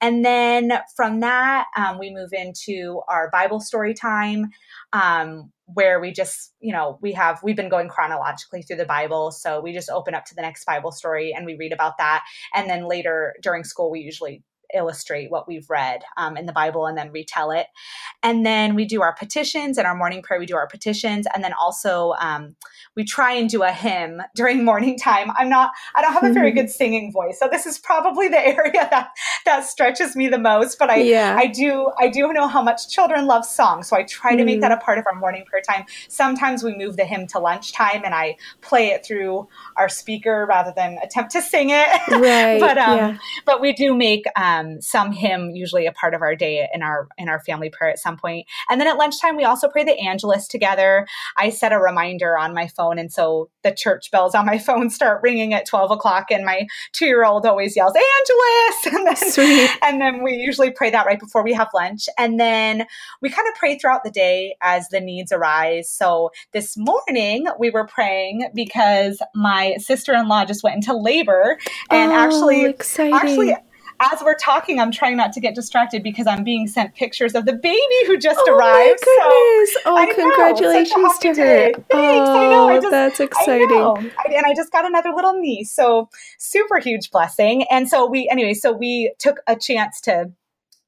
And 0.00 0.24
then 0.24 0.72
from 0.96 1.20
that 1.20 1.66
um, 1.76 1.98
we 1.98 2.10
move 2.10 2.32
into 2.32 3.00
our 3.08 3.30
bible 3.30 3.60
story 3.60 3.94
time 3.94 4.50
um, 4.92 5.52
where 5.66 6.00
we 6.00 6.12
just 6.12 6.54
you 6.60 6.72
know 6.72 6.98
we 7.02 7.12
have 7.12 7.40
we've 7.42 7.56
been 7.56 7.68
going 7.68 7.88
chronologically 7.88 8.62
through 8.62 8.76
the 8.76 8.84
bible. 8.84 9.30
So 9.30 9.60
we 9.60 9.72
just 9.72 9.90
open 9.90 10.14
up 10.14 10.24
to 10.26 10.34
the 10.34 10.42
next 10.42 10.64
bible 10.64 10.92
story 10.92 11.32
and 11.36 11.46
we 11.46 11.56
read 11.56 11.72
about 11.72 11.98
that. 11.98 12.24
And 12.54 12.68
then 12.68 12.88
later 12.88 13.34
during 13.42 13.64
school 13.64 13.90
we 13.90 14.00
usually 14.00 14.42
illustrate 14.74 15.30
what 15.30 15.48
we've 15.48 15.68
read 15.70 16.02
um, 16.16 16.36
in 16.36 16.46
the 16.46 16.52
Bible 16.52 16.86
and 16.86 16.96
then 16.96 17.10
retell 17.10 17.50
it. 17.50 17.66
And 18.22 18.44
then 18.44 18.74
we 18.74 18.84
do 18.84 19.02
our 19.02 19.14
petitions 19.14 19.78
and 19.78 19.86
our 19.86 19.94
morning 19.94 20.22
prayer. 20.22 20.40
We 20.40 20.46
do 20.46 20.56
our 20.56 20.66
petitions, 20.66 21.26
and 21.34 21.42
then 21.42 21.52
also 21.52 22.14
um, 22.20 22.56
we 22.96 23.04
try 23.04 23.32
and 23.32 23.48
do 23.48 23.62
a 23.62 23.70
hymn 23.70 24.22
during 24.34 24.64
morning 24.64 24.98
time. 24.98 25.30
I'm 25.36 25.48
not, 25.48 25.70
I 25.94 26.02
don't 26.02 26.12
have 26.12 26.24
a 26.24 26.32
very 26.32 26.50
good 26.58 26.70
singing 26.70 27.12
voice, 27.12 27.38
so 27.38 27.48
this 27.50 27.66
is 27.66 27.78
probably 27.78 28.28
the 28.28 28.38
area 28.46 28.88
that 28.90 29.10
that 29.44 29.64
stretches 29.64 30.16
me 30.16 30.28
the 30.28 30.38
most. 30.38 30.78
But 30.78 30.90
I, 30.90 30.96
yeah. 30.96 31.36
I 31.38 31.46
do, 31.46 31.90
I 31.98 32.08
do 32.08 32.32
know 32.32 32.48
how 32.48 32.62
much 32.62 32.88
children 32.88 33.26
love 33.26 33.44
songs, 33.44 33.88
so 33.88 33.96
I 33.96 34.02
try 34.02 34.36
to 34.36 34.44
make 34.44 34.60
that 34.60 34.72
mm. 34.72 34.76
a 34.76 34.80
part 34.80 34.98
of 34.98 35.04
our 35.10 35.18
morning 35.18 35.44
prayer 35.46 35.62
time. 35.62 35.84
Sometimes 36.08 36.62
we 36.62 36.76
move 36.76 36.96
the 36.96 37.04
hymn 37.04 37.26
to 37.28 37.38
lunchtime, 37.38 38.02
and 38.04 38.14
I 38.14 38.36
play 38.60 38.88
it 38.88 39.06
through 39.06 39.48
our 39.76 39.88
speaker 39.88 40.46
rather 40.48 40.72
than 40.74 40.98
attempt 41.02 41.32
to 41.32 41.42
sing 41.42 41.70
it. 41.70 41.88
Right. 42.08 42.60
but 42.60 42.76
um, 42.78 42.96
yeah. 42.96 43.18
but 43.46 43.60
we 43.60 43.72
do 43.72 43.94
make 43.94 44.24
um, 44.36 44.57
um, 44.58 44.80
some 44.80 45.12
hymn 45.12 45.50
usually 45.50 45.86
a 45.86 45.92
part 45.92 46.14
of 46.14 46.22
our 46.22 46.34
day 46.34 46.68
in 46.72 46.82
our 46.82 47.08
in 47.16 47.28
our 47.28 47.40
family 47.40 47.70
prayer 47.70 47.90
at 47.90 47.98
some 47.98 48.16
point. 48.16 48.46
And 48.68 48.80
then 48.80 48.88
at 48.88 48.96
lunchtime, 48.96 49.36
we 49.36 49.44
also 49.44 49.68
pray 49.68 49.84
the 49.84 49.98
Angelus 49.98 50.46
together. 50.48 51.06
I 51.36 51.50
set 51.50 51.72
a 51.72 51.78
reminder 51.78 52.36
on 52.36 52.54
my 52.54 52.68
phone, 52.68 52.98
and 52.98 53.12
so 53.12 53.50
the 53.62 53.72
church 53.72 54.10
bells 54.10 54.34
on 54.34 54.46
my 54.46 54.58
phone 54.68 54.90
start 54.90 55.22
ringing 55.22 55.54
at 55.54 55.66
twelve 55.66 55.90
o'clock, 55.90 56.26
and 56.30 56.44
my 56.44 56.66
two 56.92 57.06
year 57.06 57.24
old 57.24 57.46
always 57.46 57.76
yells 57.76 57.94
Angelus, 57.94 58.86
and 58.94 59.06
then 59.06 59.32
Sweet. 59.32 59.70
and 59.82 60.00
then 60.00 60.22
we 60.22 60.34
usually 60.34 60.70
pray 60.70 60.90
that 60.90 61.06
right 61.06 61.20
before 61.20 61.42
we 61.42 61.52
have 61.52 61.68
lunch, 61.74 62.08
and 62.18 62.38
then 62.38 62.86
we 63.22 63.28
kind 63.28 63.48
of 63.48 63.54
pray 63.54 63.78
throughout 63.78 64.04
the 64.04 64.10
day 64.10 64.56
as 64.62 64.88
the 64.88 65.00
needs 65.00 65.32
arise. 65.32 65.90
So 65.90 66.30
this 66.52 66.76
morning 66.76 67.46
we 67.58 67.70
were 67.70 67.86
praying 67.86 68.50
because 68.54 69.20
my 69.34 69.76
sister 69.78 70.14
in 70.14 70.28
law 70.28 70.44
just 70.44 70.62
went 70.62 70.76
into 70.76 70.94
labor, 70.94 71.58
and 71.90 72.12
oh, 72.12 72.14
actually, 72.14 72.64
exciting. 72.64 73.14
actually 73.14 73.54
as 74.00 74.22
we're 74.22 74.36
talking, 74.36 74.78
I'm 74.78 74.90
trying 74.90 75.16
not 75.16 75.32
to 75.32 75.40
get 75.40 75.54
distracted 75.54 76.02
because 76.02 76.26
I'm 76.26 76.44
being 76.44 76.66
sent 76.66 76.94
pictures 76.94 77.34
of 77.34 77.46
the 77.46 77.52
baby 77.52 78.06
who 78.06 78.16
just 78.16 78.40
oh 78.46 78.54
arrived. 78.54 79.00
My 79.04 79.64
goodness. 79.64 79.74
So, 79.74 79.80
oh, 79.86 80.14
congratulations 80.14 81.18
to 81.18 81.28
her. 81.28 81.72
Thanks. 81.72 81.88
Oh, 81.90 82.36
I 82.36 82.74
know. 82.74 82.80
Just, 82.80 82.90
that's 82.90 83.20
exciting. 83.20 83.70
I 83.70 84.34
and 84.34 84.46
I 84.46 84.54
just 84.54 84.70
got 84.72 84.84
another 84.84 85.10
little 85.14 85.34
niece. 85.34 85.72
So 85.72 86.08
super 86.38 86.78
huge 86.78 87.10
blessing. 87.10 87.64
And 87.70 87.88
so 87.88 88.06
we, 88.06 88.28
anyway, 88.30 88.54
so 88.54 88.72
we 88.72 89.12
took 89.18 89.40
a 89.46 89.56
chance 89.56 90.00
to 90.02 90.30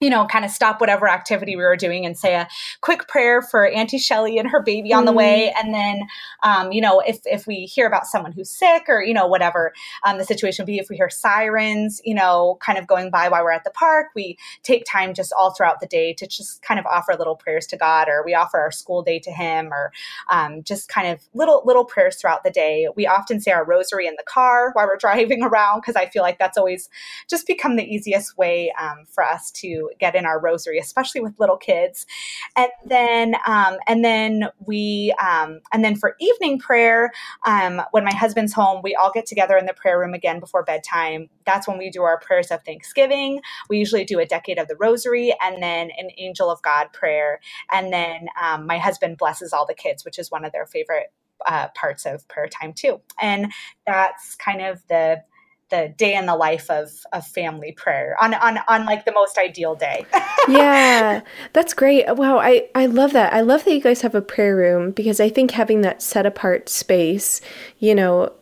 you 0.01 0.09
know, 0.09 0.27
kind 0.27 0.47
of 0.47 0.51
stop 0.51 0.81
whatever 0.81 1.07
activity 1.07 1.57
we 1.57 1.63
were 1.63 1.77
doing 1.77 2.07
and 2.07 2.17
say 2.17 2.35
a 2.35 2.49
quick 2.81 3.07
prayer 3.07 3.43
for 3.43 3.67
Auntie 3.67 3.99
Shelly 3.99 4.39
and 4.39 4.49
her 4.49 4.63
baby 4.63 4.95
on 4.95 5.05
the 5.05 5.13
way. 5.13 5.53
Mm. 5.55 5.61
And 5.61 5.75
then, 5.75 6.01
um, 6.43 6.73
you 6.73 6.81
know, 6.81 7.01
if, 7.01 7.21
if 7.27 7.47
we 7.47 7.67
hear 7.67 7.87
about 7.87 8.07
someone 8.07 8.33
who's 8.33 8.49
sick 8.49 8.85
or, 8.89 9.03
you 9.03 9.13
know, 9.13 9.27
whatever 9.27 9.75
um, 10.05 10.17
the 10.17 10.25
situation 10.25 10.65
be, 10.65 10.79
if 10.79 10.89
we 10.89 10.97
hear 10.97 11.11
sirens, 11.11 12.01
you 12.03 12.15
know, 12.15 12.57
kind 12.63 12.79
of 12.79 12.87
going 12.87 13.11
by 13.11 13.29
while 13.29 13.45
we're 13.45 13.51
at 13.51 13.65
the 13.65 13.71
park, 13.71 14.07
we 14.15 14.39
take 14.63 14.87
time 14.87 15.13
just 15.13 15.35
all 15.39 15.53
throughout 15.53 15.81
the 15.81 15.87
day 15.87 16.15
to 16.15 16.27
just 16.27 16.63
kind 16.63 16.81
of 16.81 16.87
offer 16.87 17.15
little 17.19 17.37
prayers 17.37 17.67
to 17.67 17.77
God 17.77 18.09
or 18.09 18.25
we 18.25 18.35
offer 18.35 18.59
our 18.59 18.71
school 18.71 19.03
day 19.03 19.19
to 19.19 19.31
Him 19.31 19.71
or 19.71 19.93
um, 20.31 20.63
just 20.63 20.89
kind 20.89 21.09
of 21.09 21.21
little, 21.35 21.63
little 21.67 21.85
prayers 21.85 22.17
throughout 22.17 22.43
the 22.43 22.51
day. 22.51 22.89
We 22.97 23.07
often 23.07 23.39
say 23.39 23.51
our 23.51 23.67
rosary 23.67 24.07
in 24.07 24.15
the 24.17 24.25
car 24.25 24.71
while 24.73 24.87
we're 24.87 24.97
driving 25.11 25.43
around 25.43 25.81
because 25.81 25.97
I 25.97 26.07
feel 26.07 26.23
like 26.23 26.39
that's 26.39 26.57
always 26.57 26.89
just 27.29 27.47
become 27.47 27.77
the 27.77 27.85
easiest 27.85 28.39
way 28.39 28.73
um, 28.81 29.05
for 29.07 29.23
us 29.23 29.51
to 29.51 29.90
get 29.99 30.15
in 30.15 30.27
our 30.27 30.41
rosary, 30.41 30.79
especially 30.79 31.21
with 31.21 31.39
little 31.39 31.57
kids. 31.57 32.07
And 32.57 32.71
then, 32.85 33.35
um, 33.47 33.77
and 33.87 34.05
then 34.05 34.49
we, 34.67 35.15
um, 35.23 35.61
and 35.73 35.85
then 35.85 35.97
for 35.97 36.17
evening 36.21 36.59
prayer, 36.59 37.11
um, 37.45 37.83
when 37.93 38.05
my 38.05 38.15
husband's 38.15 38.53
home, 38.53 38.81
we 38.83 38.95
all 38.95 39.11
get 39.13 39.27
together 39.27 39.57
in 39.57 39.67
the 39.67 39.75
prayer 39.75 39.99
room 39.99 40.15
again 40.15 40.41
before 40.41 40.63
bedtime. 40.63 41.29
That's 41.47 41.67
when 41.67 41.79
we 41.79 41.91
do 41.91 42.03
our 42.03 42.19
prayers 42.19 42.51
of 42.51 42.63
Thanksgiving. 42.65 43.41
We 43.69 43.79
usually 43.79 44.05
do 44.05 44.19
a 44.19 44.27
decade 44.27 44.59
of 44.59 44.69
the 44.69 44.77
rosary 44.77 45.35
and 45.43 45.63
then 45.63 45.91
an 45.97 46.11
angel 46.19 46.51
of 46.51 46.63
God 46.63 46.89
prayer. 46.93 47.41
And 47.71 47.93
then 47.93 48.29
um, 48.41 48.67
my 48.67 48.79
husband 48.79 49.19
blesses 49.19 49.53
all 49.53 49.67
the 49.67 49.75
kids, 49.75 50.05
which 50.05 50.19
is 50.19 50.31
one 50.31 50.45
of 50.45 50.53
their 50.53 50.67
favorite 50.67 51.13
uh, 51.47 51.69
parts 51.75 52.07
of 52.07 52.27
prayer 52.29 52.49
time 52.49 52.73
too. 52.73 53.01
And 53.21 53.53
that's 53.87 54.35
kind 54.37 54.61
of 54.61 54.83
the 54.89 55.23
the 55.71 55.93
day 55.97 56.15
in 56.15 56.27
the 56.27 56.37
life 56.37 56.71
of 56.71 56.91
of 57.13 57.27
family 57.27 57.73
prayer 57.73 58.17
on 58.21 58.35
on 58.35 58.59
on 58.69 58.87
like 58.87 59.05
the 59.05 59.13
most 59.13 59.39
ideal 59.39 59.75
day. 59.75 60.05
yeah, 60.49 61.23
that's 61.53 61.75
great. 61.75 62.05
Wow, 62.17 62.39
I 62.39 62.69
I 62.75 62.87
love 62.87 63.13
that. 63.13 63.33
I 63.33 63.41
love 63.41 63.65
that 63.65 63.73
you 63.73 63.81
guys 63.81 64.03
have 64.03 64.15
a 64.15 64.23
prayer 64.23 64.57
room 64.57 64.91
because 64.91 65.21
I 65.21 65.29
think 65.29 65.53
having 65.53 65.81
that 65.83 66.03
set 66.03 66.27
apart 66.27 66.69
space, 66.69 67.41
you 67.79 67.95
know, 67.95 68.33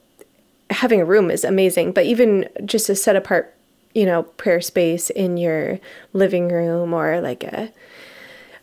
having 0.71 1.01
a 1.01 1.05
room 1.05 1.31
is 1.31 1.45
amazing, 1.45 1.93
but 1.93 2.05
even 2.05 2.49
just 2.65 2.89
a 2.89 2.95
set 2.95 3.17
apart, 3.17 3.55
you 3.95 4.05
know, 4.05 4.25
prayer 4.25 4.61
space 4.61 5.11
in 5.11 5.37
your 5.37 5.79
living 6.13 6.49
room 6.49 6.93
or 6.93 7.21
like 7.21 7.45
a 7.45 7.73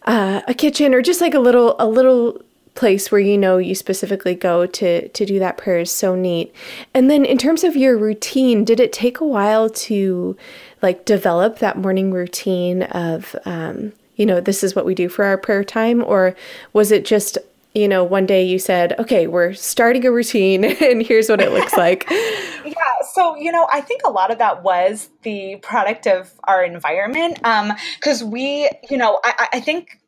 uh, 0.05 0.41
a 0.47 0.53
kitchen 0.53 0.93
or 0.93 1.01
just 1.01 1.21
like 1.21 1.33
a 1.33 1.39
little 1.39 1.75
a 1.79 1.87
little 1.87 2.41
place 2.75 3.11
where 3.11 3.21
you 3.21 3.37
know 3.37 3.57
you 3.57 3.73
specifically 3.73 4.35
go 4.35 4.65
to 4.65 5.07
to 5.07 5.25
do 5.25 5.39
that 5.39 5.57
prayer 5.57 5.79
is 5.79 5.91
so 5.91 6.15
neat. 6.15 6.53
And 6.93 7.09
then 7.09 7.25
in 7.25 7.37
terms 7.37 7.63
of 7.63 7.75
your 7.75 7.97
routine, 7.97 8.63
did 8.63 8.79
it 8.79 8.93
take 8.93 9.19
a 9.19 9.25
while 9.25 9.69
to 9.69 10.37
like 10.81 11.05
develop 11.05 11.59
that 11.59 11.77
morning 11.77 12.11
routine 12.11 12.83
of 12.83 13.35
um, 13.45 13.93
you 14.15 14.25
know, 14.25 14.39
this 14.39 14.63
is 14.63 14.75
what 14.75 14.85
we 14.85 14.95
do 14.95 15.09
for 15.09 15.25
our 15.25 15.37
prayer 15.37 15.63
time 15.63 16.03
or 16.03 16.35
was 16.73 16.91
it 16.91 17.05
just 17.05 17.37
you 17.73 17.89
know, 17.89 18.05
one 18.05 18.25
day 18.25 18.41
you 18.41 18.57
said, 18.57 18.97
okay, 18.97 19.27
we're 19.27 19.53
starting 19.53 20.05
a 20.05 20.11
routine 20.11 20.63
and 20.81 21.03
here's 21.03 21.27
what 21.27 21.41
it 21.41 21.51
looks 21.51 21.73
like. 21.77 22.05
yeah. 22.09 22.73
So, 23.13 23.35
you 23.35 23.51
know, 23.51 23.67
I 23.71 23.81
think 23.81 24.01
a 24.05 24.09
lot 24.09 24.31
of 24.31 24.37
that 24.37 24.63
was 24.63 25.09
the 25.23 25.57
product 25.57 26.07
of 26.07 26.31
our 26.45 26.63
environment. 26.63 27.37
Um, 27.43 27.73
cause 27.99 28.23
we, 28.23 28.69
you 28.89 28.97
know, 28.97 29.19
I, 29.25 29.49
I 29.53 29.59
think 29.59 29.99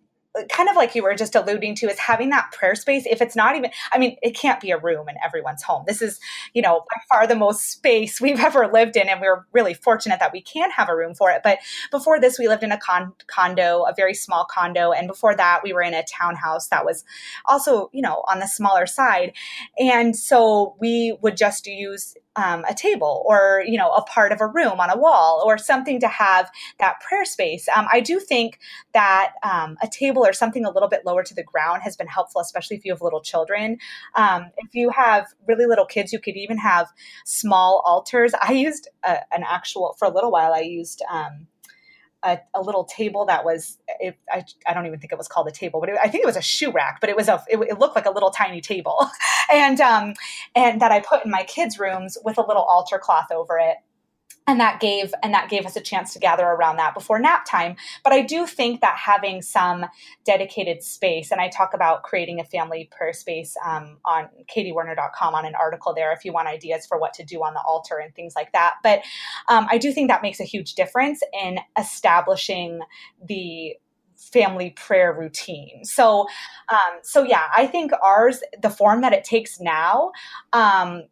kind 0.50 0.69
of 0.69 0.76
like 0.76 0.95
you 0.95 1.04
were 1.04 1.15
just 1.15 1.36
alluding 1.36 1.76
to 1.76 1.89
is 1.89 2.00
having 2.00 2.30
that 2.30 2.52
prayer 2.52 2.76
space 2.76 3.06
if 3.10 3.21
it's 3.21 3.36
not 3.36 3.56
even 3.56 3.71
i 3.91 3.97
mean 3.97 4.17
it 4.21 4.36
can't 4.36 4.60
be 4.60 4.71
a 4.71 4.78
room 4.78 5.10
in 5.10 5.15
everyone's 5.23 5.63
home. 5.63 5.84
This 5.88 6.02
is 6.02 6.19
you 6.54 6.62
know 6.62 6.80
by 6.80 7.02
far 7.10 7.28
the 7.28 7.36
most 7.36 7.71
space 7.71 8.19
we've 8.21 8.39
ever 8.50 8.67
lived 8.67 8.95
in 8.95 9.10
and 9.10 9.21
we're 9.21 9.45
really 9.52 9.73
fortunate 9.73 10.19
that 10.19 10.34
we 10.34 10.41
can 10.41 10.71
have 10.71 10.89
a 10.89 10.95
room 10.95 11.13
for 11.15 11.32
it. 11.32 11.41
But 11.43 11.60
before 11.91 12.19
this 12.19 12.39
we 12.39 12.47
lived 12.47 12.63
in 12.63 12.71
a 12.71 12.78
con- 12.78 13.13
condo 13.28 13.84
a 13.84 13.93
very 13.95 14.13
small 14.13 14.45
condo 14.45 14.91
and 14.91 15.08
before 15.08 15.36
that 15.36 15.62
we 15.63 15.73
were 15.73 15.82
in 15.82 15.93
a 15.93 16.04
townhouse 16.04 16.67
that 16.69 16.86
was 16.86 17.04
also 17.45 17.89
you 17.93 18.02
know 18.02 18.23
on 18.28 18.39
the 18.39 18.47
smaller 18.47 18.86
side. 18.86 19.34
And 19.80 20.15
so 20.15 20.76
we 20.80 21.17
would 21.21 21.38
just 21.38 21.67
use 21.67 22.15
um, 22.38 22.63
a 22.69 22.73
table 22.73 23.23
or 23.26 23.63
you 23.67 23.78
know 23.78 23.91
a 23.91 24.02
part 24.04 24.32
of 24.32 24.39
a 24.39 24.47
room 24.47 24.80
on 24.80 24.89
a 24.89 24.97
wall 24.97 25.43
or 25.45 25.58
something 25.58 26.00
to 26.00 26.08
have 26.08 26.50
that 26.80 27.02
prayer 27.02 27.26
space. 27.26 27.67
Um, 27.76 27.88
i 27.91 28.00
do 28.00 28.19
think 28.19 28.60
that 28.93 29.34
um, 29.43 29.78
a 29.82 29.88
table 29.88 30.26
or 30.26 30.34
something 30.34 30.63
a 30.63 30.71
little 30.71 30.88
bit 30.88 31.06
lower 31.06 31.23
to 31.23 31.34
the 31.34 31.43
ground 31.43 31.82
has 31.84 31.97
been 31.97 32.08
helpful 32.08 32.39
especially 32.39 32.78
if 32.78 32.86
you 32.86 32.91
have 32.93 33.02
little 33.02 33.21
children. 33.21 33.78
Um, 34.15 34.52
if 34.58 34.73
you 34.73 34.89
have 34.91 35.26
really 35.47 35.65
little 35.65 35.86
kids 35.86 36.13
you 36.13 36.19
could 36.19 36.38
even 36.38 36.58
have 36.58 36.88
small 37.26 37.82
altars. 37.86 38.34
I 38.41 38.54
used 38.54 38.88
a, 39.04 39.17
an 39.34 39.43
actual 39.47 39.95
for 40.00 40.08
a 40.08 40.12
little 40.12 40.32
while 40.32 40.54
i 40.54 40.62
used 40.62 41.02
um, 41.12 41.47
a, 42.28 42.40
a, 42.54 42.62
little 42.62 42.84
table 42.84 43.26
that 43.26 43.46
was 43.46 43.78
it, 44.00 44.18
I, 44.32 44.44
I 44.68 44.74
don't 44.74 44.86
even 44.86 45.00
think 45.00 45.13
it 45.13 45.18
was 45.18 45.28
called 45.28 45.48
a 45.48 45.52
table 45.52 45.80
but 45.80 45.90
it, 45.90 45.96
i 46.04 46.10
think 46.10 46.24
it 46.24 46.28
was 46.28 46.36
a 46.36 46.42
shoe 46.42 46.72
rack 46.72 47.00
but 47.00 47.10
it 47.10 47.16
was 47.16 47.28
a 47.28 47.42
it, 47.48 47.58
it 47.58 47.80
looked 47.80 47.96
like 47.96 48.06
a 48.06 48.12
little 48.12 48.32
tiny 48.32 48.62
table. 48.62 48.98
And 49.50 49.80
um 49.80 50.13
and 50.56 50.82
that 50.82 50.92
i 50.92 51.00
put 51.00 51.24
in 51.24 51.32
my 51.32 51.44
kids 51.44 51.80
rooms 51.80 52.18
with 52.26 52.38
a 52.38 52.41
little 52.41 52.64
altar 52.64 52.99
cloth 52.99 53.32
over 53.32 53.58
it 53.58 53.78
and 54.48 54.60
that 54.60 54.80
gave 54.80 55.14
and 55.22 55.34
that 55.34 55.50
gave 55.50 55.66
us 55.66 55.76
a 55.76 55.82
chance 55.82 56.14
to 56.14 56.20
gather 56.20 56.45
around 56.45 56.78
that 56.78 56.93
before 56.93 57.20
nap 57.20 57.45
time 57.45 57.76
but 58.04 58.14
i 58.14 58.22
do 58.22 58.48
think 58.48 58.82
that 58.82 58.98
having 58.98 59.41
some 59.41 59.86
dedicated 60.26 60.82
space 60.82 61.32
and 61.32 61.41
i 61.41 61.50
talk 61.50 61.74
about 61.74 62.04
creating 62.04 62.39
a 62.39 62.45
family 62.45 62.89
prayer 62.98 63.14
space 63.14 63.56
um, 63.66 63.98
on 64.06 64.28
katiewarner.com 64.50 65.36
on 65.36 65.45
an 65.45 65.54
article 65.56 65.93
there 65.93 66.12
if 66.14 66.24
you 66.26 66.32
want 66.32 66.48
ideas 66.48 66.86
for 66.86 66.98
what 66.98 67.14
to 67.14 67.24
do 67.24 67.43
on 67.43 67.54
the 67.54 67.62
altar 67.68 67.98
and 67.98 68.16
things 68.16 68.34
like 68.36 68.52
that 68.54 68.76
but 68.82 69.02
um, 69.50 69.68
i 69.70 69.78
do 69.78 69.91
think 69.91 70.10
that 70.10 70.22
makes 70.22 70.39
a 70.39 70.45
huge 70.45 70.74
difference 70.74 71.22
in 71.34 71.60
establishing 71.78 72.80
the 73.28 73.76
family 74.18 74.72
prayer 74.72 75.14
routine. 75.14 75.84
So, 75.84 76.28
um, 76.70 77.00
so 77.04 77.24
yeah, 77.24 77.43
I 77.56 77.68
think 77.68 77.91
ours, 78.02 78.41
the 78.62 78.70
form 78.72 79.02
that 79.02 79.14
it 79.14 79.24
takes 79.24 79.60
now, 79.60 80.12
um, 80.54 81.04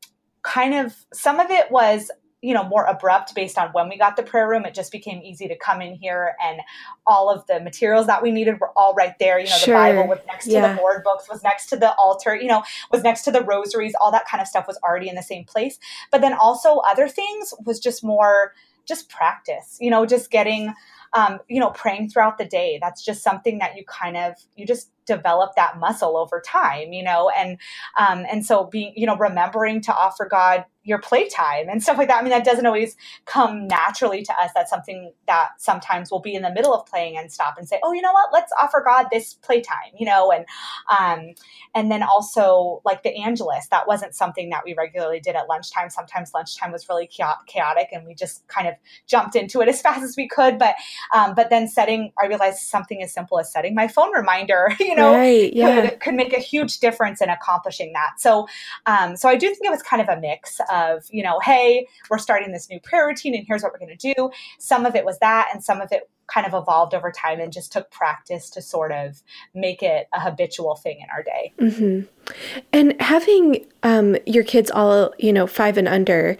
kind 0.41 0.73
of 0.73 0.95
some 1.13 1.39
of 1.39 1.49
it 1.51 1.69
was 1.71 2.09
you 2.45 2.53
know 2.53 2.63
more 2.63 2.85
abrupt 2.85 3.33
based 3.33 3.57
on 3.57 3.69
when 3.69 3.89
we 3.89 3.97
got 3.97 4.15
the 4.15 4.23
prayer 4.23 4.47
room. 4.47 4.65
It 4.65 4.75
just 4.75 4.91
became 4.91 5.21
easy 5.23 5.47
to 5.47 5.57
come 5.57 5.81
in 5.81 5.95
here 5.95 6.35
and 6.43 6.61
all 7.07 7.29
of 7.29 7.45
the 7.47 7.59
materials 7.59 8.05
that 8.05 8.21
we 8.21 8.31
needed 8.31 8.59
were 8.59 8.71
all 8.75 8.93
right 8.93 9.17
there. 9.19 9.39
You 9.39 9.47
know 9.49 9.55
sure. 9.55 9.73
the 9.73 9.93
bible 9.93 10.07
was 10.07 10.19
next 10.27 10.47
yeah. 10.47 10.61
to 10.61 10.73
the 10.73 10.79
board 10.79 11.03
books 11.03 11.27
was 11.27 11.41
next 11.43 11.67
to 11.67 11.75
the 11.75 11.95
altar 11.95 12.35
you 12.35 12.47
know 12.47 12.63
was 12.91 13.01
next 13.01 13.23
to 13.23 13.31
the 13.31 13.41
rosaries. 13.41 13.93
All 13.99 14.11
that 14.11 14.27
kind 14.27 14.41
of 14.41 14.47
stuff 14.47 14.67
was 14.67 14.77
already 14.83 15.09
in 15.09 15.15
the 15.15 15.23
same 15.23 15.43
place. 15.43 15.79
But 16.11 16.21
then 16.21 16.33
also 16.33 16.77
other 16.77 17.07
things 17.07 17.53
was 17.65 17.79
just 17.79 18.03
more 18.03 18.53
just 18.85 19.09
practice 19.09 19.79
you 19.81 19.89
know 19.89 20.05
just 20.05 20.29
getting 20.29 20.71
um, 21.13 21.39
you 21.47 21.59
know 21.59 21.71
praying 21.71 22.09
throughout 22.09 22.37
the 22.37 22.45
day. 22.45 22.77
That's 22.79 23.03
just 23.03 23.23
something 23.23 23.57
that 23.59 23.75
you 23.75 23.83
kind 23.85 24.17
of 24.17 24.35
you 24.55 24.67
just 24.67 24.91
develop 25.05 25.55
that 25.55 25.77
muscle 25.79 26.17
over 26.17 26.41
time 26.45 26.93
you 26.93 27.03
know 27.03 27.31
and 27.37 27.57
um, 27.97 28.25
and 28.31 28.45
so 28.45 28.65
being 28.65 28.93
you 28.95 29.05
know 29.05 29.17
remembering 29.17 29.81
to 29.81 29.93
offer 29.95 30.27
god 30.29 30.65
your 30.85 30.99
playtime 30.99 31.67
and 31.67 31.81
stuff 31.81 31.97
like 31.97 32.07
that. 32.07 32.19
I 32.19 32.21
mean, 32.21 32.29
that 32.29 32.45
doesn't 32.45 32.65
always 32.65 32.95
come 33.25 33.67
naturally 33.67 34.21
to 34.21 34.33
us. 34.39 34.51
That's 34.53 34.69
something 34.69 35.11
that 35.27 35.49
sometimes 35.57 36.11
we'll 36.11 36.19
be 36.21 36.35
in 36.35 36.43
the 36.43 36.51
middle 36.51 36.73
of 36.73 36.85
playing 36.85 37.17
and 37.17 37.31
stop 37.31 37.57
and 37.57 37.67
say, 37.67 37.79
"Oh, 37.83 37.91
you 37.91 38.01
know 38.01 38.13
what? 38.13 38.29
Let's 38.31 38.53
offer 38.61 38.83
God 38.85 39.07
this 39.11 39.33
playtime," 39.33 39.91
you 39.97 40.05
know, 40.05 40.31
and 40.31 40.45
um, 40.87 41.33
and 41.73 41.91
then 41.91 42.03
also 42.03 42.81
like 42.85 43.01
the 43.01 43.15
Angelus. 43.15 43.67
That 43.69 43.87
wasn't 43.87 44.13
something 44.13 44.49
that 44.51 44.61
we 44.63 44.75
regularly 44.75 45.19
did 45.19 45.35
at 45.35 45.49
lunchtime. 45.49 45.89
Sometimes 45.89 46.31
lunchtime 46.35 46.71
was 46.71 46.87
really 46.87 47.07
chaotic, 47.07 47.89
and 47.91 48.05
we 48.05 48.13
just 48.13 48.47
kind 48.47 48.67
of 48.67 48.75
jumped 49.07 49.35
into 49.35 49.61
it 49.61 49.67
as 49.75 49.81
fast 49.81 50.03
as 50.03 50.15
we 50.15 50.27
could. 50.27 50.59
But 50.59 50.75
um, 51.13 51.33
but 51.33 51.49
then 51.49 51.67
setting, 51.67 52.13
I 52.21 52.27
realized 52.27 52.59
something 52.59 53.01
as 53.01 53.11
simple 53.11 53.39
as 53.39 53.51
setting 53.51 53.73
my 53.73 53.87
phone 53.87 54.13
reminder, 54.13 54.71
you 54.79 54.94
know, 54.95 55.13
right, 55.13 55.53
yeah. 55.53 55.89
could, 55.89 55.99
could 55.99 56.13
make 56.15 56.33
a 56.33 56.39
huge 56.39 56.79
difference 56.79 57.21
in 57.21 57.29
accomplishing 57.29 57.93
that. 57.93 58.19
So 58.19 58.47
um, 58.85 59.15
so 59.15 59.29
I 59.29 59.35
do 59.35 59.47
think 59.47 59.65
it 59.65 59.71
was 59.71 59.83
kind 59.83 60.01
of 60.01 60.09
a 60.09 60.19
mix 60.19 60.59
of, 60.71 61.03
you 61.09 61.23
know, 61.23 61.39
hey, 61.39 61.87
we're 62.09 62.17
starting 62.17 62.51
this 62.51 62.69
new 62.69 62.79
prayer 62.79 63.07
routine 63.07 63.35
and 63.35 63.45
here's 63.47 63.63
what 63.63 63.71
we're 63.71 63.79
going 63.79 63.97
to 63.97 64.13
do. 64.13 64.29
Some 64.59 64.85
of 64.85 64.95
it 64.95 65.05
was 65.05 65.19
that, 65.19 65.49
and 65.53 65.63
some 65.63 65.81
of 65.81 65.91
it 65.91 66.09
kind 66.27 66.47
of 66.47 66.53
evolved 66.59 66.95
over 66.95 67.11
time 67.11 67.39
and 67.39 67.53
just 67.53 67.71
took 67.71 67.91
practice 67.91 68.49
to 68.49 68.61
sort 68.61 68.91
of 68.91 69.21
make 69.53 69.83
it 69.83 70.07
a 70.11 70.19
habitual 70.19 70.75
thing 70.75 70.99
in 70.99 71.05
our 71.13 71.21
day. 71.21 71.53
Mm-hmm. 71.59 72.33
And 72.73 72.99
having 72.99 73.65
um, 73.83 74.17
your 74.25 74.43
kids 74.43 74.71
all, 74.71 75.13
you 75.19 75.31
know, 75.31 75.45
five 75.45 75.77
and 75.77 75.87
under, 75.87 76.35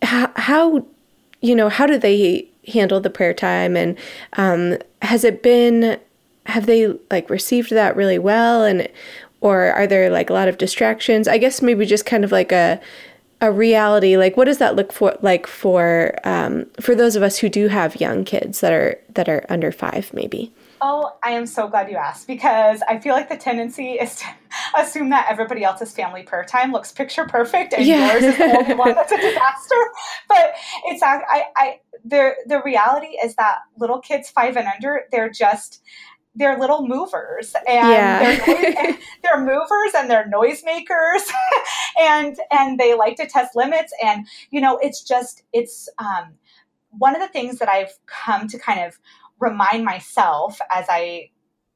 how, 0.00 0.32
how, 0.36 0.86
you 1.42 1.54
know, 1.54 1.68
how 1.68 1.86
do 1.86 1.98
they 1.98 2.48
handle 2.66 3.00
the 3.00 3.10
prayer 3.10 3.34
time? 3.34 3.76
And 3.76 3.98
um, 4.34 4.78
has 5.02 5.22
it 5.22 5.42
been, 5.42 6.00
have 6.50 6.66
they 6.66 6.94
like 7.10 7.30
received 7.30 7.70
that 7.70 7.96
really 7.96 8.18
well? 8.18 8.64
And, 8.64 8.88
or 9.40 9.72
are 9.72 9.86
there 9.86 10.10
like 10.10 10.30
a 10.30 10.34
lot 10.34 10.48
of 10.48 10.58
distractions? 10.58 11.26
I 11.26 11.38
guess 11.38 11.62
maybe 11.62 11.86
just 11.86 12.06
kind 12.06 12.24
of 12.24 12.32
like 12.32 12.52
a, 12.52 12.80
a 13.40 13.50
reality 13.50 14.16
like 14.16 14.36
what 14.36 14.44
does 14.44 14.58
that 14.58 14.76
look 14.76 14.92
for 14.92 15.16
like 15.22 15.46
for 15.46 16.14
um, 16.24 16.66
for 16.78 16.94
those 16.94 17.16
of 17.16 17.22
us 17.22 17.38
who 17.38 17.48
do 17.48 17.68
have 17.68 18.00
young 18.00 18.24
kids 18.24 18.60
that 18.60 18.72
are 18.72 19.00
that 19.14 19.28
are 19.28 19.44
under 19.48 19.72
five 19.72 20.12
maybe 20.12 20.52
oh 20.82 21.10
i 21.22 21.30
am 21.30 21.46
so 21.46 21.66
glad 21.66 21.90
you 21.90 21.96
asked 21.96 22.26
because 22.26 22.82
i 22.86 22.98
feel 22.98 23.14
like 23.14 23.28
the 23.28 23.36
tendency 23.36 23.92
is 23.92 24.16
to 24.16 24.26
assume 24.76 25.08
that 25.08 25.26
everybody 25.30 25.64
else's 25.64 25.92
family 25.92 26.22
prayer 26.22 26.44
time 26.44 26.70
looks 26.70 26.92
picture 26.92 27.24
perfect 27.24 27.72
and 27.72 27.86
yeah. 27.86 28.12
yours 28.12 28.24
is 28.24 28.36
the 28.36 28.58
only 28.58 28.74
one 28.74 28.94
that's 28.94 29.12
a 29.12 29.16
disaster 29.20 29.76
but 30.28 30.52
it's 30.86 31.02
i 31.02 31.44
i 31.56 31.78
the 32.04 32.32
the 32.46 32.60
reality 32.62 33.16
is 33.24 33.34
that 33.36 33.58
little 33.78 34.00
kids 34.00 34.28
five 34.28 34.56
and 34.56 34.68
under 34.68 35.04
they're 35.10 35.30
just 35.30 35.82
they're 36.34 36.58
little 36.58 36.86
movers 36.86 37.54
and 37.66 37.88
yeah. 37.88 38.36
they're, 38.46 38.98
they're 39.22 39.40
movers 39.40 39.92
and 39.96 40.08
they're 40.08 40.30
noisemakers 40.30 41.22
and 42.00 42.38
and 42.50 42.78
they 42.78 42.94
like 42.94 43.16
to 43.16 43.26
test 43.26 43.56
limits 43.56 43.92
and 44.02 44.26
you 44.50 44.60
know 44.60 44.78
it's 44.78 45.02
just 45.02 45.42
it's 45.52 45.88
um, 45.98 46.34
one 46.90 47.14
of 47.14 47.20
the 47.20 47.28
things 47.28 47.58
that 47.58 47.68
I've 47.68 47.98
come 48.06 48.48
to 48.48 48.58
kind 48.58 48.80
of 48.80 48.98
remind 49.40 49.84
myself 49.84 50.60
as 50.70 50.86
I 50.88 51.30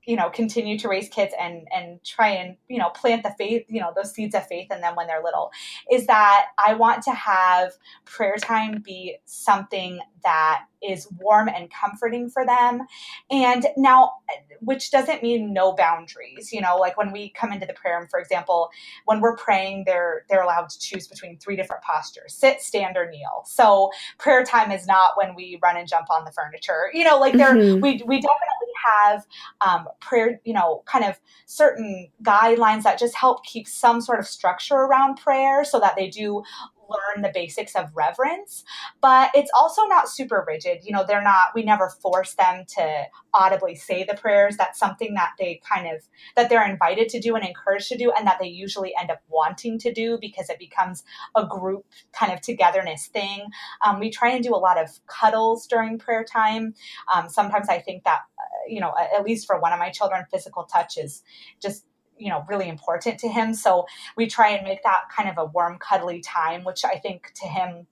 you 0.07 0.17
know 0.17 0.31
continue 0.31 0.79
to 0.79 0.89
raise 0.89 1.09
kids 1.09 1.35
and 1.41 1.67
and 1.75 2.03
try 2.05 2.29
and 2.29 2.57
you 2.69 2.79
know 2.79 2.91
plant 2.91 3.23
the 3.23 3.35
faith 3.39 3.65
you 3.69 3.81
know 3.81 3.93
those 3.97 4.13
seeds 4.13 4.35
of 4.35 4.47
faith 4.47 4.71
in 4.71 4.81
them 4.81 4.95
when 4.97 5.07
they're 5.07 5.23
little 5.23 5.51
is 5.91 6.07
that 6.07 6.47
i 6.65 6.75
want 6.75 7.03
to 7.03 7.13
have 7.13 7.73
prayer 8.05 8.37
time 8.37 8.81
be 8.81 9.17
something 9.25 9.99
that 10.23 10.65
is 10.87 11.09
warm 11.19 11.49
and 11.49 11.71
comforting 11.71 12.29
for 12.29 12.45
them. 12.45 12.87
And 13.31 13.67
now, 13.77 14.13
which 14.61 14.91
doesn't 14.91 15.23
mean 15.23 15.53
no 15.53 15.73
boundaries. 15.73 16.53
You 16.53 16.61
know, 16.61 16.77
like 16.77 16.97
when 16.97 17.13
we 17.13 17.31
come 17.31 17.53
into 17.53 17.67
the 17.67 17.73
prayer 17.73 17.99
room, 17.99 18.09
for 18.11 18.19
example, 18.19 18.71
when 19.05 19.21
we're 19.21 19.37
praying, 19.37 19.85
they're 19.87 20.25
they're 20.29 20.43
allowed 20.43 20.71
to 20.71 20.79
choose 20.79 21.07
between 21.07 21.39
three 21.39 21.57
different 21.57 21.83
postures: 21.83 22.35
sit, 22.35 22.61
stand, 22.61 22.97
or 22.97 23.11
kneel. 23.11 23.45
So 23.47 23.91
prayer 24.19 24.45
time 24.45 24.73
is 24.73 24.87
not 24.87 25.13
when 25.17 25.35
we 25.35 25.59
run 25.63 25.77
and 25.77 25.89
jump 25.89 26.11
on 26.11 26.25
the 26.25 26.33
furniture. 26.33 26.91
You 26.93 27.05
know, 27.05 27.19
like 27.19 27.35
there 27.35 27.55
mm-hmm. 27.55 27.81
we 27.81 28.03
we 28.07 28.17
definitely 28.21 28.64
have 28.85 29.27
um, 29.61 29.87
prayer. 30.01 30.41
You 30.45 30.55
know, 30.55 30.83
kind 30.87 31.05
of 31.05 31.19
certain 31.47 32.09
guidelines 32.23 32.83
that 32.83 32.99
just 32.99 33.15
help 33.15 33.45
keep 33.45 33.67
some 33.69 34.01
sort 34.01 34.19
of 34.19 34.27
structure 34.27 34.75
around 34.75 35.17
prayer, 35.17 35.65
so 35.65 35.81
that 35.81 35.97
they 35.97 36.09
do 36.09 36.43
learn 36.87 37.23
the 37.23 37.31
basics 37.33 37.75
of 37.75 37.91
reverence, 37.97 38.63
but 39.01 39.31
it's 39.35 39.51
also 39.57 39.87
not 39.87 40.07
super 40.07 40.45
rigid. 40.47 40.81
You 40.85 40.93
know, 40.93 41.03
they're 41.03 41.23
not, 41.23 41.49
we 41.55 41.63
never 41.63 41.89
force 41.89 42.35
them 42.35 42.67
to 42.77 43.05
audibly 43.33 43.75
say 43.75 44.05
the 44.05 44.15
prayers. 44.15 44.59
That's 44.59 44.79
something 44.79 45.15
that 45.15 45.31
they 45.39 45.63
kind 45.67 45.87
of, 45.87 46.03
that 46.37 46.51
they're 46.51 46.69
invited 46.69 47.09
to 47.09 47.21
do 47.21 47.37
and 47.37 47.45
encouraged 47.45 47.89
to 47.89 47.97
do, 47.97 48.13
and 48.13 48.27
that 48.27 48.39
they 48.39 48.49
usually 48.49 48.93
end 49.01 49.11
up 49.11 49.23
wanting 49.29 49.79
to 49.79 49.95
do 49.95 50.19
because 50.21 50.51
it 50.51 50.59
becomes 50.59 51.05
a 51.35 51.47
group 51.47 51.87
kind 52.13 52.31
of 52.33 52.43
togetherness 52.43 53.07
thing. 53.07 53.47
Um, 53.83 53.99
we 53.99 54.11
try 54.11 54.33
and 54.33 54.45
do 54.45 54.55
a 54.55 54.57
lot 54.57 54.79
of 54.79 54.91
cuddles 55.07 55.67
during 55.67 55.99
prayer 55.99 56.23
time. 56.23 56.75
Um, 57.13 57.31
sometimes 57.31 57.71
I 57.71 57.79
think 57.79 58.05
that, 58.05 58.21
you 58.69 58.81
know, 58.81 58.93
at 58.99 59.25
least 59.25 59.47
for 59.47 59.59
one 59.59 59.73
of 59.73 59.79
my 59.79 59.91
children, 59.91 60.25
physical 60.31 60.65
touch 60.65 60.97
is 60.99 61.23
just 61.63 61.85
you 62.17 62.29
know 62.31 62.45
really 62.49 62.69
important 62.69 63.19
to 63.19 63.29
him 63.29 63.53
so 63.53 63.87
we 64.17 64.29
try 64.29 64.51
and 64.51 64.63
make 64.63 64.85
that 64.85 65.01
kind 65.15 65.29
of 65.29 65.37
a 65.37 65.47
warm 65.47 65.77
cuddly 65.81 66.21
time 66.21 66.63
which 66.63 66.85
i 66.85 66.97
think 66.97 67.33
to 67.35 67.45
him 67.45 67.89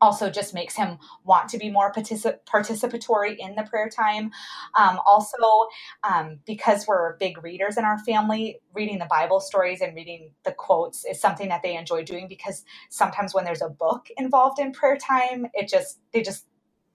also 0.00 0.30
just 0.30 0.54
makes 0.54 0.76
him 0.76 0.98
want 1.24 1.48
to 1.50 1.58
be 1.58 1.70
more 1.70 1.92
particip- 1.92 2.40
participatory 2.44 3.36
in 3.38 3.54
the 3.54 3.62
prayer 3.62 3.88
time. 3.88 4.30
Um, 4.78 5.00
also, 5.06 5.68
um, 6.04 6.40
because 6.46 6.86
we're 6.86 7.16
big 7.16 7.42
readers 7.42 7.76
in 7.76 7.84
our 7.84 7.98
family, 8.00 8.60
reading 8.74 8.98
the 8.98 9.06
Bible 9.06 9.40
stories 9.40 9.80
and 9.80 9.94
reading 9.94 10.32
the 10.44 10.52
quotes 10.52 11.04
is 11.04 11.20
something 11.20 11.48
that 11.48 11.62
they 11.62 11.76
enjoy 11.76 12.04
doing 12.04 12.28
because 12.28 12.64
sometimes 12.90 13.34
when 13.34 13.44
there's 13.44 13.62
a 13.62 13.68
book 13.68 14.08
involved 14.16 14.58
in 14.58 14.72
prayer 14.72 14.98
time, 14.98 15.46
it 15.54 15.68
just, 15.68 15.98
they 16.12 16.22
just, 16.22 16.46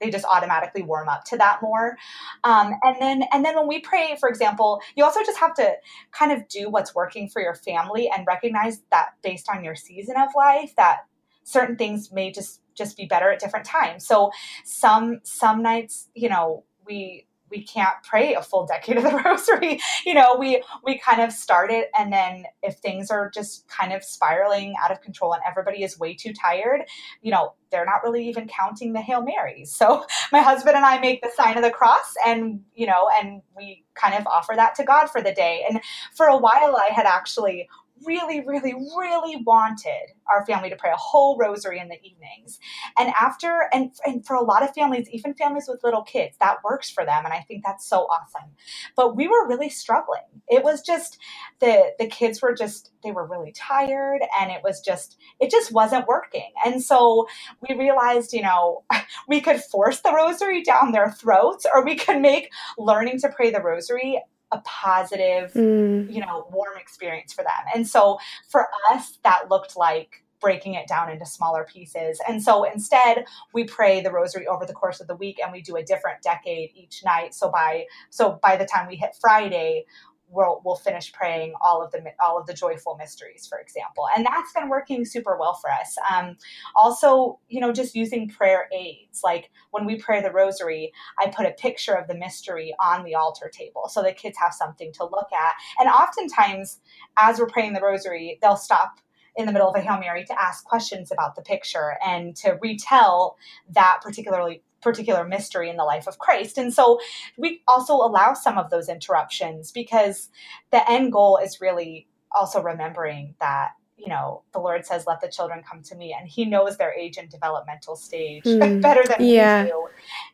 they 0.02 0.10
just 0.10 0.24
automatically 0.24 0.82
warm 0.82 1.08
up 1.08 1.24
to 1.24 1.36
that 1.38 1.60
more. 1.62 1.96
Um, 2.44 2.74
and 2.82 2.96
then 3.00 3.24
and 3.32 3.44
then 3.44 3.56
when 3.56 3.68
we 3.68 3.80
pray 3.80 4.16
for 4.18 4.28
example 4.28 4.80
you 4.96 5.04
also 5.04 5.20
just 5.24 5.38
have 5.38 5.54
to 5.54 5.74
kind 6.10 6.32
of 6.32 6.48
do 6.48 6.68
what's 6.68 6.94
working 6.94 7.28
for 7.28 7.40
your 7.40 7.54
family 7.54 8.10
and 8.14 8.26
recognize 8.26 8.82
that 8.90 9.10
based 9.22 9.48
on 9.48 9.64
your 9.64 9.74
season 9.74 10.16
of 10.16 10.28
life 10.36 10.74
that 10.76 11.00
certain 11.44 11.76
things 11.76 12.12
may 12.12 12.30
just 12.30 12.60
just 12.74 12.96
be 12.96 13.04
better 13.04 13.30
at 13.30 13.38
different 13.38 13.66
times. 13.66 14.06
So 14.06 14.30
some 14.64 15.20
some 15.24 15.62
nights 15.62 16.08
you 16.14 16.28
know 16.28 16.64
we 16.86 17.26
we 17.52 17.62
can't 17.62 17.94
pray 18.02 18.34
a 18.34 18.42
full 18.42 18.66
decade 18.66 18.96
of 18.96 19.04
the 19.04 19.22
rosary. 19.24 19.78
You 20.04 20.14
know 20.14 20.36
we 20.36 20.62
we 20.84 20.98
kind 20.98 21.20
of 21.20 21.32
start 21.32 21.70
it 21.70 21.90
and 21.96 22.12
then 22.12 22.44
if 22.62 22.78
things 22.78 23.10
are 23.10 23.30
just 23.30 23.68
kind 23.68 23.92
of 23.92 24.02
spiraling 24.02 24.74
out 24.82 24.90
of 24.90 25.00
control 25.00 25.34
and 25.34 25.42
everybody 25.46 25.84
is 25.84 25.98
way 25.98 26.14
too 26.14 26.32
tired 26.32 26.82
you 27.20 27.30
know 27.30 27.52
they're 27.70 27.86
not 27.86 28.04
really 28.04 28.28
even 28.28 28.46
counting 28.46 28.92
the 28.92 29.00
hail 29.00 29.22
marys. 29.22 29.74
So 29.74 30.04
my 30.32 30.40
husband 30.40 30.76
and 30.76 30.84
i 30.84 30.98
make 30.98 31.22
the 31.22 31.30
sign 31.34 31.56
of 31.56 31.64
the 31.64 31.70
cross 31.70 32.14
and 32.24 32.60
you 32.74 32.86
know 32.86 33.08
and 33.20 33.42
we 33.56 33.84
kind 33.94 34.14
of 34.14 34.26
offer 34.26 34.52
that 34.54 34.74
to 34.76 34.84
god 34.84 35.08
for 35.08 35.20
the 35.20 35.32
day. 35.32 35.64
And 35.68 35.80
for 36.14 36.26
a 36.26 36.36
while 36.36 36.76
i 36.76 36.90
had 36.92 37.06
actually 37.06 37.68
really, 38.06 38.40
really, 38.40 38.74
really 38.74 39.42
wanted 39.44 40.12
our 40.30 40.44
family 40.46 40.70
to 40.70 40.76
pray 40.76 40.90
a 40.90 40.96
whole 40.96 41.36
rosary 41.38 41.78
in 41.78 41.88
the 41.88 41.98
evenings. 42.02 42.58
And 42.98 43.12
after, 43.18 43.68
and, 43.72 43.92
and 44.06 44.24
for 44.26 44.36
a 44.36 44.44
lot 44.44 44.62
of 44.62 44.74
families, 44.74 45.08
even 45.10 45.34
families 45.34 45.66
with 45.68 45.82
little 45.84 46.02
kids, 46.02 46.36
that 46.40 46.58
works 46.64 46.90
for 46.90 47.04
them. 47.04 47.24
And 47.24 47.32
I 47.32 47.40
think 47.40 47.64
that's 47.64 47.86
so 47.86 48.06
awesome. 48.06 48.50
But 48.96 49.16
we 49.16 49.28
were 49.28 49.48
really 49.48 49.68
struggling. 49.68 50.22
It 50.48 50.62
was 50.62 50.82
just 50.82 51.18
the 51.60 51.92
the 51.98 52.06
kids 52.06 52.42
were 52.42 52.54
just 52.54 52.92
they 53.02 53.12
were 53.12 53.26
really 53.26 53.52
tired 53.52 54.22
and 54.38 54.50
it 54.50 54.62
was 54.62 54.80
just 54.80 55.16
it 55.40 55.50
just 55.50 55.72
wasn't 55.72 56.06
working. 56.06 56.52
And 56.64 56.82
so 56.82 57.26
we 57.66 57.76
realized, 57.76 58.32
you 58.32 58.42
know, 58.42 58.84
we 59.28 59.40
could 59.40 59.60
force 59.60 60.00
the 60.00 60.12
rosary 60.12 60.62
down 60.62 60.92
their 60.92 61.10
throats 61.10 61.66
or 61.72 61.84
we 61.84 61.96
could 61.96 62.20
make 62.20 62.50
learning 62.78 63.20
to 63.20 63.28
pray 63.28 63.50
the 63.50 63.62
rosary 63.62 64.20
a 64.52 64.60
positive, 64.64 65.52
mm. 65.52 66.12
you 66.12 66.20
know, 66.20 66.46
warm 66.52 66.76
experience 66.78 67.32
for 67.32 67.42
them. 67.42 67.64
And 67.74 67.88
so 67.88 68.18
for 68.48 68.68
us, 68.90 69.18
that 69.24 69.50
looked 69.50 69.76
like 69.76 70.22
breaking 70.42 70.74
it 70.74 70.88
down 70.88 71.10
into 71.10 71.24
smaller 71.24 71.64
pieces. 71.64 72.20
And 72.28 72.42
so 72.42 72.64
instead, 72.64 73.24
we 73.54 73.64
pray 73.64 74.02
the 74.02 74.10
rosary 74.10 74.46
over 74.46 74.66
the 74.66 74.74
course 74.74 75.00
of 75.00 75.06
the 75.06 75.14
week 75.14 75.38
and 75.42 75.52
we 75.52 75.62
do 75.62 75.76
a 75.76 75.82
different 75.82 76.20
decade 76.20 76.70
each 76.74 77.02
night. 77.04 77.32
So 77.32 77.48
by 77.48 77.86
so 78.10 78.38
by 78.42 78.56
the 78.56 78.66
time 78.66 78.88
we 78.88 78.96
hit 78.96 79.16
Friday, 79.20 79.86
we'll, 80.32 80.60
we'll 80.64 80.76
finish 80.76 81.12
praying 81.12 81.54
all 81.60 81.82
of 81.82 81.92
the 81.92 82.02
all 82.24 82.38
of 82.38 82.46
the 82.46 82.54
joyful 82.54 82.96
mysteries, 82.96 83.46
for 83.46 83.58
example, 83.58 84.06
and 84.16 84.26
that's 84.26 84.52
been 84.52 84.68
working 84.68 85.04
super 85.04 85.36
well 85.38 85.54
for 85.54 85.70
us. 85.70 85.96
Um, 86.10 86.36
also, 86.74 87.38
you 87.48 87.60
know, 87.60 87.72
just 87.72 87.94
using 87.94 88.28
prayer 88.28 88.68
aids, 88.72 89.20
like 89.22 89.50
when 89.70 89.84
we 89.84 89.96
pray 89.96 90.22
the 90.22 90.32
Rosary, 90.32 90.92
I 91.18 91.28
put 91.28 91.46
a 91.46 91.52
picture 91.52 91.94
of 91.94 92.08
the 92.08 92.14
mystery 92.14 92.74
on 92.80 93.04
the 93.04 93.14
altar 93.14 93.50
table 93.52 93.88
so 93.88 94.02
the 94.02 94.12
kids 94.12 94.38
have 94.38 94.54
something 94.54 94.92
to 94.94 95.04
look 95.04 95.28
at, 95.32 95.52
and 95.78 95.88
oftentimes, 95.88 96.80
as 97.16 97.38
we're 97.38 97.46
praying 97.46 97.74
the 97.74 97.80
Rosary, 97.80 98.38
they'll 98.42 98.56
stop 98.56 98.98
in 99.36 99.46
the 99.46 99.52
middle 99.52 99.68
of 99.68 99.76
a 99.76 99.80
Hail 99.80 99.98
Mary 99.98 100.24
to 100.24 100.40
ask 100.40 100.64
questions 100.64 101.10
about 101.10 101.36
the 101.36 101.42
picture 101.42 101.96
and 102.04 102.36
to 102.36 102.58
retell 102.60 103.36
that 103.70 104.00
particularly 104.02 104.62
particular 104.82 105.24
mystery 105.24 105.70
in 105.70 105.76
the 105.76 105.84
life 105.84 106.06
of 106.06 106.18
Christ. 106.18 106.58
And 106.58 106.74
so 106.74 107.00
we 107.36 107.62
also 107.68 107.94
allow 107.94 108.34
some 108.34 108.58
of 108.58 108.70
those 108.70 108.88
interruptions 108.88 109.70
because 109.70 110.28
the 110.70 110.88
end 110.90 111.12
goal 111.12 111.38
is 111.38 111.60
really 111.60 112.08
also 112.34 112.62
remembering 112.62 113.34
that 113.40 113.72
you 113.96 114.08
know 114.08 114.42
the 114.52 114.58
lord 114.58 114.84
says 114.84 115.04
let 115.06 115.20
the 115.20 115.28
children 115.28 115.62
come 115.68 115.82
to 115.82 115.94
me 115.94 116.16
and 116.18 116.26
he 116.26 116.44
knows 116.44 116.76
their 116.76 116.92
age 116.94 117.18
and 117.18 117.28
developmental 117.28 117.94
stage 117.94 118.42
mm, 118.46 118.80
better 118.80 119.04
than 119.06 119.24
yeah. 119.24 119.64
we 119.64 119.68
do 119.68 119.88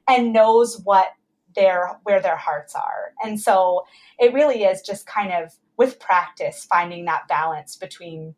and 0.09 0.33
knows 0.33 0.81
what 0.85 1.09
their 1.55 1.99
where 2.05 2.21
their 2.21 2.37
hearts 2.37 2.75
are 2.75 3.13
and 3.23 3.41
so 3.41 3.85
it 4.19 4.33
really 4.33 4.63
is 4.63 4.81
just 4.81 5.07
kind 5.07 5.33
of 5.33 5.53
with 5.77 5.99
practice 5.99 6.67
finding 6.71 7.05
that 7.05 7.27
balance 7.29 7.77
between 7.77 8.35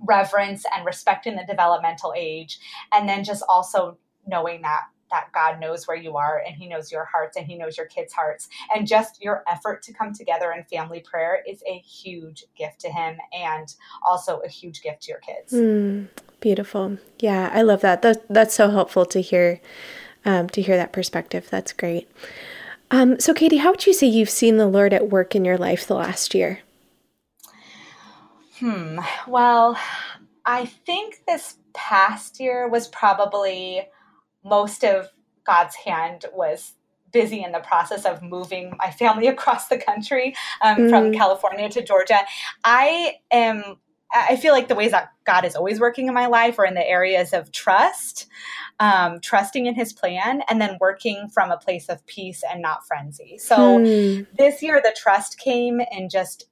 reverence 0.00 0.64
and 0.74 0.84
respecting 0.84 1.36
the 1.36 1.44
developmental 1.46 2.12
age 2.16 2.58
and 2.92 3.08
then 3.08 3.22
just 3.22 3.42
also 3.48 3.98
knowing 4.26 4.62
that 4.62 4.82
that 5.10 5.28
God 5.32 5.60
knows 5.60 5.86
where 5.86 5.96
you 5.96 6.16
are 6.16 6.42
and 6.46 6.54
He 6.54 6.68
knows 6.68 6.90
your 6.90 7.04
hearts 7.04 7.36
and 7.36 7.46
He 7.46 7.56
knows 7.56 7.76
your 7.76 7.86
kids' 7.86 8.12
hearts. 8.12 8.48
And 8.74 8.86
just 8.86 9.22
your 9.22 9.44
effort 9.48 9.82
to 9.84 9.92
come 9.92 10.12
together 10.12 10.52
in 10.52 10.64
family 10.64 11.00
prayer 11.00 11.42
is 11.48 11.62
a 11.68 11.78
huge 11.78 12.44
gift 12.56 12.80
to 12.80 12.88
Him 12.88 13.16
and 13.32 13.74
also 14.06 14.40
a 14.40 14.48
huge 14.48 14.82
gift 14.82 15.02
to 15.02 15.12
your 15.12 15.20
kids. 15.20 15.52
Mm, 15.52 16.08
beautiful. 16.40 16.98
Yeah, 17.20 17.50
I 17.52 17.62
love 17.62 17.80
that. 17.82 18.02
that. 18.02 18.24
That's 18.28 18.54
so 18.54 18.70
helpful 18.70 19.06
to 19.06 19.20
hear. 19.20 19.60
Um, 20.26 20.48
to 20.48 20.62
hear 20.62 20.78
that 20.78 20.94
perspective. 20.94 21.48
That's 21.50 21.74
great. 21.74 22.10
Um, 22.90 23.20
so, 23.20 23.34
Katie, 23.34 23.58
how 23.58 23.72
would 23.72 23.86
you 23.86 23.92
say 23.92 24.06
you've 24.06 24.30
seen 24.30 24.56
the 24.56 24.66
Lord 24.66 24.94
at 24.94 25.10
work 25.10 25.34
in 25.34 25.44
your 25.44 25.58
life 25.58 25.86
the 25.86 25.96
last 25.96 26.34
year? 26.34 26.60
Hmm. 28.58 29.00
Well, 29.26 29.78
I 30.46 30.66
think 30.66 31.22
this 31.26 31.56
past 31.74 32.40
year 32.40 32.68
was 32.68 32.88
probably 32.88 33.86
most 34.44 34.84
of 34.84 35.08
God's 35.44 35.74
hand 35.74 36.26
was 36.32 36.74
busy 37.12 37.42
in 37.42 37.52
the 37.52 37.60
process 37.60 38.04
of 38.04 38.22
moving 38.22 38.74
my 38.78 38.90
family 38.90 39.26
across 39.34 39.68
the 39.68 39.78
country 39.78 40.34
um, 40.60 40.76
mm. 40.76 40.90
from 40.90 41.12
California 41.14 41.70
to 41.70 41.82
Georgia. 41.82 42.20
I 42.62 43.14
am. 43.30 43.76
I 44.16 44.36
feel 44.36 44.52
like 44.52 44.68
the 44.68 44.76
ways 44.76 44.92
that 44.92 45.08
God 45.24 45.44
is 45.44 45.56
always 45.56 45.80
working 45.80 46.06
in 46.06 46.14
my 46.14 46.26
life 46.26 46.56
are 46.60 46.64
in 46.64 46.74
the 46.74 46.88
areas 46.88 47.32
of 47.32 47.50
trust, 47.50 48.28
um, 48.78 49.18
trusting 49.18 49.66
in 49.66 49.74
His 49.74 49.92
plan, 49.92 50.42
and 50.48 50.60
then 50.60 50.78
working 50.80 51.28
from 51.30 51.50
a 51.50 51.56
place 51.56 51.88
of 51.88 52.04
peace 52.06 52.44
and 52.48 52.62
not 52.62 52.86
frenzy. 52.86 53.38
So 53.38 53.56
mm. 53.56 54.26
this 54.36 54.62
year, 54.62 54.80
the 54.80 54.94
trust 54.96 55.38
came 55.38 55.80
in 55.90 56.08
just 56.08 56.46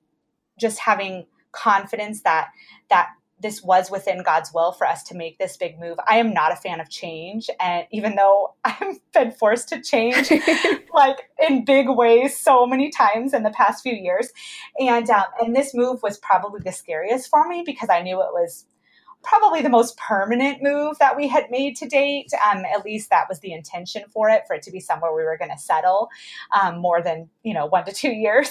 just 0.58 0.80
having 0.80 1.26
confidence 1.52 2.22
that 2.22 2.48
that 2.88 3.10
this 3.42 3.62
was 3.62 3.90
within 3.90 4.22
God's 4.22 4.52
will 4.54 4.72
for 4.72 4.86
us 4.86 5.02
to 5.04 5.16
make 5.16 5.38
this 5.38 5.56
big 5.56 5.78
move. 5.78 5.98
I 6.08 6.16
am 6.16 6.32
not 6.32 6.52
a 6.52 6.56
fan 6.56 6.80
of 6.80 6.88
change. 6.88 7.50
And 7.60 7.86
even 7.90 8.14
though 8.14 8.54
I've 8.64 9.00
been 9.12 9.32
forced 9.32 9.68
to 9.70 9.82
change 9.82 10.30
like 10.94 11.28
in 11.48 11.64
big 11.64 11.88
ways 11.88 12.38
so 12.38 12.66
many 12.66 12.90
times 12.90 13.34
in 13.34 13.42
the 13.42 13.50
past 13.50 13.82
few 13.82 13.94
years. 13.94 14.30
And, 14.78 15.08
um, 15.10 15.24
and 15.40 15.56
this 15.56 15.74
move 15.74 16.02
was 16.02 16.18
probably 16.18 16.60
the 16.64 16.72
scariest 16.72 17.28
for 17.28 17.46
me 17.48 17.62
because 17.66 17.90
I 17.90 18.02
knew 18.02 18.20
it 18.20 18.32
was 18.32 18.66
probably 19.22 19.62
the 19.62 19.68
most 19.68 19.96
permanent 19.96 20.62
move 20.62 20.98
that 20.98 21.16
we 21.16 21.28
had 21.28 21.50
made 21.50 21.76
to 21.76 21.88
date. 21.88 22.30
Um, 22.50 22.64
at 22.64 22.84
least 22.84 23.10
that 23.10 23.26
was 23.28 23.40
the 23.40 23.52
intention 23.52 24.04
for 24.12 24.28
it, 24.28 24.42
for 24.46 24.54
it 24.54 24.62
to 24.62 24.70
be 24.70 24.80
somewhere 24.80 25.14
we 25.14 25.22
were 25.22 25.38
going 25.38 25.50
to 25.50 25.58
settle 25.58 26.08
um, 26.60 26.78
more 26.78 27.02
than 27.02 27.28
you 27.42 27.54
know 27.54 27.66
one 27.66 27.84
to 27.84 27.92
two 27.92 28.10
years. 28.10 28.50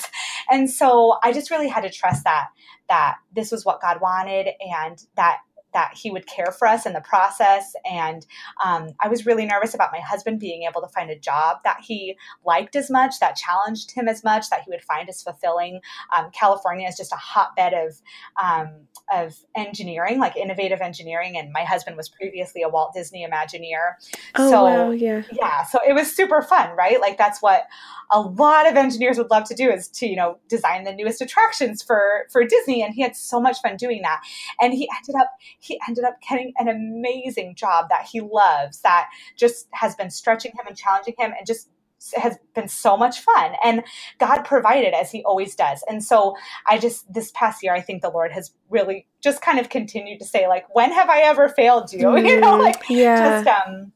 And 0.51 0.69
so 0.69 1.17
I 1.23 1.31
just 1.31 1.49
really 1.49 1.69
had 1.69 1.81
to 1.81 1.89
trust 1.89 2.25
that 2.25 2.47
that 2.89 3.15
this 3.33 3.51
was 3.51 3.65
what 3.65 3.81
God 3.81 4.01
wanted, 4.01 4.49
and 4.59 5.01
that 5.15 5.39
that 5.73 5.91
he 5.95 6.11
would 6.11 6.27
care 6.27 6.51
for 6.57 6.67
us 6.67 6.85
in 6.85 6.93
the 6.93 7.01
process. 7.01 7.73
And 7.89 8.25
um, 8.63 8.89
I 8.99 9.07
was 9.07 9.25
really 9.25 9.45
nervous 9.45 9.73
about 9.73 9.91
my 9.91 9.99
husband 9.99 10.39
being 10.39 10.63
able 10.63 10.81
to 10.81 10.87
find 10.87 11.09
a 11.09 11.17
job 11.17 11.57
that 11.63 11.77
he 11.81 12.17
liked 12.45 12.75
as 12.75 12.89
much, 12.89 13.19
that 13.19 13.35
challenged 13.35 13.91
him 13.91 14.07
as 14.07 14.23
much, 14.23 14.49
that 14.49 14.61
he 14.63 14.69
would 14.69 14.83
find 14.83 15.07
as 15.09 15.21
fulfilling. 15.21 15.81
Um, 16.15 16.29
California 16.31 16.87
is 16.87 16.97
just 16.97 17.13
a 17.13 17.17
hotbed 17.17 17.73
of 17.73 18.01
um, 18.41 18.87
of 19.11 19.35
engineering, 19.55 20.19
like 20.19 20.37
innovative 20.37 20.79
engineering. 20.79 21.37
And 21.37 21.51
my 21.51 21.63
husband 21.63 21.97
was 21.97 22.09
previously 22.09 22.61
a 22.61 22.69
Walt 22.69 22.93
Disney 22.93 23.27
Imagineer. 23.27 23.93
Oh, 24.35 24.49
so, 24.49 24.63
wow, 24.63 24.91
yeah. 24.91 25.23
Yeah. 25.31 25.63
So 25.65 25.79
it 25.87 25.93
was 25.93 26.15
super 26.15 26.41
fun, 26.41 26.75
right? 26.77 26.99
Like 26.99 27.17
that's 27.17 27.41
what 27.41 27.63
a 28.11 28.21
lot 28.21 28.67
of 28.67 28.75
engineers 28.75 29.17
would 29.17 29.29
love 29.29 29.45
to 29.45 29.55
do 29.55 29.69
is 29.69 29.87
to, 29.89 30.07
you 30.07 30.15
know, 30.15 30.37
design 30.49 30.83
the 30.83 30.93
newest 30.93 31.21
attractions 31.21 31.81
for, 31.81 32.27
for 32.31 32.45
Disney. 32.45 32.83
And 32.83 32.93
he 32.93 33.01
had 33.01 33.15
so 33.15 33.39
much 33.39 33.61
fun 33.61 33.77
doing 33.77 34.01
that. 34.03 34.21
And 34.59 34.73
he 34.73 34.89
ended 34.97 35.21
up, 35.21 35.31
he 35.61 35.79
ended 35.87 36.03
up 36.03 36.17
getting 36.27 36.53
an 36.57 36.67
amazing 36.67 37.55
job 37.55 37.87
that 37.89 38.07
he 38.11 38.19
loves 38.19 38.81
that 38.81 39.09
just 39.37 39.67
has 39.71 39.95
been 39.95 40.09
stretching 40.09 40.51
him 40.51 40.67
and 40.67 40.75
challenging 40.75 41.13
him 41.17 41.31
and 41.37 41.47
just 41.47 41.69
has 42.15 42.35
been 42.55 42.67
so 42.67 42.97
much 42.97 43.19
fun 43.19 43.53
and 43.63 43.83
God 44.17 44.41
provided 44.41 44.95
as 44.95 45.11
he 45.11 45.23
always 45.23 45.55
does. 45.55 45.83
And 45.87 46.03
so 46.03 46.35
I 46.67 46.79
just 46.79 47.11
this 47.13 47.31
past 47.35 47.61
year 47.61 47.75
I 47.75 47.81
think 47.81 48.01
the 48.01 48.09
Lord 48.09 48.31
has 48.31 48.51
really 48.69 49.07
just 49.21 49.41
kind 49.41 49.59
of 49.59 49.69
continued 49.69 50.19
to 50.19 50.25
say 50.25 50.47
like 50.47 50.65
when 50.73 50.91
have 50.91 51.09
I 51.09 51.21
ever 51.21 51.47
failed 51.47 51.93
you? 51.93 52.05
Mm, 52.05 52.25
you 52.27 52.39
know 52.39 52.57
mm, 52.57 52.63
like 52.63 52.83
yeah. 52.89 53.43
just 53.43 53.47
um 53.47 53.91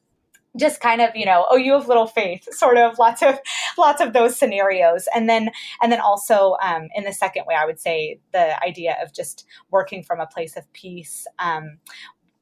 just 0.57 0.79
kind 0.79 1.01
of 1.01 1.09
you 1.15 1.25
know 1.25 1.45
oh 1.49 1.57
you 1.57 1.73
have 1.73 1.87
little 1.87 2.07
faith 2.07 2.47
sort 2.51 2.77
of 2.77 2.97
lots 2.99 3.21
of 3.21 3.39
lots 3.77 4.01
of 4.01 4.13
those 4.13 4.37
scenarios 4.37 5.07
and 5.13 5.29
then 5.29 5.49
and 5.81 5.91
then 5.91 5.99
also 5.99 6.55
um, 6.61 6.87
in 6.95 7.03
the 7.03 7.13
second 7.13 7.45
way 7.47 7.55
i 7.55 7.65
would 7.65 7.79
say 7.79 8.19
the 8.33 8.63
idea 8.63 8.95
of 9.01 9.13
just 9.13 9.45
working 9.71 10.03
from 10.03 10.19
a 10.19 10.27
place 10.27 10.55
of 10.57 10.71
peace 10.73 11.27
um, 11.39 11.77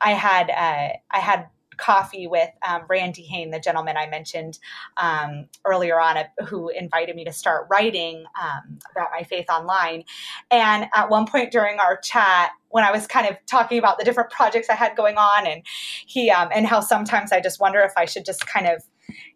i 0.01 0.11
had 0.11 0.49
uh, 0.49 0.93
i 1.11 1.19
had 1.19 1.47
coffee 1.77 2.27
with 2.27 2.49
um, 2.67 2.83
Randy 2.87 3.23
Hain, 3.23 3.51
the 3.51 3.59
gentleman 3.59 3.97
I 3.97 4.07
mentioned 4.07 4.59
um, 4.97 5.47
earlier 5.65 5.99
on, 5.99 6.17
uh, 6.17 6.23
who 6.45 6.69
invited 6.69 7.15
me 7.15 7.25
to 7.25 7.33
start 7.33 7.67
writing 7.69 8.25
um, 8.41 8.79
about 8.91 9.09
my 9.11 9.23
faith 9.23 9.49
online. 9.49 10.03
And 10.51 10.87
at 10.93 11.09
one 11.09 11.25
point 11.25 11.51
during 11.51 11.79
our 11.79 11.97
chat, 11.97 12.51
when 12.73 12.83
I 12.83 12.91
was 12.91 13.05
kind 13.05 13.27
of 13.27 13.37
talking 13.45 13.77
about 13.77 13.99
the 13.99 14.03
different 14.03 14.31
projects 14.31 14.67
I 14.67 14.73
had 14.73 14.97
going 14.97 15.15
on, 15.15 15.45
and 15.45 15.61
he 16.07 16.31
um, 16.31 16.49
and 16.53 16.65
how 16.65 16.79
sometimes 16.79 17.31
I 17.31 17.39
just 17.39 17.59
wonder 17.59 17.81
if 17.81 17.93
I 17.95 18.05
should 18.05 18.25
just 18.25 18.47
kind 18.47 18.67
of 18.67 18.83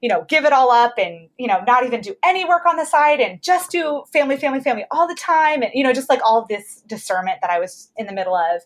you 0.01 0.09
know, 0.09 0.25
give 0.27 0.45
it 0.45 0.53
all 0.53 0.71
up 0.71 0.95
and, 0.97 1.29
you 1.37 1.47
know, 1.47 1.61
not 1.65 1.85
even 1.85 2.01
do 2.01 2.15
any 2.23 2.45
work 2.45 2.65
on 2.65 2.77
the 2.77 2.85
side 2.85 3.19
and 3.19 3.41
just 3.41 3.71
do 3.71 4.03
family, 4.13 4.37
family, 4.37 4.59
family 4.59 4.85
all 4.91 5.07
the 5.07 5.15
time. 5.15 5.61
And, 5.61 5.71
you 5.73 5.83
know, 5.83 5.93
just 5.93 6.09
like 6.09 6.19
all 6.23 6.45
this 6.47 6.83
discernment 6.87 7.39
that 7.41 7.49
I 7.49 7.59
was 7.59 7.91
in 7.97 8.05
the 8.05 8.13
middle 8.13 8.35
of. 8.35 8.61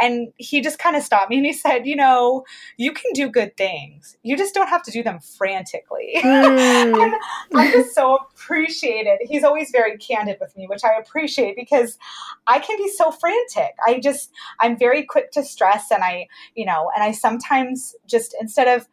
And 0.00 0.32
he 0.36 0.60
just 0.60 0.78
kind 0.78 0.96
of 0.96 1.02
stopped 1.02 1.30
me 1.30 1.36
and 1.36 1.46
he 1.46 1.52
said, 1.52 1.86
you 1.86 1.96
know, 1.96 2.44
you 2.76 2.92
can 2.92 3.12
do 3.12 3.28
good 3.28 3.56
things. 3.56 4.16
You 4.22 4.36
just 4.36 4.54
don't 4.54 4.68
have 4.68 4.82
to 4.84 4.90
do 4.90 5.02
them 5.02 5.20
frantically. 5.20 6.20
Mm. 6.30 6.94
and 6.94 7.14
I 7.58 7.70
just 7.72 7.94
so 7.94 8.18
appreciated. 8.32 9.18
He's 9.22 9.42
always 9.44 9.70
very 9.70 9.98
candid 9.98 10.38
with 10.40 10.56
me, 10.56 10.66
which 10.66 10.84
I 10.84 10.94
appreciate 10.98 11.56
because 11.56 11.98
I 12.46 12.58
can 12.58 12.76
be 12.76 12.88
so 12.88 13.10
frantic. 13.10 13.74
I 13.86 14.00
just, 14.00 14.30
I'm 14.60 14.78
very 14.78 15.04
quick 15.04 15.30
to 15.32 15.42
stress 15.42 15.90
and 15.90 16.02
I, 16.02 16.28
you 16.54 16.64
know, 16.64 16.90
and 16.94 17.02
I 17.02 17.12
sometimes 17.12 17.94
just 18.06 18.34
instead 18.40 18.68
of 18.68 18.86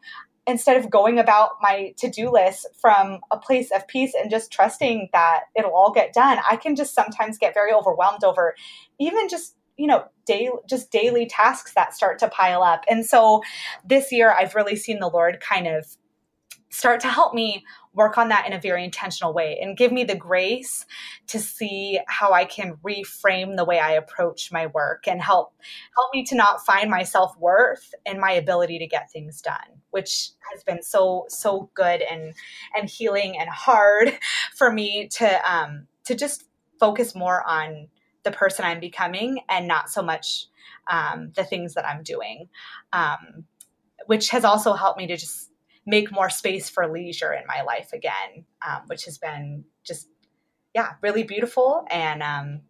instead 0.48 0.76
of 0.76 0.90
going 0.90 1.18
about 1.18 1.50
my 1.60 1.94
to-do 1.96 2.32
list 2.32 2.66
from 2.80 3.20
a 3.30 3.38
place 3.38 3.70
of 3.70 3.86
peace 3.86 4.14
and 4.18 4.30
just 4.30 4.50
trusting 4.50 5.08
that 5.12 5.42
it'll 5.54 5.74
all 5.74 5.92
get 5.92 6.12
done 6.12 6.38
i 6.50 6.56
can 6.56 6.74
just 6.74 6.94
sometimes 6.94 7.38
get 7.38 7.54
very 7.54 7.72
overwhelmed 7.72 8.24
over 8.24 8.54
even 8.98 9.28
just 9.28 9.54
you 9.78 9.86
know 9.86 10.04
daily 10.26 10.58
just 10.68 10.90
daily 10.90 11.24
tasks 11.24 11.72
that 11.74 11.94
start 11.94 12.18
to 12.18 12.28
pile 12.28 12.62
up. 12.62 12.84
And 12.90 13.06
so 13.06 13.42
this 13.84 14.12
year 14.12 14.34
i've 14.38 14.54
really 14.54 14.76
seen 14.76 14.98
the 14.98 15.08
lord 15.08 15.40
kind 15.40 15.66
of 15.66 15.96
start 16.70 17.00
to 17.00 17.08
help 17.08 17.32
me 17.32 17.64
work 17.98 18.16
on 18.16 18.28
that 18.28 18.46
in 18.46 18.54
a 18.54 18.60
very 18.60 18.84
intentional 18.84 19.34
way 19.34 19.58
and 19.60 19.76
give 19.76 19.92
me 19.92 20.04
the 20.04 20.14
grace 20.14 20.86
to 21.26 21.38
see 21.38 22.00
how 22.06 22.32
I 22.32 22.44
can 22.44 22.76
reframe 22.76 23.56
the 23.56 23.64
way 23.64 23.78
I 23.80 23.92
approach 23.92 24.50
my 24.50 24.68
work 24.68 25.06
and 25.06 25.20
help 25.20 25.52
help 25.94 26.14
me 26.14 26.24
to 26.26 26.36
not 26.36 26.64
find 26.64 26.90
my 26.90 27.02
self-worth 27.02 27.92
in 28.06 28.20
my 28.20 28.30
ability 28.30 28.78
to 28.78 28.86
get 28.86 29.10
things 29.10 29.42
done, 29.42 29.82
which 29.90 30.30
has 30.52 30.62
been 30.62 30.82
so 30.82 31.26
so 31.28 31.70
good 31.74 32.00
and 32.00 32.32
and 32.74 32.88
healing 32.88 33.36
and 33.38 33.50
hard 33.50 34.16
for 34.56 34.72
me 34.72 35.08
to 35.08 35.52
um 35.52 35.88
to 36.04 36.14
just 36.14 36.44
focus 36.78 37.14
more 37.14 37.46
on 37.46 37.88
the 38.22 38.30
person 38.30 38.64
I'm 38.64 38.80
becoming 38.80 39.40
and 39.48 39.66
not 39.66 39.90
so 39.90 40.02
much 40.02 40.46
um, 40.90 41.32
the 41.34 41.44
things 41.44 41.74
that 41.74 41.86
I'm 41.86 42.02
doing, 42.02 42.48
um, 42.92 43.44
which 44.06 44.30
has 44.30 44.44
also 44.44 44.72
helped 44.72 44.98
me 44.98 45.06
to 45.06 45.16
just 45.16 45.47
make 45.88 46.12
more 46.12 46.28
space 46.28 46.68
for 46.68 46.86
leisure 46.86 47.32
in 47.32 47.44
my 47.48 47.62
life 47.62 47.92
again, 47.94 48.44
um, 48.64 48.82
which 48.86 49.06
has 49.06 49.18
been 49.18 49.64
just 49.84 50.06
yeah 50.74 50.92
really 51.02 51.22
beautiful 51.22 51.86
and 51.90 52.22
um, 52.22 52.60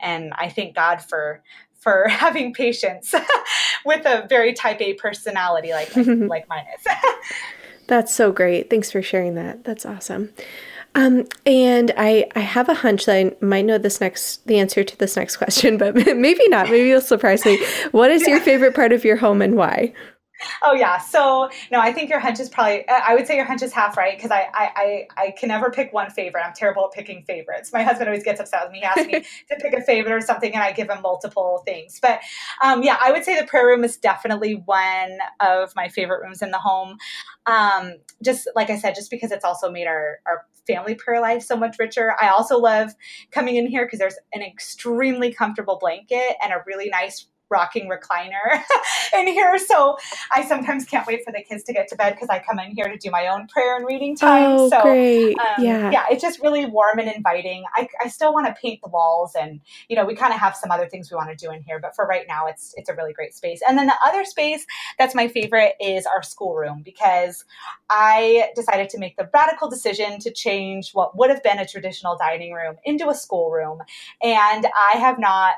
and 0.00 0.32
I 0.36 0.48
thank 0.50 0.74
God 0.74 1.00
for 1.00 1.42
for 1.80 2.06
having 2.08 2.52
patience 2.52 3.14
with 3.86 4.04
a 4.04 4.26
very 4.28 4.52
type 4.52 4.80
A 4.80 4.94
personality 4.94 5.70
like 5.70 5.94
like 5.96 6.48
mine 6.48 6.66
is. 6.76 6.86
That's 7.86 8.12
so 8.12 8.32
great. 8.32 8.70
Thanks 8.70 8.90
for 8.90 9.02
sharing 9.02 9.34
that. 9.36 9.64
That's 9.64 9.86
awesome. 9.86 10.32
Um, 10.96 11.26
and 11.44 11.92
I, 11.96 12.28
I 12.36 12.40
have 12.40 12.68
a 12.68 12.74
hunch 12.74 13.06
that 13.06 13.16
I 13.16 13.44
might 13.44 13.64
know 13.64 13.78
this 13.78 14.00
next 14.00 14.46
the 14.46 14.58
answer 14.58 14.84
to 14.84 14.96
this 14.96 15.16
next 15.16 15.36
question, 15.36 15.76
but 15.76 15.94
maybe 15.94 16.48
not. 16.48 16.70
Maybe 16.70 16.88
you'll 16.88 17.00
surprise 17.00 17.44
me. 17.44 17.64
What 17.90 18.10
is 18.10 18.26
your 18.26 18.40
favorite 18.40 18.74
part 18.74 18.92
of 18.92 19.04
your 19.04 19.16
home 19.16 19.42
and 19.42 19.56
why? 19.56 19.92
Oh 20.62 20.72
yeah. 20.72 20.98
So 20.98 21.48
no, 21.70 21.80
I 21.80 21.92
think 21.92 22.10
your 22.10 22.18
hunch 22.18 22.40
is 22.40 22.48
probably. 22.48 22.88
I 22.88 23.14
would 23.14 23.26
say 23.26 23.36
your 23.36 23.44
hunch 23.44 23.62
is 23.62 23.72
half 23.72 23.96
right 23.96 24.16
because 24.16 24.30
I, 24.30 24.48
I 24.52 24.70
I 24.76 25.22
I 25.26 25.30
can 25.32 25.48
never 25.48 25.70
pick 25.70 25.92
one 25.92 26.10
favorite. 26.10 26.42
I'm 26.44 26.52
terrible 26.52 26.86
at 26.86 26.92
picking 26.92 27.22
favorites. 27.22 27.72
My 27.72 27.82
husband 27.82 28.08
always 28.08 28.24
gets 28.24 28.40
upset 28.40 28.62
with 28.64 28.72
me. 28.72 28.78
He 28.80 28.84
asks 28.84 29.06
me 29.06 29.12
to 29.50 29.56
pick 29.60 29.72
a 29.72 29.82
favorite 29.82 30.12
or 30.12 30.20
something, 30.20 30.52
and 30.52 30.62
I 30.62 30.72
give 30.72 30.90
him 30.90 31.02
multiple 31.02 31.62
things. 31.64 31.98
But 32.00 32.20
um, 32.62 32.82
yeah, 32.82 32.96
I 33.00 33.12
would 33.12 33.24
say 33.24 33.38
the 33.38 33.46
prayer 33.46 33.66
room 33.66 33.84
is 33.84 33.96
definitely 33.96 34.54
one 34.54 35.18
of 35.40 35.72
my 35.76 35.88
favorite 35.88 36.22
rooms 36.22 36.42
in 36.42 36.50
the 36.50 36.58
home. 36.58 36.96
Um, 37.46 37.94
just 38.22 38.48
like 38.56 38.70
I 38.70 38.78
said, 38.78 38.94
just 38.94 39.10
because 39.10 39.30
it's 39.30 39.44
also 39.44 39.70
made 39.70 39.86
our 39.86 40.18
our 40.26 40.46
family 40.66 40.94
prayer 40.94 41.20
life 41.20 41.42
so 41.42 41.56
much 41.56 41.76
richer. 41.78 42.14
I 42.20 42.28
also 42.28 42.58
love 42.58 42.92
coming 43.30 43.56
in 43.56 43.66
here 43.66 43.84
because 43.84 43.98
there's 43.98 44.16
an 44.32 44.42
extremely 44.42 45.32
comfortable 45.32 45.78
blanket 45.78 46.36
and 46.42 46.52
a 46.52 46.62
really 46.66 46.88
nice 46.88 47.26
rocking 47.50 47.88
recliner 47.88 48.62
in 49.14 49.26
here. 49.28 49.58
So 49.58 49.96
I 50.34 50.44
sometimes 50.44 50.84
can't 50.84 51.06
wait 51.06 51.24
for 51.24 51.32
the 51.32 51.42
kids 51.42 51.62
to 51.64 51.72
get 51.72 51.88
to 51.88 51.96
bed 51.96 52.14
because 52.14 52.28
I 52.28 52.40
come 52.40 52.58
in 52.58 52.72
here 52.72 52.88
to 52.88 52.96
do 52.96 53.10
my 53.10 53.28
own 53.28 53.46
prayer 53.48 53.76
and 53.76 53.86
reading 53.86 54.16
time. 54.16 54.56
Oh, 54.58 54.70
so 54.70 54.82
great. 54.82 55.38
Um, 55.38 55.64
yeah. 55.64 55.90
Yeah, 55.90 56.04
it's 56.10 56.22
just 56.22 56.40
really 56.40 56.66
warm 56.66 56.98
and 56.98 57.08
inviting. 57.08 57.64
I, 57.76 57.88
I 58.02 58.08
still 58.08 58.32
want 58.32 58.46
to 58.46 58.54
paint 58.60 58.80
the 58.82 58.88
walls 58.88 59.32
and, 59.38 59.60
you 59.88 59.96
know, 59.96 60.04
we 60.04 60.14
kind 60.14 60.32
of 60.32 60.40
have 60.40 60.56
some 60.56 60.70
other 60.70 60.88
things 60.88 61.10
we 61.10 61.16
want 61.16 61.30
to 61.30 61.36
do 61.36 61.52
in 61.52 61.62
here, 61.62 61.78
but 61.78 61.94
for 61.94 62.06
right 62.06 62.26
now 62.28 62.46
it's 62.46 62.74
it's 62.76 62.88
a 62.88 62.94
really 62.94 63.12
great 63.12 63.34
space. 63.34 63.60
And 63.66 63.78
then 63.78 63.86
the 63.86 63.96
other 64.04 64.24
space 64.24 64.66
that's 64.98 65.14
my 65.14 65.28
favorite 65.28 65.74
is 65.80 66.06
our 66.06 66.22
schoolroom 66.22 66.82
because 66.82 67.44
I 67.90 68.50
decided 68.54 68.88
to 68.90 68.98
make 68.98 69.16
the 69.16 69.28
radical 69.32 69.68
decision 69.68 70.18
to 70.20 70.32
change 70.32 70.92
what 70.92 71.16
would 71.16 71.30
have 71.30 71.42
been 71.42 71.58
a 71.58 71.66
traditional 71.66 72.16
dining 72.16 72.52
room 72.52 72.76
into 72.84 73.08
a 73.08 73.14
schoolroom. 73.14 73.80
And 74.22 74.66
I 74.66 74.98
have 74.98 75.18
not 75.18 75.54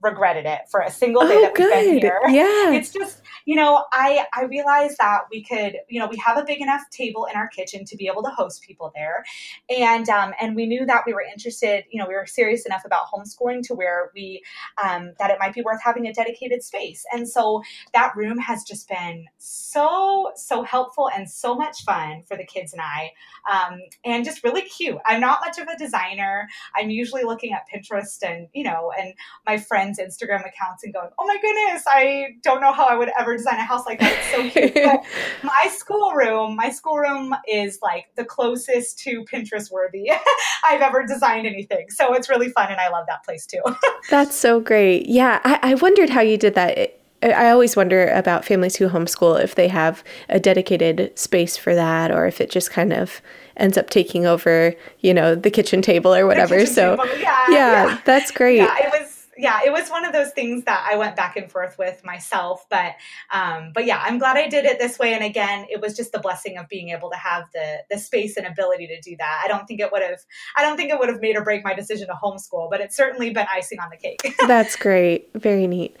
regretted 0.00 0.46
it 0.46 0.60
for 0.70 0.80
a 0.80 0.90
single 0.90 1.22
day 1.22 1.34
oh, 1.34 1.42
that 1.42 1.58
we've 1.58 1.68
good. 1.68 1.84
been 1.84 1.98
here. 1.98 2.20
Yeah. 2.28 2.72
It's 2.72 2.92
just, 2.92 3.22
you 3.46 3.56
know, 3.56 3.84
I 3.92 4.26
I 4.34 4.44
realized 4.44 4.98
that 4.98 5.22
we 5.30 5.42
could, 5.42 5.76
you 5.88 5.98
know, 5.98 6.06
we 6.06 6.16
have 6.18 6.36
a 6.36 6.44
big 6.44 6.60
enough 6.60 6.82
table 6.90 7.26
in 7.26 7.36
our 7.36 7.48
kitchen 7.48 7.84
to 7.86 7.96
be 7.96 8.06
able 8.06 8.22
to 8.22 8.28
host 8.28 8.62
people 8.62 8.92
there. 8.94 9.24
And 9.70 10.08
um 10.08 10.34
and 10.40 10.54
we 10.54 10.66
knew 10.66 10.86
that 10.86 11.02
we 11.06 11.14
were 11.14 11.22
interested, 11.22 11.84
you 11.90 12.00
know, 12.00 12.06
we 12.06 12.14
were 12.14 12.26
serious 12.26 12.64
enough 12.66 12.84
about 12.84 13.06
homeschooling 13.12 13.62
to 13.64 13.74
where 13.74 14.10
we 14.14 14.42
um 14.82 15.14
that 15.18 15.30
it 15.30 15.38
might 15.40 15.54
be 15.54 15.62
worth 15.62 15.80
having 15.82 16.06
a 16.06 16.12
dedicated 16.12 16.62
space. 16.62 17.04
And 17.12 17.28
so 17.28 17.62
that 17.94 18.14
room 18.14 18.38
has 18.38 18.62
just 18.62 18.88
been 18.88 19.24
so 19.38 20.32
so 20.36 20.62
helpful 20.62 21.10
and 21.10 21.28
so 21.28 21.54
much 21.56 21.82
fun 21.84 22.22
for 22.28 22.36
the 22.36 22.44
kids 22.44 22.72
and 22.72 22.82
I. 22.82 23.12
Um 23.50 23.80
and 24.04 24.24
just 24.24 24.44
really 24.44 24.62
cute. 24.62 24.98
I'm 25.06 25.20
not 25.20 25.40
much 25.44 25.58
of 25.58 25.66
a 25.66 25.76
designer. 25.76 26.48
I'm 26.76 26.90
usually 26.90 27.24
looking 27.24 27.52
at 27.52 27.66
Pinterest 27.72 28.22
and, 28.22 28.48
you 28.52 28.62
know, 28.64 28.92
and 28.96 29.14
my 29.46 29.56
friends 29.58 29.87
friends' 29.88 29.98
Instagram 29.98 30.40
accounts 30.46 30.84
and 30.84 30.92
going, 30.92 31.08
oh 31.18 31.26
my 31.26 31.36
goodness, 31.40 31.84
I 31.86 32.36
don't 32.42 32.60
know 32.60 32.72
how 32.72 32.86
I 32.86 32.94
would 32.94 33.10
ever 33.18 33.36
design 33.36 33.58
a 33.58 33.62
house 33.62 33.86
like 33.86 34.00
that. 34.00 34.12
It's 34.12 34.54
so 34.54 34.60
cute. 34.60 34.74
but 34.84 35.02
my 35.42 35.70
schoolroom, 35.70 36.56
my 36.56 36.70
schoolroom 36.70 37.34
is 37.48 37.78
like 37.82 38.06
the 38.16 38.24
closest 38.24 38.98
to 39.00 39.24
Pinterest 39.24 39.70
worthy 39.70 40.10
I've 40.68 40.80
ever 40.80 41.06
designed 41.06 41.46
anything. 41.46 41.90
So 41.90 42.14
it's 42.14 42.28
really 42.28 42.50
fun 42.50 42.70
and 42.70 42.80
I 42.80 42.88
love 42.88 43.06
that 43.08 43.24
place 43.24 43.46
too. 43.46 43.62
That's 44.10 44.34
so 44.34 44.60
great. 44.60 45.06
Yeah, 45.06 45.40
I, 45.44 45.58
I 45.62 45.74
wondered 45.74 46.10
how 46.10 46.20
you 46.20 46.36
did 46.36 46.54
that. 46.54 46.94
I 47.20 47.50
always 47.50 47.74
wonder 47.74 48.08
about 48.10 48.44
families 48.44 48.76
who 48.76 48.88
homeschool 48.88 49.42
if 49.42 49.56
they 49.56 49.66
have 49.66 50.04
a 50.28 50.38
dedicated 50.38 51.18
space 51.18 51.56
for 51.56 51.74
that 51.74 52.12
or 52.12 52.26
if 52.26 52.40
it 52.40 52.48
just 52.48 52.70
kind 52.70 52.92
of 52.92 53.20
ends 53.56 53.76
up 53.76 53.90
taking 53.90 54.24
over, 54.24 54.72
you 55.00 55.12
know, 55.12 55.34
the 55.34 55.50
kitchen 55.50 55.82
table 55.82 56.14
or 56.14 56.28
whatever. 56.28 56.64
So, 56.64 56.94
yeah, 57.04 57.16
yeah, 57.18 57.46
yeah, 57.50 58.00
that's 58.04 58.30
great. 58.30 58.58
Yeah, 58.58 58.72
it 58.78 58.92
was 58.92 59.07
yeah, 59.38 59.60
it 59.64 59.72
was 59.72 59.88
one 59.88 60.04
of 60.04 60.12
those 60.12 60.30
things 60.30 60.64
that 60.64 60.86
I 60.90 60.96
went 60.96 61.16
back 61.16 61.36
and 61.36 61.50
forth 61.50 61.78
with 61.78 62.04
myself. 62.04 62.66
But 62.68 62.96
um, 63.32 63.72
but 63.72 63.86
yeah, 63.86 64.02
I'm 64.04 64.18
glad 64.18 64.36
I 64.36 64.48
did 64.48 64.64
it 64.64 64.78
this 64.78 64.98
way. 64.98 65.14
And 65.14 65.24
again, 65.24 65.66
it 65.70 65.80
was 65.80 65.96
just 65.96 66.12
the 66.12 66.18
blessing 66.18 66.58
of 66.58 66.68
being 66.68 66.88
able 66.90 67.10
to 67.10 67.16
have 67.16 67.44
the 67.54 67.78
the 67.90 67.98
space 67.98 68.36
and 68.36 68.46
ability 68.46 68.86
to 68.88 69.00
do 69.00 69.16
that. 69.18 69.42
I 69.44 69.48
don't 69.48 69.66
think 69.66 69.80
it 69.80 69.92
would 69.92 70.02
have 70.02 70.20
I 70.56 70.62
don't 70.62 70.76
think 70.76 70.90
it 70.90 70.98
would 70.98 71.08
have 71.08 71.20
made 71.20 71.36
or 71.36 71.44
break 71.44 71.64
my 71.64 71.74
decision 71.74 72.08
to 72.08 72.14
homeschool, 72.14 72.68
but 72.70 72.80
it's 72.80 72.96
certainly 72.96 73.30
been 73.30 73.46
icing 73.52 73.78
on 73.80 73.88
the 73.90 73.96
cake. 73.96 74.34
That's 74.46 74.76
great. 74.76 75.30
Very 75.34 75.66
neat. 75.66 75.96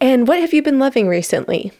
And 0.00 0.26
what 0.26 0.40
have 0.40 0.52
you 0.52 0.62
been 0.62 0.78
loving 0.78 1.08
recently? 1.08 1.72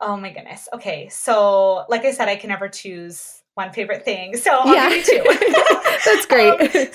Oh 0.00 0.16
my 0.16 0.30
goodness. 0.30 0.68
Okay. 0.74 1.08
So 1.08 1.84
like 1.88 2.04
I 2.04 2.10
said, 2.10 2.28
I 2.28 2.36
can 2.36 2.48
never 2.48 2.68
choose 2.68 3.42
one 3.54 3.72
favorite 3.72 4.04
thing. 4.04 4.36
So 4.36 4.50
I'll 4.50 4.74
yeah. 4.74 5.02
two. 5.02 5.22
That's 6.04 6.26
great. 6.26 6.76
um, 6.86 6.92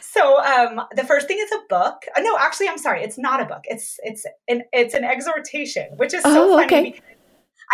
so 0.00 0.42
um, 0.42 0.82
the 0.94 1.04
first 1.04 1.28
thing 1.28 1.38
is 1.38 1.52
a 1.52 1.60
book. 1.68 2.02
Uh, 2.16 2.20
no, 2.20 2.36
actually, 2.38 2.68
I'm 2.68 2.78
sorry. 2.78 3.02
It's 3.02 3.18
not 3.18 3.40
a 3.40 3.44
book. 3.44 3.62
It's 3.64 3.98
it's 4.02 4.24
an 4.48 4.62
it's 4.72 4.94
an 4.94 5.04
exhortation, 5.04 5.90
which 5.96 6.14
is 6.14 6.22
so 6.22 6.52
oh, 6.52 6.56
funny. 6.56 6.90
Okay. 6.92 7.00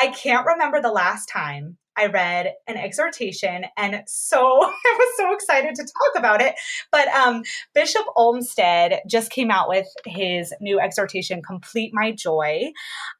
I 0.00 0.08
can't 0.08 0.46
remember 0.46 0.80
the 0.80 0.92
last 0.92 1.28
time 1.28 1.76
I 1.96 2.06
read 2.06 2.54
an 2.68 2.76
exhortation, 2.76 3.66
and 3.76 4.02
so 4.06 4.38
I 4.62 4.96
was 4.98 5.16
so 5.16 5.34
excited 5.34 5.74
to 5.74 5.82
talk 5.82 6.16
about 6.16 6.40
it. 6.40 6.54
But 6.92 7.08
um, 7.08 7.42
Bishop 7.74 8.04
Olmsted 8.16 9.00
just 9.08 9.30
came 9.30 9.50
out 9.50 9.68
with 9.68 9.88
his 10.06 10.54
new 10.60 10.78
exhortation, 10.78 11.42
"Complete 11.42 11.90
My 11.92 12.12
Joy." 12.12 12.72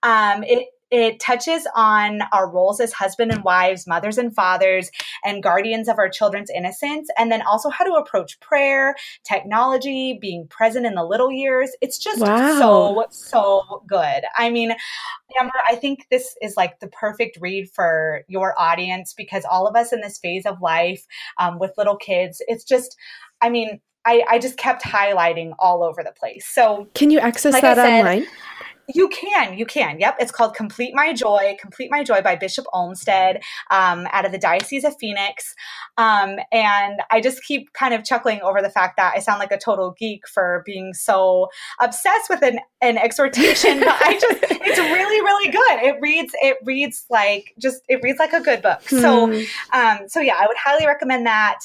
Um, 0.02 0.44
it 0.44 0.68
it 0.90 1.20
touches 1.20 1.66
on 1.74 2.22
our 2.32 2.50
roles 2.50 2.80
as 2.80 2.92
husband 2.92 3.30
and 3.30 3.44
wives, 3.44 3.86
mothers 3.86 4.18
and 4.18 4.34
fathers, 4.34 4.90
and 5.24 5.42
guardians 5.42 5.88
of 5.88 5.98
our 5.98 6.08
children's 6.08 6.50
innocence, 6.50 7.08
and 7.18 7.30
then 7.30 7.42
also 7.42 7.68
how 7.68 7.84
to 7.84 7.92
approach 7.94 8.40
prayer, 8.40 8.94
technology, 9.24 10.18
being 10.20 10.46
present 10.48 10.86
in 10.86 10.94
the 10.94 11.04
little 11.04 11.30
years. 11.30 11.70
It's 11.80 11.98
just 11.98 12.20
wow. 12.20 12.58
so, 12.58 13.06
so 13.10 13.82
good. 13.86 14.22
I 14.36 14.50
mean, 14.50 14.72
Amber, 15.40 15.52
I 15.68 15.76
think 15.76 16.06
this 16.10 16.36
is 16.40 16.56
like 16.56 16.80
the 16.80 16.88
perfect 16.88 17.38
read 17.40 17.70
for 17.70 18.22
your 18.28 18.54
audience 18.58 19.14
because 19.14 19.44
all 19.44 19.66
of 19.66 19.76
us 19.76 19.92
in 19.92 20.00
this 20.00 20.18
phase 20.18 20.46
of 20.46 20.60
life 20.60 21.06
um, 21.38 21.58
with 21.58 21.72
little 21.76 21.96
kids, 21.96 22.42
it's 22.48 22.64
just, 22.64 22.96
I 23.40 23.50
mean, 23.50 23.80
I, 24.04 24.24
I 24.28 24.38
just 24.38 24.56
kept 24.56 24.82
highlighting 24.82 25.52
all 25.58 25.82
over 25.82 26.02
the 26.02 26.12
place. 26.12 26.46
So, 26.46 26.88
can 26.94 27.10
you 27.10 27.18
access 27.18 27.52
like 27.52 27.62
that 27.62 27.76
said, 27.76 27.98
online? 27.98 28.26
You 28.94 29.08
can, 29.08 29.58
you 29.58 29.66
can. 29.66 30.00
Yep, 30.00 30.16
it's 30.20 30.32
called 30.32 30.54
"Complete 30.54 30.94
My 30.94 31.12
Joy." 31.12 31.56
"Complete 31.60 31.90
My 31.90 32.02
Joy" 32.02 32.22
by 32.22 32.36
Bishop 32.36 32.64
Olmsted, 32.72 33.42
um, 33.70 34.06
out 34.12 34.24
of 34.24 34.32
the 34.32 34.38
Diocese 34.38 34.84
of 34.84 34.96
Phoenix. 34.98 35.54
Um, 35.98 36.38
and 36.52 37.00
I 37.10 37.20
just 37.20 37.42
keep 37.44 37.72
kind 37.72 37.92
of 37.92 38.04
chuckling 38.04 38.40
over 38.40 38.62
the 38.62 38.70
fact 38.70 38.96
that 38.96 39.12
I 39.16 39.18
sound 39.18 39.40
like 39.40 39.52
a 39.52 39.58
total 39.58 39.94
geek 39.98 40.26
for 40.28 40.62
being 40.64 40.94
so 40.94 41.48
obsessed 41.80 42.30
with 42.30 42.42
an, 42.42 42.60
an 42.80 42.96
exhortation. 42.96 43.80
but 43.80 43.96
I 44.00 44.12
just, 44.14 44.42
it's 44.42 44.78
really, 44.78 45.20
really 45.20 45.50
good. 45.50 45.82
It 45.82 46.00
reads, 46.00 46.32
it 46.40 46.58
reads 46.64 47.04
like 47.10 47.52
just, 47.58 47.82
it 47.88 48.00
reads 48.02 48.18
like 48.18 48.32
a 48.32 48.40
good 48.40 48.62
book. 48.62 48.80
Hmm. 48.88 49.00
So, 49.00 49.32
um, 49.72 50.08
so 50.08 50.20
yeah, 50.20 50.36
I 50.38 50.46
would 50.46 50.56
highly 50.56 50.86
recommend 50.86 51.26
that. 51.26 51.58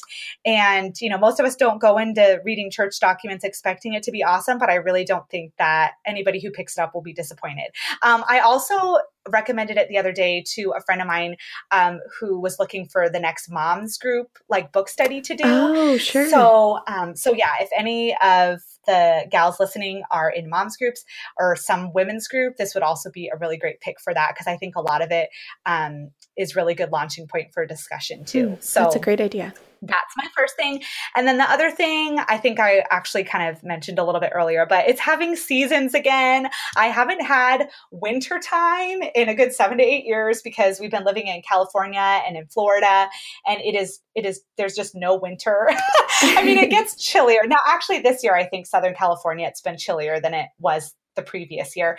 And 0.46 1.00
you 1.00 1.10
know, 1.10 1.18
most 1.18 1.40
of 1.40 1.46
us 1.46 1.56
don't 1.56 1.80
go 1.80 1.98
into 1.98 2.42
reading 2.44 2.72
church 2.72 3.00
documents 3.00 3.44
expecting 3.44 3.94
it 3.94 4.04
to 4.04 4.12
be 4.12 4.24
awesome, 4.24 4.58
but 4.58 4.70
I 4.70 4.76
really 4.76 5.06
don't 5.06 5.30
think 5.30 5.54
that 5.58 5.94
anybody 6.06 6.42
who 6.42 6.50
picks 6.52 6.78
it 6.78 6.82
up 6.82 6.94
will 6.94 7.02
be 7.02 7.13
disappointed. 7.14 7.70
Um, 8.02 8.24
I 8.28 8.40
also 8.40 8.98
recommended 9.30 9.78
it 9.78 9.88
the 9.88 9.98
other 9.98 10.12
day 10.12 10.44
to 10.56 10.74
a 10.76 10.82
friend 10.82 11.02
of 11.02 11.08
mine 11.08 11.36
um, 11.72 12.00
who 12.20 12.40
was 12.40 12.60
looking 12.60 12.88
for 12.88 13.10
the 13.10 13.20
next 13.20 13.50
moms 13.50 13.98
group 13.98 14.28
like 14.50 14.72
book 14.72 14.90
study 14.90 15.22
to 15.22 15.36
do. 15.36 15.44
Oh, 15.46 15.98
sure. 15.98 16.30
So, 16.30 16.80
um, 16.88 17.16
so 17.16 17.34
yeah, 17.34 17.54
if 17.62 17.70
any 17.78 18.16
of 18.22 18.60
the 18.86 19.26
gals 19.32 19.60
listening 19.60 20.04
are 20.12 20.30
in 20.30 20.50
moms 20.50 20.76
groups 20.76 21.06
or 21.40 21.56
some 21.56 21.94
women's 21.94 22.28
group, 22.28 22.58
this 22.58 22.74
would 22.74 22.84
also 22.84 23.10
be 23.12 23.30
a 23.34 23.38
really 23.38 23.58
great 23.58 23.80
pick 23.80 24.00
for 24.02 24.14
that 24.14 24.32
because 24.34 24.48
I 24.48 24.58
think 24.58 24.76
a 24.76 24.82
lot 24.82 25.02
of 25.02 25.12
it 25.12 25.30
um, 25.66 26.12
is 26.38 26.56
really 26.56 26.74
good 26.74 26.92
launching 26.92 27.28
point 27.28 27.54
for 27.54 27.66
discussion 27.66 28.26
too. 28.26 28.50
Mm, 28.50 28.64
so 28.64 28.82
that's 28.82 28.96
a 28.96 29.00
great 29.00 29.22
idea 29.22 29.54
that's 29.86 30.16
my 30.18 30.28
first 30.36 30.56
thing. 30.56 30.82
And 31.16 31.28
then 31.28 31.38
the 31.38 31.50
other 31.50 31.70
thing, 31.70 32.20
I 32.28 32.38
think 32.38 32.60
I 32.60 32.84
actually 32.90 33.24
kind 33.24 33.50
of 33.50 33.64
mentioned 33.64 34.00
a 34.00 34.04
little 34.04 34.22
bit 34.22 34.32
earlier, 34.34 34.66
but 34.68 34.88
it's 34.88 35.00
having 35.00 35.36
seasons 35.36 35.94
again. 35.94 36.50
I 36.78 36.88
haven't 36.88 37.22
had 37.22 37.70
winter 37.92 38.40
time 38.40 39.02
in 39.16 39.30
a 39.30 39.36
good 39.36 39.54
seven 39.54 39.78
to 39.78 39.84
eight 39.84 40.06
years 40.06 40.42
because 40.42 40.80
we've 40.80 40.92
been 40.92 41.04
living 41.04 41.28
in 41.28 41.42
California 41.42 42.22
and 42.26 42.38
in 42.38 42.46
Florida, 42.48 43.10
and 43.46 43.60
it 43.62 43.76
is 43.76 44.00
it 44.16 44.26
is 44.26 44.42
there's 44.58 44.76
just 44.76 44.96
no 44.96 45.16
winter. 45.16 45.70
I 46.22 46.44
mean, 46.44 46.58
it 46.58 46.70
gets 46.70 46.96
chillier 47.04 47.42
now. 47.46 47.58
Actually, 47.68 48.00
this 48.00 48.24
year 48.24 48.36
I 48.36 48.46
think 48.46 48.66
Southern 48.66 48.94
California 48.94 49.48
it's 49.48 49.62
been 49.62 49.78
chillier 49.78 50.20
than 50.20 50.34
it 50.34 50.48
was 50.60 50.94
the 51.16 51.22
previous 51.22 51.76
year. 51.76 51.98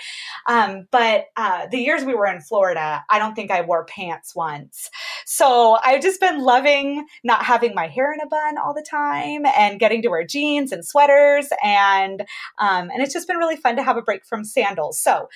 Um, 0.49 0.87
but 0.91 1.27
uh, 1.37 1.67
the 1.71 1.79
years 1.79 2.05
we 2.05 2.15
were 2.15 2.27
in 2.27 2.41
Florida, 2.41 3.05
I 3.11 3.19
don't 3.19 3.35
think 3.35 3.51
I 3.51 3.63
wore 3.63 3.85
pants 3.85 4.35
once. 4.35 4.91
So 5.27 5.79
I've 5.83 6.03
just 6.03 6.21
been 6.21 6.41
loving 6.43 7.07
not 7.23 7.45
having 7.45 7.75
my 7.75 7.89
hair 7.89 8.13
in 8.13 8.21
a 8.21 8.27
bun 8.27 8.59
all 8.59 8.75
the 8.75 8.87
time 8.89 9.47
and 9.47 9.81
getting 9.81 10.03
to 10.03 10.09
wear 10.09 10.27
jeans 10.27 10.73
and 10.73 10.85
sweaters. 10.85 11.49
And, 11.63 12.23
um, 12.59 12.91
and 12.91 13.03
it's 13.03 13.13
just 13.13 13.29
been 13.29 13.39
really 13.39 13.57
fun 13.57 13.77
to 13.77 13.83
have 13.83 13.97
a 13.97 14.03
break 14.03 14.25
from 14.25 14.45
sandals. 14.45 15.01
So 15.01 15.29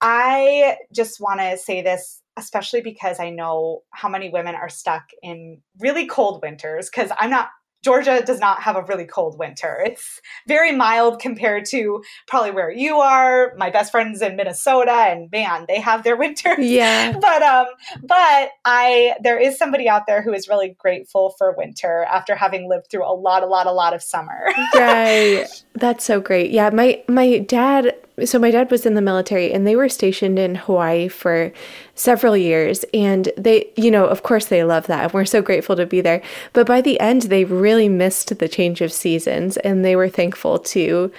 I 0.00 0.76
just 0.92 1.20
want 1.20 1.40
to 1.40 1.56
say 1.56 1.82
this 1.82 2.22
especially 2.38 2.80
because 2.80 3.18
I 3.18 3.30
know 3.30 3.82
how 3.90 4.08
many 4.08 4.30
women 4.30 4.54
are 4.54 4.68
stuck 4.68 5.10
in 5.22 5.60
really 5.80 6.06
cold 6.06 6.40
winters 6.40 6.88
because 6.88 7.10
I'm 7.18 7.30
not 7.30 7.48
Georgia 7.82 8.22
does 8.24 8.40
not 8.40 8.62
have 8.62 8.76
a 8.76 8.82
really 8.82 9.04
cold 9.04 9.38
winter. 9.38 9.80
It's 9.84 10.20
very 10.46 10.72
mild 10.72 11.20
compared 11.20 11.64
to 11.66 12.02
probably 12.26 12.50
where 12.50 12.70
you 12.70 12.96
are. 12.96 13.54
My 13.56 13.70
best 13.70 13.92
friends 13.92 14.20
in 14.20 14.36
Minnesota, 14.36 14.92
and 14.92 15.30
man, 15.30 15.64
they 15.68 15.80
have 15.80 16.02
their 16.02 16.16
winter. 16.24 16.60
Yeah. 16.60 17.12
But 17.12 17.42
um, 17.42 17.66
but 18.02 18.50
I 18.64 19.14
there 19.22 19.38
is 19.38 19.58
somebody 19.58 19.88
out 19.88 20.06
there 20.06 20.22
who 20.22 20.32
is 20.32 20.48
really 20.48 20.74
grateful 20.78 21.34
for 21.38 21.54
winter 21.56 22.04
after 22.10 22.34
having 22.34 22.68
lived 22.68 22.90
through 22.90 23.04
a 23.04 23.14
lot, 23.14 23.42
a 23.42 23.46
lot, 23.46 23.66
a 23.66 23.72
lot 23.72 23.94
of 23.94 24.02
summer. 24.02 24.48
right. 24.74 25.46
That's 25.74 26.04
so 26.04 26.20
great. 26.20 26.50
Yeah. 26.50 26.70
My 26.70 27.02
my 27.08 27.38
dad 27.38 27.94
so 28.24 28.38
my 28.38 28.50
dad 28.50 28.70
was 28.70 28.86
in 28.86 28.94
the 28.94 29.02
military 29.02 29.52
and 29.52 29.66
they 29.66 29.76
were 29.76 29.88
stationed 29.88 30.38
in 30.38 30.54
Hawaii 30.54 31.08
for 31.08 31.52
several 31.94 32.36
years 32.36 32.84
and 32.94 33.30
they 33.36 33.70
you 33.76 33.90
know 33.90 34.06
of 34.06 34.22
course 34.22 34.46
they 34.46 34.64
love 34.64 34.86
that 34.86 35.04
and 35.04 35.12
we're 35.12 35.24
so 35.24 35.42
grateful 35.42 35.76
to 35.76 35.86
be 35.86 36.00
there 36.00 36.22
but 36.52 36.66
by 36.66 36.80
the 36.80 36.98
end 37.00 37.22
they 37.22 37.44
really 37.44 37.88
missed 37.88 38.38
the 38.38 38.48
change 38.48 38.80
of 38.80 38.92
seasons 38.92 39.56
and 39.58 39.84
they 39.84 39.96
were 39.96 40.08
thankful 40.08 40.58
to 40.58 41.10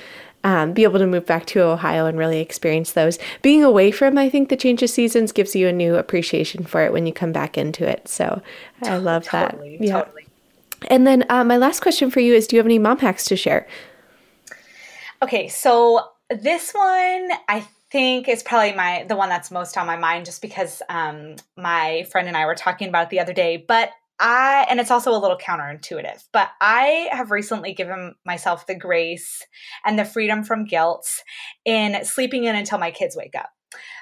um, 0.43 0.73
be 0.73 0.83
able 0.83 0.99
to 0.99 1.07
move 1.07 1.25
back 1.25 1.45
to 1.47 1.61
Ohio 1.61 2.05
and 2.05 2.17
really 2.17 2.39
experience 2.39 2.93
those. 2.93 3.19
Being 3.41 3.61
away 3.61 3.91
from, 3.91 4.17
I 4.17 4.29
think, 4.29 4.47
the 4.47 4.55
change 4.55 4.81
of 4.81 4.89
seasons 4.89 5.33
gives 5.33 5.53
you 5.53 5.67
a 5.67 5.73
new 5.73 5.95
appreciation 5.95 6.63
for 6.63 6.81
it 6.81 6.93
when 6.93 7.05
you 7.05 7.11
come 7.11 7.33
back 7.33 7.57
into 7.57 7.85
it. 7.85 8.07
So 8.07 8.41
I 8.83 8.95
love 8.97 9.25
totally, 9.25 9.77
that. 9.77 9.85
Yeah. 9.85 10.03
Totally. 10.03 10.27
And 10.87 11.05
then 11.05 11.25
uh, 11.29 11.43
my 11.43 11.57
last 11.57 11.81
question 11.81 12.09
for 12.09 12.21
you 12.21 12.33
is 12.33 12.47
Do 12.47 12.55
you 12.55 12.59
have 12.59 12.65
any 12.65 12.79
mom 12.79 12.99
hacks 12.99 13.25
to 13.25 13.35
share? 13.35 13.67
Okay, 15.21 15.49
so 15.49 16.11
this 16.29 16.71
one, 16.71 17.29
I 17.47 17.67
think 17.91 18.27
is 18.27 18.43
probably 18.43 18.73
my 18.73 19.05
the 19.07 19.15
one 19.15 19.29
that's 19.29 19.51
most 19.51 19.77
on 19.77 19.87
my 19.87 19.97
mind 19.97 20.25
just 20.25 20.41
because 20.41 20.81
um, 20.89 21.35
my 21.57 22.05
friend 22.11 22.27
and 22.27 22.37
I 22.37 22.45
were 22.45 22.55
talking 22.55 22.89
about 22.89 23.07
it 23.07 23.09
the 23.09 23.19
other 23.19 23.33
day. 23.33 23.63
But 23.67 23.89
I 24.19 24.65
and 24.69 24.79
it's 24.79 24.91
also 24.91 25.11
a 25.11 25.17
little 25.17 25.37
counterintuitive, 25.37 26.25
but 26.33 26.49
I 26.59 27.09
have 27.11 27.31
recently 27.31 27.73
given 27.73 28.15
myself 28.25 28.67
the 28.67 28.75
grace 28.75 29.45
and 29.85 29.97
the 29.97 30.05
freedom 30.05 30.43
from 30.43 30.65
guilt 30.65 31.07
in 31.65 32.03
sleeping 32.03 32.43
in 32.43 32.55
until 32.55 32.77
my 32.77 32.91
kids 32.91 33.15
wake 33.15 33.35
up. 33.35 33.49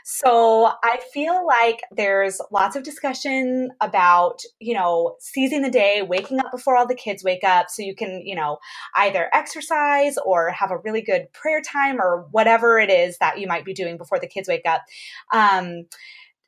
So 0.03 0.72
I 0.84 0.99
feel 1.13 1.45
like 1.45 1.82
there's 1.91 2.39
lots 2.51 2.76
of 2.76 2.84
discussion 2.84 3.72
about, 3.82 4.41
you 4.59 4.74
know, 4.74 5.15
seizing 5.20 5.61
the 5.61 5.70
day, 5.70 6.01
waking 6.01 6.39
up 6.39 6.51
before 6.51 6.78
all 6.78 6.88
the 6.88 6.95
kids 6.95 7.24
wake 7.24 7.43
up 7.43 7.70
so 7.70 7.82
you 7.82 7.95
can, 7.95 8.22
you 8.26 8.36
know, 8.36 8.57
either 8.95 9.30
exercise 9.34 10.18
or 10.26 10.51
have 10.51 10.72
a 10.72 10.78
really 10.78 11.01
good 11.01 11.32
prayer 11.34 11.61
time 11.61 11.99
or 11.99 12.28
whatever 12.32 12.80
it 12.80 12.89
is 12.89 13.18
that 13.18 13.39
you 13.39 13.47
might 13.47 13.65
be 13.65 13.74
doing 13.74 13.97
before 13.97 14.20
the 14.20 14.28
kids 14.28 14.47
wake 14.47 14.65
up. 14.65 14.84
Um, 15.34 15.86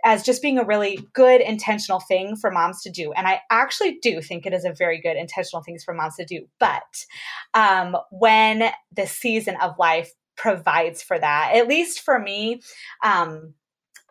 as 0.05 0.24
just 0.24 0.41
being 0.41 0.57
a 0.57 0.63
really 0.63 0.99
good 1.13 1.41
intentional 1.41 1.99
thing 1.99 2.36
for 2.36 2.51
moms 2.51 2.82
to 2.82 2.89
do. 2.89 3.11
And 3.11 3.28
I 3.28 3.41
actually 3.49 3.99
do 4.01 4.22
think 4.22 4.45
it 4.45 4.53
is 4.53 4.63
a 4.63 4.72
very 4.72 5.01
good 5.01 5.17
intentional 5.17 5.61
thing 5.61 5.78
for 5.84 5.93
moms 5.93 6.15
to 6.15 6.26
do. 6.26 6.47
But 6.57 7.05
um, 7.53 7.97
when 8.09 8.72
the 8.95 9.05
season 9.05 9.57
of 9.61 9.78
life 9.78 10.13
provides 10.39 11.03
for 11.03 11.19
that. 11.19 11.51
At 11.53 11.67
least 11.67 11.99
for 11.99 12.17
me, 12.17 12.61
um, 13.03 13.53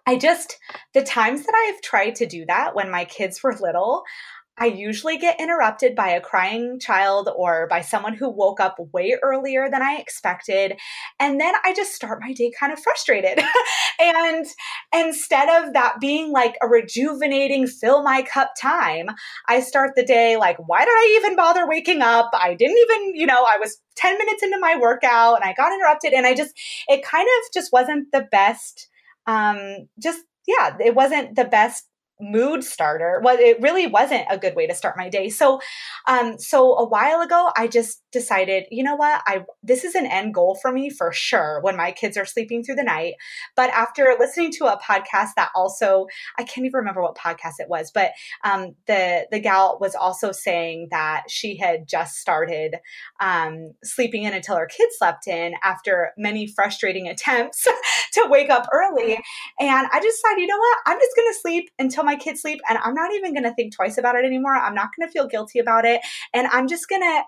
I 0.06 0.16
just, 0.16 0.58
the 0.94 1.02
times 1.02 1.44
that 1.44 1.54
I've 1.54 1.82
tried 1.82 2.14
to 2.16 2.26
do 2.26 2.46
that 2.46 2.74
when 2.74 2.90
my 2.90 3.04
kids 3.04 3.42
were 3.42 3.54
little, 3.60 4.04
I 4.60 4.66
usually 4.66 5.18
get 5.18 5.40
interrupted 5.40 5.94
by 5.94 6.08
a 6.08 6.20
crying 6.20 6.80
child 6.80 7.30
or 7.36 7.66
by 7.68 7.80
someone 7.80 8.14
who 8.14 8.28
woke 8.28 8.60
up 8.60 8.76
way 8.92 9.16
earlier 9.22 9.70
than 9.70 9.82
I 9.82 9.96
expected. 9.96 10.74
And 11.20 11.40
then 11.40 11.54
I 11.64 11.72
just 11.72 11.94
start 11.94 12.20
my 12.20 12.32
day 12.32 12.50
kind 12.58 12.72
of 12.72 12.80
frustrated. 12.80 13.38
and 14.00 14.46
instead 14.92 15.48
of 15.62 15.74
that 15.74 16.00
being 16.00 16.32
like 16.32 16.56
a 16.60 16.66
rejuvenating, 16.66 17.66
fill 17.66 18.02
my 18.02 18.22
cup 18.22 18.52
time, 18.60 19.06
I 19.46 19.60
start 19.60 19.92
the 19.94 20.04
day 20.04 20.36
like, 20.36 20.56
why 20.66 20.84
did 20.84 20.90
I 20.90 21.18
even 21.20 21.36
bother 21.36 21.68
waking 21.68 22.02
up? 22.02 22.30
I 22.32 22.54
didn't 22.54 22.78
even, 22.78 23.14
you 23.14 23.26
know, 23.26 23.44
I 23.44 23.58
was 23.58 23.80
10 23.96 24.18
minutes 24.18 24.42
into 24.42 24.58
my 24.58 24.76
workout 24.76 25.36
and 25.36 25.44
I 25.44 25.54
got 25.54 25.72
interrupted. 25.72 26.12
And 26.12 26.26
I 26.26 26.34
just, 26.34 26.52
it 26.88 27.04
kind 27.04 27.26
of 27.26 27.52
just 27.52 27.72
wasn't 27.72 28.10
the 28.12 28.26
best. 28.30 28.88
Um, 29.26 29.88
just 30.02 30.20
yeah, 30.48 30.76
it 30.80 30.94
wasn't 30.94 31.36
the 31.36 31.44
best 31.44 31.84
mood 32.20 32.64
starter. 32.64 33.20
Well, 33.22 33.36
it 33.38 33.60
really 33.60 33.86
wasn't 33.86 34.26
a 34.30 34.38
good 34.38 34.54
way 34.56 34.66
to 34.66 34.74
start 34.74 34.96
my 34.96 35.08
day. 35.08 35.28
So, 35.28 35.60
um, 36.06 36.38
so 36.38 36.76
a 36.76 36.88
while 36.88 37.20
ago, 37.20 37.50
I 37.56 37.68
just 37.68 38.02
decided, 38.12 38.64
you 38.70 38.82
know 38.82 38.96
what, 38.96 39.22
I 39.26 39.44
this 39.62 39.84
is 39.84 39.94
an 39.94 40.06
end 40.06 40.34
goal 40.34 40.58
for 40.60 40.72
me 40.72 40.90
for 40.90 41.12
sure 41.12 41.60
when 41.62 41.76
my 41.76 41.92
kids 41.92 42.16
are 42.16 42.24
sleeping 42.24 42.62
through 42.62 42.76
the 42.76 42.82
night. 42.82 43.14
But 43.56 43.70
after 43.70 44.14
listening 44.18 44.52
to 44.58 44.66
a 44.66 44.78
podcast 44.78 45.30
that 45.36 45.50
also, 45.54 46.06
I 46.38 46.42
can't 46.42 46.66
even 46.66 46.78
remember 46.78 47.02
what 47.02 47.16
podcast 47.16 47.54
it 47.58 47.68
was, 47.68 47.90
but 47.92 48.12
um, 48.44 48.74
the 48.86 49.26
the 49.30 49.40
gal 49.40 49.78
was 49.80 49.94
also 49.94 50.32
saying 50.32 50.88
that 50.90 51.24
she 51.28 51.56
had 51.56 51.86
just 51.88 52.16
started 52.16 52.76
um, 53.20 53.72
sleeping 53.84 54.24
in 54.24 54.34
until 54.34 54.56
her 54.56 54.66
kids 54.66 54.96
slept 54.98 55.26
in 55.26 55.54
after 55.62 56.12
many 56.16 56.46
frustrating 56.46 57.08
attempts 57.08 57.66
to 58.12 58.26
wake 58.28 58.50
up 58.50 58.66
early. 58.72 59.18
And 59.60 59.86
I 59.92 60.00
just 60.00 60.18
decided, 60.22 60.40
you 60.40 60.46
know 60.46 60.58
what, 60.58 60.78
I'm 60.86 60.98
just 60.98 61.16
going 61.16 61.28
to 61.28 61.38
sleep 61.40 61.70
until 61.78 62.04
my 62.08 62.16
kids 62.16 62.40
sleep 62.40 62.60
and 62.68 62.78
I'm 62.78 62.94
not 62.94 63.12
even 63.14 63.34
going 63.34 63.44
to 63.44 63.54
think 63.54 63.74
twice 63.74 63.98
about 63.98 64.16
it 64.16 64.24
anymore. 64.24 64.54
I'm 64.56 64.74
not 64.74 64.88
going 64.96 65.06
to 65.06 65.12
feel 65.12 65.26
guilty 65.26 65.58
about 65.58 65.84
it. 65.84 66.00
And 66.32 66.46
I'm 66.48 66.66
just 66.66 66.88
going 66.88 67.02
to 67.02 67.22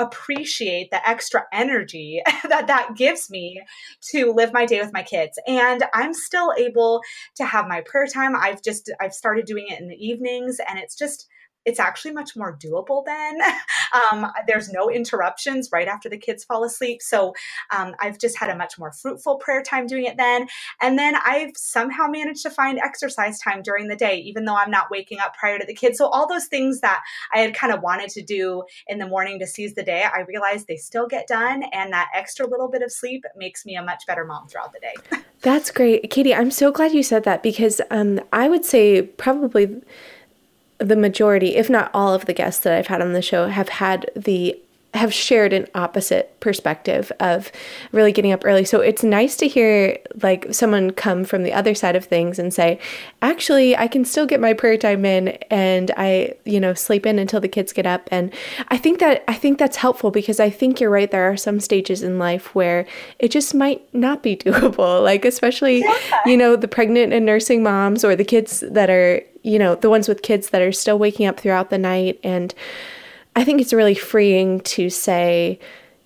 appreciate 0.00 0.90
the 0.90 1.08
extra 1.08 1.44
energy 1.52 2.20
that 2.48 2.66
that 2.66 2.96
gives 2.96 3.30
me 3.30 3.62
to 4.00 4.32
live 4.32 4.52
my 4.52 4.66
day 4.66 4.80
with 4.80 4.92
my 4.92 5.04
kids 5.04 5.38
and 5.46 5.84
i'm 5.94 6.12
still 6.12 6.52
able 6.58 7.00
to 7.36 7.44
have 7.44 7.68
my 7.68 7.80
prayer 7.82 8.08
time 8.12 8.34
i've 8.34 8.60
just 8.60 8.90
i've 9.00 9.14
started 9.14 9.46
doing 9.46 9.66
it 9.68 9.78
in 9.78 9.86
the 9.86 9.94
evenings 9.94 10.58
and 10.68 10.80
it's 10.80 10.96
just 10.96 11.28
it's 11.64 11.80
actually 11.80 12.12
much 12.12 12.36
more 12.36 12.56
doable 12.56 13.04
then. 13.04 13.38
um, 14.12 14.30
there's 14.46 14.70
no 14.70 14.90
interruptions 14.90 15.70
right 15.72 15.88
after 15.88 16.08
the 16.08 16.18
kids 16.18 16.44
fall 16.44 16.64
asleep. 16.64 17.02
So 17.02 17.34
um, 17.70 17.94
I've 18.00 18.18
just 18.18 18.38
had 18.38 18.50
a 18.50 18.56
much 18.56 18.78
more 18.78 18.92
fruitful 18.92 19.36
prayer 19.36 19.62
time 19.62 19.86
doing 19.86 20.04
it 20.04 20.16
then. 20.16 20.46
And 20.80 20.98
then 20.98 21.14
I've 21.24 21.52
somehow 21.56 22.06
managed 22.06 22.42
to 22.42 22.50
find 22.50 22.78
exercise 22.78 23.38
time 23.38 23.62
during 23.62 23.88
the 23.88 23.96
day, 23.96 24.18
even 24.18 24.44
though 24.44 24.56
I'm 24.56 24.70
not 24.70 24.90
waking 24.90 25.20
up 25.20 25.34
prior 25.34 25.58
to 25.58 25.66
the 25.66 25.74
kids. 25.74 25.98
So 25.98 26.06
all 26.06 26.28
those 26.28 26.46
things 26.46 26.80
that 26.80 27.02
I 27.32 27.38
had 27.38 27.54
kind 27.54 27.72
of 27.72 27.82
wanted 27.82 28.10
to 28.10 28.22
do 28.22 28.64
in 28.86 28.98
the 28.98 29.06
morning 29.06 29.38
to 29.38 29.46
seize 29.46 29.74
the 29.74 29.82
day, 29.82 30.04
I 30.04 30.20
realized 30.20 30.66
they 30.66 30.76
still 30.76 31.06
get 31.06 31.26
done. 31.26 31.64
And 31.72 31.92
that 31.92 32.10
extra 32.14 32.46
little 32.46 32.68
bit 32.68 32.82
of 32.82 32.92
sleep 32.92 33.24
makes 33.36 33.64
me 33.64 33.76
a 33.76 33.82
much 33.82 34.04
better 34.06 34.24
mom 34.24 34.48
throughout 34.48 34.72
the 34.72 34.80
day. 34.80 35.18
That's 35.40 35.70
great. 35.70 36.10
Katie, 36.10 36.34
I'm 36.34 36.50
so 36.50 36.72
glad 36.72 36.92
you 36.92 37.02
said 37.02 37.24
that 37.24 37.42
because 37.42 37.80
um, 37.90 38.20
I 38.32 38.48
would 38.48 38.64
say 38.64 39.02
probably 39.02 39.82
the 40.78 40.96
majority, 40.96 41.56
if 41.56 41.70
not 41.70 41.90
all 41.94 42.14
of 42.14 42.26
the 42.26 42.32
guests 42.32 42.62
that 42.64 42.72
I've 42.72 42.88
had 42.88 43.00
on 43.00 43.12
the 43.12 43.22
show, 43.22 43.48
have 43.48 43.68
had 43.68 44.10
the 44.16 44.58
have 44.94 45.12
shared 45.12 45.52
an 45.52 45.66
opposite 45.74 46.38
perspective 46.38 47.10
of 47.18 47.50
really 47.90 48.12
getting 48.12 48.30
up 48.30 48.44
early. 48.44 48.64
So 48.64 48.80
it's 48.80 49.02
nice 49.02 49.36
to 49.38 49.48
hear 49.48 49.98
like 50.22 50.54
someone 50.54 50.92
come 50.92 51.24
from 51.24 51.42
the 51.42 51.52
other 51.52 51.74
side 51.74 51.96
of 51.96 52.04
things 52.04 52.38
and 52.38 52.54
say, 52.54 52.78
actually, 53.20 53.76
I 53.76 53.88
can 53.88 54.04
still 54.04 54.24
get 54.24 54.40
my 54.40 54.52
prayer 54.52 54.76
time 54.76 55.04
in 55.04 55.28
and 55.50 55.90
I, 55.96 56.34
you 56.44 56.60
know, 56.60 56.74
sleep 56.74 57.06
in 57.06 57.18
until 57.18 57.40
the 57.40 57.48
kids 57.48 57.72
get 57.72 57.86
up. 57.86 58.08
And 58.12 58.32
I 58.68 58.76
think 58.76 59.00
that 59.00 59.24
I 59.26 59.34
think 59.34 59.58
that's 59.58 59.76
helpful 59.76 60.12
because 60.12 60.38
I 60.38 60.48
think 60.48 60.80
you're 60.80 60.90
right. 60.90 61.10
There 61.10 61.28
are 61.28 61.36
some 61.36 61.58
stages 61.58 62.02
in 62.02 62.18
life 62.20 62.54
where 62.54 62.86
it 63.18 63.32
just 63.32 63.52
might 63.52 63.82
not 63.92 64.22
be 64.22 64.36
doable. 64.44 65.02
Like 65.02 65.24
especially, 65.24 65.80
yeah. 65.80 66.20
you 66.24 66.36
know, 66.36 66.54
the 66.54 66.68
pregnant 66.68 67.12
and 67.12 67.26
nursing 67.26 67.64
moms 67.64 68.04
or 68.04 68.14
the 68.14 68.24
kids 68.24 68.62
that 68.70 68.90
are, 68.90 69.22
you 69.42 69.58
know, 69.58 69.74
the 69.74 69.90
ones 69.90 70.06
with 70.08 70.22
kids 70.22 70.50
that 70.50 70.62
are 70.62 70.72
still 70.72 71.00
waking 71.00 71.26
up 71.26 71.40
throughout 71.40 71.70
the 71.70 71.78
night 71.78 72.20
and 72.22 72.54
I 73.36 73.44
think 73.44 73.60
it's 73.60 73.72
really 73.72 73.94
freeing 73.94 74.60
to 74.60 74.90
say, 74.90 75.58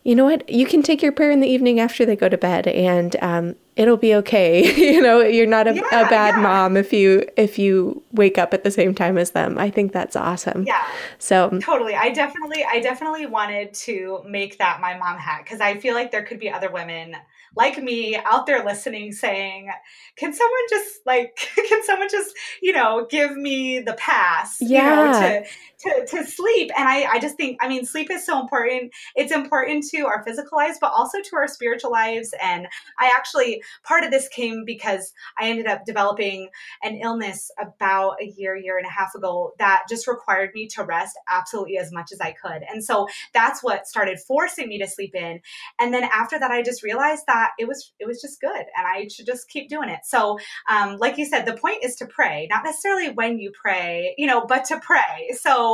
you 0.05 0.14
know 0.14 0.24
what, 0.24 0.49
you 0.49 0.66
can 0.66 0.83
take 0.83 1.03
your 1.03 1.12
prayer 1.12 1.31
in 1.31 1.41
the 1.41 1.49
evening 1.49 1.81
after 1.81 2.07
they 2.07 2.16
go 2.16 2.29
to 2.29 2.39
bed, 2.39 2.66
and 2.66 3.14
um, 3.20 3.57
it'll 3.76 3.99
be 3.99 4.14
okay. 4.14 4.74
you 4.95 5.03
know, 5.03 5.20
you're 5.20 5.47
not 5.47 5.68
a, 5.68 5.74
yeah, 5.74 6.07
a 6.07 6.09
bad 6.09 6.35
yeah. 6.37 6.43
mom 6.43 6.76
if 6.76 6.93
you 6.93 7.26
if 7.37 7.59
you 7.59 8.03
wake 8.12 8.39
up 8.39 8.55
at 8.55 8.64
the 8.64 8.70
same 8.70 8.95
time 8.95 9.18
as 9.18 9.33
them. 9.33 9.59
I 9.59 9.68
think 9.70 9.93
that's 9.93 10.16
awesome. 10.16 10.64
Yeah. 10.64 10.87
So 11.18 11.59
totally, 11.61 11.95
I 11.95 12.11
definitely, 12.11 12.64
I 12.64 12.81
definitely 12.81 13.26
wanted 13.26 13.74
to 13.74 14.22
make 14.26 14.59
that 14.59 14.81
my 14.81 14.97
mom 14.97 15.18
hat 15.18 15.43
because 15.45 15.61
I 15.61 15.79
feel 15.79 15.95
like 15.95 16.11
there 16.11 16.24
could 16.24 16.41
be 16.41 16.51
other 16.51 16.70
women 16.70 17.14
like 17.57 17.83
me 17.83 18.16
out 18.16 18.47
there 18.47 18.64
listening 18.64 19.12
saying, 19.12 19.70
can 20.16 20.33
someone 20.33 20.61
just 20.70 21.01
like, 21.07 21.37
can 21.68 21.83
someone 21.85 22.09
just, 22.09 22.35
you 22.62 22.72
know, 22.72 23.07
give 23.11 23.37
me 23.37 23.81
the 23.81 23.95
pass, 23.95 24.59
yeah. 24.61 24.89
you 24.89 25.12
know, 25.12 25.20
to, 25.20 25.47
to, 25.81 26.07
to 26.07 26.24
sleep. 26.26 26.70
And 26.76 26.89
I, 26.89 27.05
I 27.05 27.18
just 27.18 27.37
think, 27.37 27.59
I 27.61 27.68
mean, 27.68 27.85
sleep 27.85 28.11
is 28.11 28.26
so 28.26 28.41
important. 28.41 28.93
It's 29.14 29.33
important 29.33 29.85
to 29.91 30.07
our 30.07 30.24
physical 30.24 30.59
lives, 30.59 30.79
but 30.81 30.93
also 30.93 31.18
to 31.20 31.37
our 31.37 31.47
spiritual 31.47 31.91
lives. 31.91 32.35
And 32.43 32.66
I 32.99 33.12
actually, 33.16 33.62
part 33.85 34.05
of 34.05 34.11
this 34.11 34.29
came 34.29 34.64
because 34.64 35.12
I 35.39 35.49
ended 35.49 35.66
up 35.66 35.85
developing 35.85 36.49
an 36.83 36.97
illness 36.97 37.51
about 37.61 38.16
a 38.20 38.26
year, 38.37 38.57
year 38.57 38.79
and 38.79 38.87
a 38.87 38.91
half 38.91 39.14
ago 39.14 39.53
that 39.59 39.85
just 39.89 40.09
required 40.09 40.51
me 40.55 40.66
to 40.68 40.83
rest 40.83 41.16
absolutely 41.29 41.79
as 41.79 41.93
much 41.93 42.12
as 42.12 42.20
I 42.20 42.33
could. 42.33 42.62
And 42.68 42.85
so 42.85 43.07
that's 43.33 43.62
what 43.62 43.87
started 43.87 44.18
forcing 44.18 44.68
me 44.68 44.79
to 44.79 44.87
sleep 44.87 45.14
in. 45.14 45.41
And 45.79 45.95
then 45.95 46.05
after 46.05 46.39
that, 46.39 46.51
I 46.51 46.62
just 46.62 46.83
realized 46.83 47.24
that 47.26 47.51
it 47.59 47.68
was, 47.68 47.93
it 47.99 48.07
was 48.07 48.20
just 48.20 48.41
good 48.41 48.51
and 48.51 48.87
I 48.87 49.09
should 49.09 49.26
just 49.26 49.49
keep 49.49 49.68
doing 49.68 49.89
it. 49.89 50.01
So, 50.05 50.39
um, 50.68 50.97
like 50.97 51.18
you 51.18 51.26
said, 51.26 51.47
the 51.47 51.57
point 51.57 51.85
is 51.85 51.95
to 51.97 52.07
pray, 52.07 52.49
not 52.51 52.64
necessarily 52.64 53.11
when 53.11 53.39
you 53.39 53.53
pray, 53.53 54.14
you 54.18 54.26
know, 54.26 54.45
but 54.45 54.64
to 54.66 54.81
pray. 54.81 55.31
So, 55.39 55.68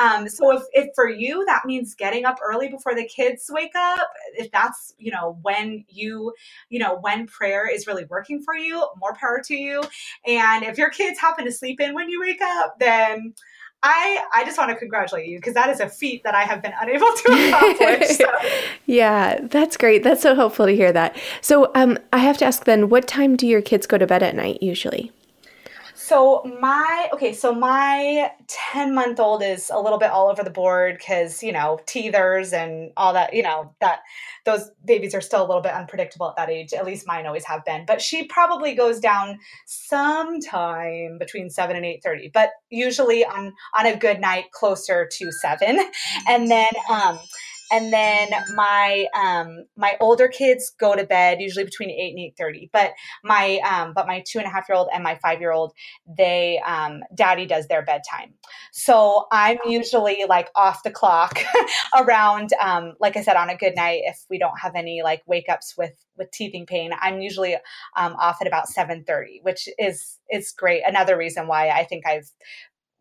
um, 0.00 0.28
so 0.28 0.56
if, 0.56 0.62
if 0.72 0.88
for 0.94 1.08
you 1.08 1.44
that 1.46 1.62
means 1.66 1.94
getting 1.94 2.24
up 2.24 2.38
early 2.44 2.68
before 2.68 2.94
the 2.94 3.06
kids 3.06 3.46
wake 3.50 3.74
up, 3.74 4.08
if 4.34 4.50
that's 4.50 4.94
you 4.98 5.10
know 5.10 5.38
when 5.42 5.84
you 5.88 6.32
you 6.68 6.78
know 6.78 6.98
when 7.00 7.26
prayer 7.26 7.68
is 7.68 7.86
really 7.86 8.04
working 8.06 8.42
for 8.42 8.54
you, 8.54 8.86
more 8.98 9.14
power 9.14 9.40
to 9.46 9.54
you. 9.54 9.82
And 10.26 10.64
if 10.64 10.78
your 10.78 10.90
kids 10.90 11.18
happen 11.18 11.44
to 11.44 11.52
sleep 11.52 11.80
in 11.80 11.94
when 11.94 12.08
you 12.08 12.20
wake 12.20 12.42
up, 12.42 12.78
then 12.78 13.34
I 13.82 14.22
I 14.34 14.44
just 14.44 14.58
want 14.58 14.70
to 14.70 14.76
congratulate 14.76 15.26
you 15.26 15.38
because 15.38 15.54
that 15.54 15.70
is 15.70 15.80
a 15.80 15.88
feat 15.88 16.22
that 16.24 16.34
I 16.34 16.42
have 16.42 16.62
been 16.62 16.74
unable 16.80 17.06
to 17.06 17.48
accomplish. 17.48 18.16
So. 18.16 18.26
yeah, 18.86 19.40
that's 19.42 19.76
great. 19.76 20.02
That's 20.02 20.22
so 20.22 20.34
helpful 20.34 20.66
to 20.66 20.76
hear 20.76 20.92
that. 20.92 21.16
So, 21.40 21.70
um, 21.74 21.98
I 22.12 22.18
have 22.18 22.36
to 22.38 22.44
ask 22.44 22.64
then, 22.64 22.88
what 22.88 23.08
time 23.08 23.36
do 23.36 23.46
your 23.46 23.62
kids 23.62 23.86
go 23.86 23.96
to 23.98 24.06
bed 24.06 24.22
at 24.22 24.34
night 24.34 24.62
usually? 24.62 25.12
So 26.10 26.42
my 26.60 27.08
okay, 27.12 27.32
so 27.32 27.54
my 27.54 28.32
10 28.48 28.92
month 28.92 29.20
old 29.20 29.44
is 29.44 29.70
a 29.72 29.78
little 29.78 29.96
bit 29.96 30.10
all 30.10 30.28
over 30.28 30.42
the 30.42 30.50
board 30.50 30.98
because 30.98 31.40
you 31.40 31.52
know 31.52 31.78
teethers 31.86 32.52
and 32.52 32.90
all 32.96 33.12
that 33.12 33.32
you 33.32 33.44
know 33.44 33.72
that 33.80 34.00
those 34.44 34.72
babies 34.84 35.14
are 35.14 35.20
still 35.20 35.40
a 35.40 35.46
little 35.46 35.62
bit 35.62 35.70
unpredictable 35.70 36.28
at 36.28 36.34
that 36.34 36.50
age. 36.50 36.72
At 36.72 36.84
least 36.84 37.06
mine 37.06 37.26
always 37.26 37.44
have 37.44 37.64
been. 37.64 37.84
But 37.86 38.02
she 38.02 38.24
probably 38.24 38.74
goes 38.74 38.98
down 38.98 39.38
sometime 39.66 41.16
between 41.16 41.48
7 41.48 41.76
and 41.76 41.84
8.30 41.84 42.32
but 42.32 42.50
usually 42.70 43.24
on 43.24 43.52
on 43.78 43.86
a 43.86 43.96
good 43.96 44.20
night 44.20 44.50
closer 44.50 45.08
to 45.12 45.30
7 45.30 45.78
and 46.26 46.50
then 46.50 46.70
um 46.90 47.20
and 47.70 47.92
then 47.92 48.28
my 48.54 49.06
um, 49.14 49.64
my 49.76 49.96
older 50.00 50.28
kids 50.28 50.72
go 50.78 50.94
to 50.96 51.04
bed 51.04 51.40
usually 51.40 51.64
between 51.64 51.90
eight 51.90 52.10
and 52.10 52.18
eight 52.18 52.34
thirty. 52.36 52.70
But 52.72 52.92
my 53.24 53.60
um, 53.68 53.92
but 53.94 54.06
my 54.06 54.22
two 54.26 54.38
and 54.38 54.46
a 54.46 54.50
half 54.50 54.68
year 54.68 54.76
old 54.76 54.88
and 54.92 55.02
my 55.02 55.18
five 55.22 55.40
year 55.40 55.52
old, 55.52 55.72
they 56.06 56.60
um, 56.66 57.00
daddy 57.14 57.46
does 57.46 57.68
their 57.68 57.82
bedtime. 57.82 58.34
So 58.72 59.26
I'm 59.32 59.58
usually 59.66 60.24
like 60.28 60.48
off 60.56 60.82
the 60.82 60.90
clock 60.90 61.38
around 61.96 62.50
um, 62.62 62.94
like 63.00 63.16
I 63.16 63.22
said 63.22 63.36
on 63.36 63.50
a 63.50 63.56
good 63.56 63.74
night 63.76 64.02
if 64.04 64.24
we 64.28 64.38
don't 64.38 64.58
have 64.60 64.74
any 64.74 65.02
like 65.02 65.22
wake 65.26 65.48
ups 65.48 65.74
with 65.76 66.04
with 66.16 66.30
teething 66.32 66.66
pain. 66.66 66.90
I'm 67.00 67.20
usually 67.20 67.54
um, 67.96 68.14
off 68.20 68.38
at 68.40 68.46
about 68.46 68.68
seven 68.68 69.04
thirty, 69.04 69.40
which 69.42 69.68
is 69.78 70.18
is 70.30 70.52
great. 70.52 70.82
Another 70.86 71.16
reason 71.16 71.46
why 71.46 71.70
I 71.70 71.84
think 71.84 72.06
I've 72.06 72.30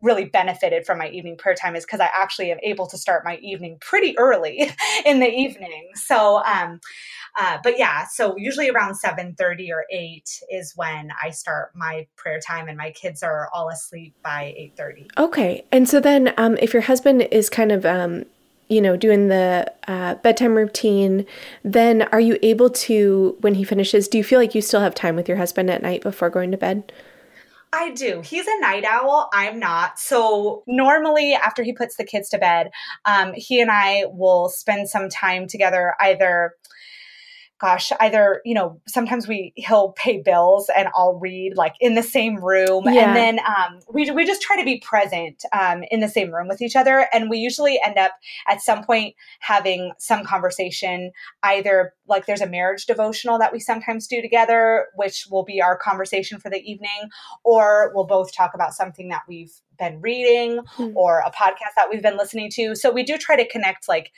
really 0.02 0.26
benefited 0.26 0.86
from 0.86 0.98
my 0.98 1.10
evening 1.10 1.38
prayer 1.38 1.56
time 1.56 1.76
is 1.76 1.86
because 1.86 2.00
I 2.00 2.10
actually 2.14 2.52
am 2.52 2.58
able 2.64 2.88
to 2.88 2.98
start 2.98 3.26
my 3.26 3.38
evening 3.38 3.78
pretty 3.82 4.18
early 4.18 4.72
in 5.06 5.20
the 5.20 5.30
evening. 5.30 5.90
So, 5.96 6.44
um, 6.46 6.80
uh, 7.38 7.58
but 7.64 7.78
yeah, 7.78 8.06
so 8.08 8.36
usually 8.38 8.70
around 8.70 8.96
7:30 8.96 9.72
or 9.72 9.86
8 9.92 10.42
is 10.50 10.74
when 10.76 11.12
I 11.22 11.30
start 11.30 11.72
my 11.76 12.08
prayer 12.16 12.40
time, 12.40 12.68
and 12.68 12.78
my 12.78 12.92
kids 12.92 13.22
are 13.24 13.50
all 13.54 13.70
asleep 13.70 14.16
by 14.24 14.56
8:30. 14.78 15.08
Okay, 15.18 15.64
and 15.72 15.88
so 15.88 16.00
then 16.00 16.34
um, 16.38 16.58
if 16.58 16.74
your 16.74 16.84
husband 16.84 17.22
is 17.32 17.50
kind 17.50 17.72
of 17.72 17.86
um, 17.86 18.26
you 18.70 18.82
know, 18.82 18.96
doing 18.96 19.28
the 19.28 19.72
uh, 19.88 20.16
bedtime 20.16 20.56
routine, 20.56 21.26
then 21.64 22.04
are 22.12 22.20
you 22.20 22.38
able 22.44 22.70
to, 22.70 23.36
when 23.42 23.56
he 23.56 23.64
finishes, 23.64 24.08
do 24.08 24.18
you 24.18 24.24
feel 24.24 24.40
like 24.40 24.54
you 24.54 24.62
still 24.62 24.80
have 24.80 24.94
time 24.94 25.16
with 25.16 25.28
your 25.28 25.38
husband 25.38 25.72
at 25.72 25.82
night 25.82 26.04
before 26.04 26.30
going 26.30 26.52
to 26.52 26.58
bed? 26.58 26.92
I 27.72 27.92
do. 27.92 28.22
He's 28.24 28.48
a 28.48 28.60
night 28.62 28.84
owl. 28.84 29.30
I'm 29.32 29.60
not. 29.60 30.00
So 30.00 30.64
normally, 30.66 31.34
after 31.34 31.62
he 31.62 31.74
puts 31.74 31.98
the 31.98 32.04
kids 32.04 32.30
to 32.30 32.40
bed, 32.40 32.72
um, 33.06 33.34
he 33.36 33.62
and 33.62 33.70
I 33.70 34.06
will 34.08 34.50
spend 34.50 34.90
some 34.90 35.08
time 35.08 35.48
together, 35.48 35.94
either 36.00 36.56
gosh, 37.60 37.92
either, 38.00 38.42
you 38.46 38.54
know, 38.54 38.80
sometimes 38.88 39.28
we, 39.28 39.52
he'll 39.56 39.92
pay 39.92 40.22
bills 40.22 40.70
and 40.76 40.88
I'll 40.96 41.20
read 41.20 41.58
like 41.58 41.76
in 41.80 41.96
the 41.96 42.04
same 42.04 42.38
room. 42.38 42.86
Yeah. 42.86 43.08
And 43.08 43.16
then 43.16 43.40
um, 43.40 43.80
we, 43.92 44.10
we 44.12 44.26
just 44.26 44.42
try 44.42 44.58
to 44.58 44.64
be 44.64 44.80
present 44.80 45.44
um, 45.52 45.84
in 45.92 46.00
the 46.00 46.08
same 46.08 46.34
room 46.34 46.48
with 46.48 46.62
each 46.62 46.76
other. 46.76 47.08
And 47.12 47.30
we 47.30 47.38
usually 47.38 47.80
end 47.86 47.98
up 47.98 48.14
at 48.48 48.62
some 48.62 48.84
point 48.84 49.16
having 49.40 49.92
some 50.00 50.24
conversation, 50.24 51.12
either 51.44 51.94
like 52.08 52.26
there's 52.26 52.42
a 52.42 52.48
marriage 52.48 52.86
devotional 52.86 53.38
that 53.40 53.52
we 53.52 53.60
sometimes 53.60 54.08
do 54.08 54.22
together, 54.22 54.88
which 54.96 55.28
will 55.30 55.44
be 55.44 55.62
our 55.62 55.78
conversation 55.78 56.40
for 56.40 56.50
the 56.50 56.62
evening, 56.62 57.10
or 57.44 57.92
we'll 57.94 58.08
both 58.08 58.34
talk 58.34 58.54
about 58.54 58.74
something 58.74 59.10
that 59.10 59.24
we've 59.28 59.54
been 59.78 60.00
reading 60.02 60.60
mm-hmm. 60.78 60.96
or 60.96 61.20
a 61.20 61.32
podcast 61.32 61.76
that 61.76 61.88
we've 61.90 62.02
been 62.02 62.18
listening 62.18 62.50
to. 62.52 62.76
So 62.76 62.92
we 62.92 63.04
do 63.04 63.18
try 63.18 63.36
to 63.36 63.48
connect 63.48 63.88
like 63.90 64.12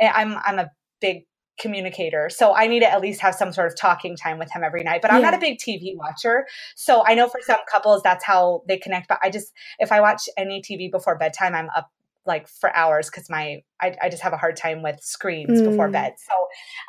eh, 0.00 0.10
I'm 0.12 0.36
I'm 0.44 0.58
a 0.58 0.70
big 1.00 1.26
communicator. 1.58 2.28
So 2.30 2.54
I 2.54 2.66
need 2.66 2.80
to 2.80 2.90
at 2.90 3.00
least 3.00 3.20
have 3.20 3.34
some 3.34 3.52
sort 3.52 3.66
of 3.66 3.76
talking 3.76 4.16
time 4.16 4.38
with 4.38 4.50
him 4.50 4.62
every 4.64 4.82
night. 4.82 5.02
But 5.02 5.12
I'm 5.12 5.20
yeah. 5.20 5.30
not 5.30 5.34
a 5.34 5.40
big 5.40 5.58
TV 5.58 5.96
watcher. 5.96 6.46
So 6.76 7.04
I 7.06 7.14
know 7.14 7.28
for 7.28 7.40
some 7.44 7.58
couples 7.70 8.02
that's 8.02 8.24
how 8.24 8.62
they 8.66 8.78
connect. 8.78 9.08
But 9.08 9.18
I 9.22 9.30
just, 9.30 9.52
if 9.78 9.92
I 9.92 10.00
watch 10.00 10.28
any 10.36 10.62
TV 10.62 10.90
before 10.90 11.16
bedtime, 11.16 11.54
I'm 11.54 11.68
up 11.76 11.90
like 12.26 12.46
for 12.46 12.74
hours 12.76 13.10
because 13.10 13.28
my 13.30 13.62
I, 13.80 13.96
I, 14.02 14.08
just 14.10 14.22
have 14.22 14.34
a 14.34 14.36
hard 14.36 14.56
time 14.56 14.82
with 14.82 15.00
screens 15.00 15.60
mm. 15.60 15.70
before 15.70 15.88
bed. 15.88 16.14
So 16.18 16.34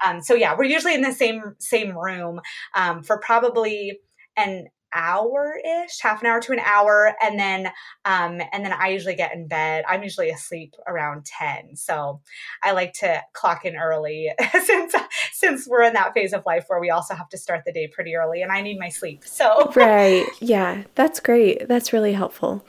um 0.05 0.21
so 0.21 0.35
yeah, 0.35 0.53
we're 0.55 0.65
usually 0.65 0.93
in 0.93 1.01
the 1.01 1.13
same 1.13 1.55
same 1.59 1.97
room 1.97 2.41
um 2.75 3.01
for 3.03 3.19
probably 3.19 3.99
an 4.35 4.67
hour 4.93 5.59
ish, 5.83 5.99
half 6.01 6.21
an 6.21 6.27
hour 6.27 6.39
to 6.41 6.51
an 6.51 6.59
hour, 6.59 7.15
and 7.21 7.39
then 7.39 7.67
um, 8.05 8.41
and 8.51 8.65
then 8.65 8.73
I 8.73 8.89
usually 8.89 9.15
get 9.15 9.33
in 9.33 9.47
bed. 9.47 9.85
I'm 9.87 10.03
usually 10.03 10.29
asleep 10.29 10.75
around 10.87 11.25
ten, 11.25 11.75
so 11.75 12.21
I 12.63 12.71
like 12.71 12.93
to 12.93 13.21
clock 13.33 13.65
in 13.65 13.75
early 13.75 14.31
since 14.63 14.95
since 15.33 15.67
we're 15.67 15.83
in 15.83 15.93
that 15.93 16.13
phase 16.13 16.33
of 16.33 16.45
life 16.45 16.65
where 16.67 16.79
we 16.79 16.89
also 16.89 17.15
have 17.15 17.29
to 17.29 17.37
start 17.37 17.63
the 17.65 17.71
day 17.71 17.87
pretty 17.87 18.15
early, 18.15 18.41
and 18.41 18.51
I 18.51 18.61
need 18.61 18.79
my 18.79 18.89
sleep. 18.89 19.23
So 19.25 19.71
right, 19.75 20.25
yeah, 20.39 20.83
that's 20.95 21.19
great. 21.19 21.67
That's 21.67 21.93
really 21.93 22.13
helpful. 22.13 22.65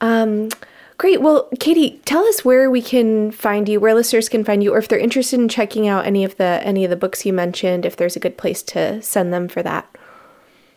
Um, 0.00 0.48
Great. 1.02 1.20
Well, 1.20 1.48
Katie, 1.58 2.00
tell 2.04 2.24
us 2.26 2.44
where 2.44 2.70
we 2.70 2.80
can 2.80 3.32
find 3.32 3.68
you, 3.68 3.80
where 3.80 3.92
listeners 3.92 4.28
can 4.28 4.44
find 4.44 4.62
you, 4.62 4.72
or 4.72 4.78
if 4.78 4.86
they're 4.86 5.00
interested 5.00 5.40
in 5.40 5.48
checking 5.48 5.88
out 5.88 6.06
any 6.06 6.22
of 6.22 6.36
the 6.36 6.60
any 6.62 6.84
of 6.84 6.90
the 6.90 6.96
books 6.96 7.26
you 7.26 7.32
mentioned, 7.32 7.84
if 7.84 7.96
there's 7.96 8.14
a 8.14 8.20
good 8.20 8.38
place 8.38 8.62
to 8.62 9.02
send 9.02 9.32
them 9.32 9.48
for 9.48 9.64
that. 9.64 9.92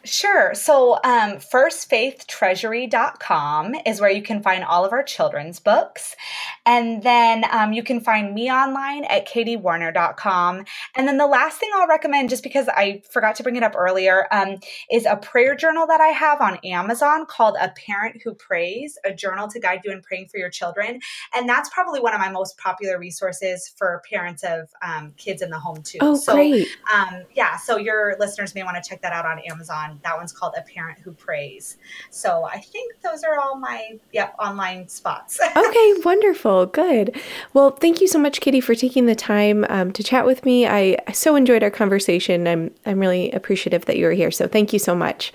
Sure. 0.05 0.53
So, 0.53 0.99
um, 1.03 1.37
firstfaithtreasury.com 1.37 3.75
is 3.87 3.99
where 3.99 4.11
you 4.11 4.21
can 4.21 4.43
find 4.43 4.63
all 4.63 4.85
of 4.85 4.93
our 4.93 5.01
children's 5.01 5.59
books. 5.59 6.15
And 6.63 7.01
then 7.01 7.43
um, 7.51 7.73
you 7.73 7.81
can 7.81 7.99
find 7.99 8.35
me 8.35 8.51
online 8.51 9.05
at 9.05 9.27
katiewarner.com. 9.27 10.65
And 10.95 11.07
then 11.07 11.17
the 11.17 11.25
last 11.25 11.59
thing 11.59 11.71
I'll 11.73 11.87
recommend, 11.87 12.29
just 12.29 12.43
because 12.43 12.69
I 12.69 13.01
forgot 13.09 13.33
to 13.37 13.43
bring 13.43 13.55
it 13.55 13.63
up 13.63 13.73
earlier, 13.75 14.27
um, 14.31 14.57
is 14.91 15.07
a 15.07 15.15
prayer 15.15 15.55
journal 15.55 15.87
that 15.87 16.01
I 16.01 16.09
have 16.09 16.39
on 16.39 16.59
Amazon 16.63 17.25
called 17.25 17.55
A 17.59 17.69
Parent 17.69 18.21
Who 18.23 18.35
Prays, 18.35 18.99
a 19.03 19.11
journal 19.13 19.47
to 19.47 19.59
guide 19.59 19.81
you 19.83 19.91
in 19.91 20.03
praying 20.03 20.27
for 20.27 20.37
your 20.37 20.51
children. 20.51 20.99
And 21.33 21.49
that's 21.49 21.69
probably 21.69 21.99
one 21.99 22.13
of 22.13 22.19
my 22.19 22.29
most 22.29 22.59
popular 22.59 22.99
resources 22.99 23.73
for 23.75 24.03
parents 24.07 24.43
of 24.43 24.69
um, 24.83 25.13
kids 25.17 25.41
in 25.41 25.49
the 25.49 25.57
home, 25.57 25.81
too. 25.81 25.97
Oh, 26.01 26.13
so, 26.15 26.33
great. 26.33 26.67
Um, 26.93 27.23
yeah. 27.35 27.57
So 27.57 27.77
your 27.77 28.15
listeners 28.19 28.53
may 28.53 28.61
want 28.63 28.81
to 28.81 28.87
check 28.87 29.01
that 29.01 29.11
out 29.11 29.25
on 29.25 29.39
Amazon 29.49 29.94
that 30.03 30.17
one's 30.17 30.33
called 30.33 30.53
A 30.57 30.61
Parent 30.61 30.99
Who 30.99 31.11
Prays. 31.11 31.77
So 32.09 32.43
I 32.43 32.59
think 32.59 33.01
those 33.01 33.23
are 33.23 33.39
all 33.39 33.55
my 33.55 33.99
yep 34.11 34.35
online 34.39 34.87
spots. 34.87 35.39
okay, 35.55 35.93
wonderful, 36.03 36.65
good. 36.67 37.19
Well, 37.53 37.71
thank 37.71 38.01
you 38.01 38.07
so 38.07 38.19
much, 38.19 38.41
Katie, 38.41 38.61
for 38.61 38.75
taking 38.75 39.05
the 39.05 39.15
time 39.15 39.65
um, 39.69 39.91
to 39.93 40.03
chat 40.03 40.25
with 40.25 40.45
me. 40.45 40.67
I, 40.67 40.97
I 41.07 41.11
so 41.11 41.35
enjoyed 41.35 41.63
our 41.63 41.71
conversation. 41.71 42.47
I'm 42.47 42.71
I'm 42.85 42.99
really 42.99 43.31
appreciative 43.31 43.85
that 43.85 43.97
you 43.97 44.05
were 44.05 44.13
here. 44.13 44.31
So 44.31 44.47
thank 44.47 44.73
you 44.73 44.79
so 44.79 44.95
much. 44.95 45.31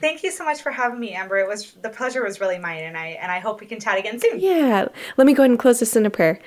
Thank 0.00 0.22
you 0.22 0.30
so 0.30 0.44
much 0.44 0.60
for 0.60 0.70
having 0.70 1.00
me, 1.00 1.12
Amber. 1.14 1.38
It 1.38 1.48
was 1.48 1.72
the 1.80 1.88
pleasure 1.88 2.22
was 2.22 2.38
really 2.40 2.58
mine, 2.58 2.84
and 2.84 2.96
I 2.96 3.18
and 3.20 3.32
I 3.32 3.38
hope 3.38 3.60
we 3.60 3.66
can 3.66 3.80
chat 3.80 3.98
again 3.98 4.20
soon. 4.20 4.38
Yeah, 4.38 4.88
let 5.16 5.26
me 5.26 5.32
go 5.32 5.42
ahead 5.42 5.50
and 5.50 5.58
close 5.58 5.80
this 5.80 5.96
in 5.96 6.04
a 6.04 6.10
prayer. 6.10 6.38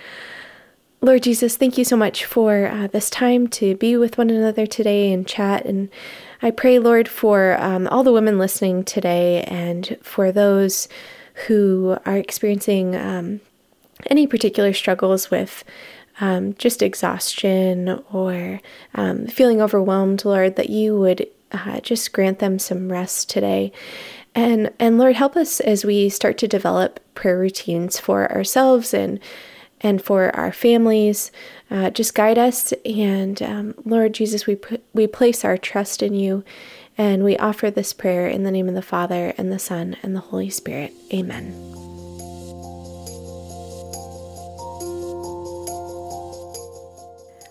Lord 0.99 1.21
Jesus, 1.21 1.57
thank 1.57 1.77
you 1.77 1.83
so 1.83 1.95
much 1.95 2.25
for 2.25 2.67
uh, 2.67 2.87
this 2.87 3.11
time 3.11 3.47
to 3.49 3.75
be 3.75 3.95
with 3.95 4.17
one 4.17 4.31
another 4.31 4.65
today 4.65 5.13
and 5.13 5.27
chat. 5.27 5.63
And 5.63 5.89
I 6.41 6.49
pray, 6.49 6.79
Lord, 6.79 7.07
for 7.07 7.55
um, 7.61 7.87
all 7.89 8.03
the 8.03 8.11
women 8.11 8.39
listening 8.39 8.83
today 8.83 9.43
and 9.43 9.95
for 10.01 10.31
those 10.31 10.87
who 11.45 11.99
are 12.07 12.17
experiencing 12.17 12.95
um, 12.95 13.41
any 14.07 14.25
particular 14.25 14.73
struggles 14.73 15.29
with 15.29 15.63
um, 16.19 16.55
just 16.55 16.81
exhaustion 16.81 18.03
or 18.11 18.59
um, 18.95 19.27
feeling 19.27 19.61
overwhelmed, 19.61 20.25
Lord, 20.25 20.55
that 20.55 20.71
you 20.71 20.97
would 20.97 21.27
uh, 21.51 21.79
just 21.81 22.11
grant 22.11 22.39
them 22.39 22.57
some 22.57 22.91
rest 22.91 23.29
today. 23.29 23.71
And, 24.33 24.73
and 24.79 24.97
Lord, 24.97 25.15
help 25.15 25.35
us 25.35 25.59
as 25.59 25.85
we 25.85 26.09
start 26.09 26.39
to 26.39 26.47
develop 26.47 26.99
prayer 27.13 27.37
routines 27.37 27.99
for 27.99 28.31
ourselves 28.31 28.95
and 28.95 29.19
and 29.81 30.01
for 30.01 30.35
our 30.35 30.51
families. 30.51 31.31
Uh, 31.69 31.89
just 31.89 32.15
guide 32.15 32.37
us. 32.37 32.73
And 32.85 33.41
um, 33.41 33.75
Lord 33.85 34.13
Jesus, 34.13 34.47
we, 34.47 34.55
put, 34.55 34.83
we 34.93 35.07
place 35.07 35.45
our 35.45 35.57
trust 35.57 36.01
in 36.01 36.13
you 36.13 36.43
and 36.97 37.23
we 37.23 37.37
offer 37.37 37.69
this 37.69 37.93
prayer 37.93 38.27
in 38.27 38.43
the 38.43 38.51
name 38.51 38.67
of 38.67 38.73
the 38.73 38.81
Father, 38.81 39.33
and 39.37 39.51
the 39.51 39.59
Son, 39.59 39.95
and 40.01 40.15
the 40.15 40.19
Holy 40.19 40.49
Spirit. 40.49 40.93
Amen. 41.13 41.53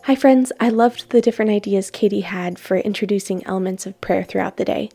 Hi, 0.03 0.15
friends. 0.17 0.53
I 0.59 0.69
loved 0.69 1.11
the 1.11 1.21
different 1.21 1.51
ideas 1.51 1.91
Katie 1.91 2.23
had 2.23 2.59
for 2.59 2.77
introducing 2.77 3.45
elements 3.47 3.87
of 3.87 4.01
prayer 4.01 4.25
throughout 4.25 4.57
the 4.57 4.65
day. 4.65 4.91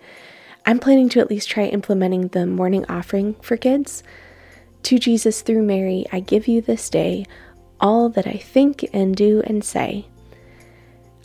I'm 0.66 0.80
planning 0.80 1.10
to 1.10 1.20
at 1.20 1.30
least 1.30 1.50
try 1.50 1.66
implementing 1.66 2.30
the 2.30 2.46
morning 2.46 2.86
offering 2.88 3.36
for 3.36 3.58
kids. 3.58 4.04
To 4.84 4.98
Jesus 5.00 5.42
through 5.42 5.64
Mary, 5.64 6.06
I 6.12 6.20
give 6.20 6.48
you 6.48 6.62
this 6.62 6.90
day 6.90 7.26
all 7.80 8.10
that 8.10 8.28
I 8.28 8.38
think 8.38 8.88
and 8.94 9.16
do 9.16 9.42
and 9.46 9.64
say. 9.64 10.06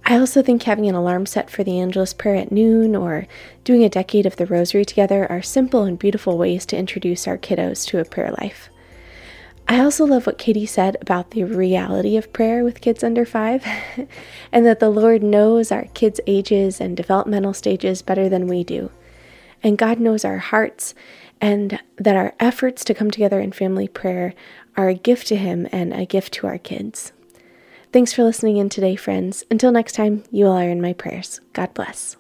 I 0.05 0.19
also 0.19 0.41
think 0.41 0.63
having 0.63 0.89
an 0.89 0.95
alarm 0.95 1.27
set 1.27 1.51
for 1.51 1.65
the 1.65 1.81
Angelus 1.81 2.15
prayer 2.15 2.37
at 2.37 2.53
noon 2.53 2.95
or 2.95 3.27
doing 3.65 3.83
a 3.83 3.89
decade 3.89 4.25
of 4.25 4.37
the 4.37 4.47
Rosary 4.47 4.85
together 4.85 5.31
are 5.31 5.43
simple 5.43 5.83
and 5.83 5.99
beautiful 5.99 6.39
ways 6.39 6.65
to 6.67 6.77
introduce 6.77 7.27
our 7.27 7.37
kiddos 7.37 7.85
to 7.89 7.99
a 7.99 8.05
prayer 8.05 8.33
life. 8.41 8.71
I 9.69 9.81
also 9.81 10.07
love 10.07 10.27
what 10.27 10.39
Katie 10.39 10.65
said 10.65 10.97
about 11.01 11.33
the 11.33 11.43
reality 11.43 12.17
of 12.17 12.33
prayer 12.33 12.63
with 12.63 12.81
kids 12.81 13.03
under 13.03 13.25
five, 13.25 13.67
and 14.53 14.65
that 14.65 14.79
the 14.79 14.91
Lord 14.91 15.25
knows 15.25 15.73
our 15.73 15.87
kids' 15.87 16.21
ages 16.29 16.81
and 16.81 16.97
developmental 16.97 17.53
stages 17.53 18.01
better 18.01 18.29
than 18.29 18.47
we 18.47 18.63
do. 18.63 18.93
And 19.65 19.77
God 19.77 19.99
knows 19.99 20.25
our 20.25 20.39
hearts 20.39 20.95
and 21.41 21.81
that 21.97 22.17
our 22.17 22.35
efforts 22.41 22.85
to 22.85 22.95
come 22.95 23.11
together 23.11 23.41
in 23.41 23.53
family 23.53 23.89
prayer 23.89 24.35
are 24.77 24.89
a 24.89 24.95
gift 24.95 25.27
to 25.29 25.37
Him 25.37 25.69
and 25.73 25.93
a 25.93 26.07
gift 26.07 26.33
to 26.35 26.47
our 26.47 26.59
kids. 26.59 27.13
Thanks 27.93 28.13
for 28.13 28.25
listening 28.25 28.57
in 28.57 28.69
today, 28.69 28.97
friends. 28.97 29.45
Until 29.51 29.73
next 29.73 29.93
time, 29.93 30.25
you 30.31 30.47
all 30.47 30.59
are 30.59 30.69
in 30.69 30.81
my 30.81 30.93
prayers. 30.93 31.41
God 31.53 31.73
bless. 31.75 32.17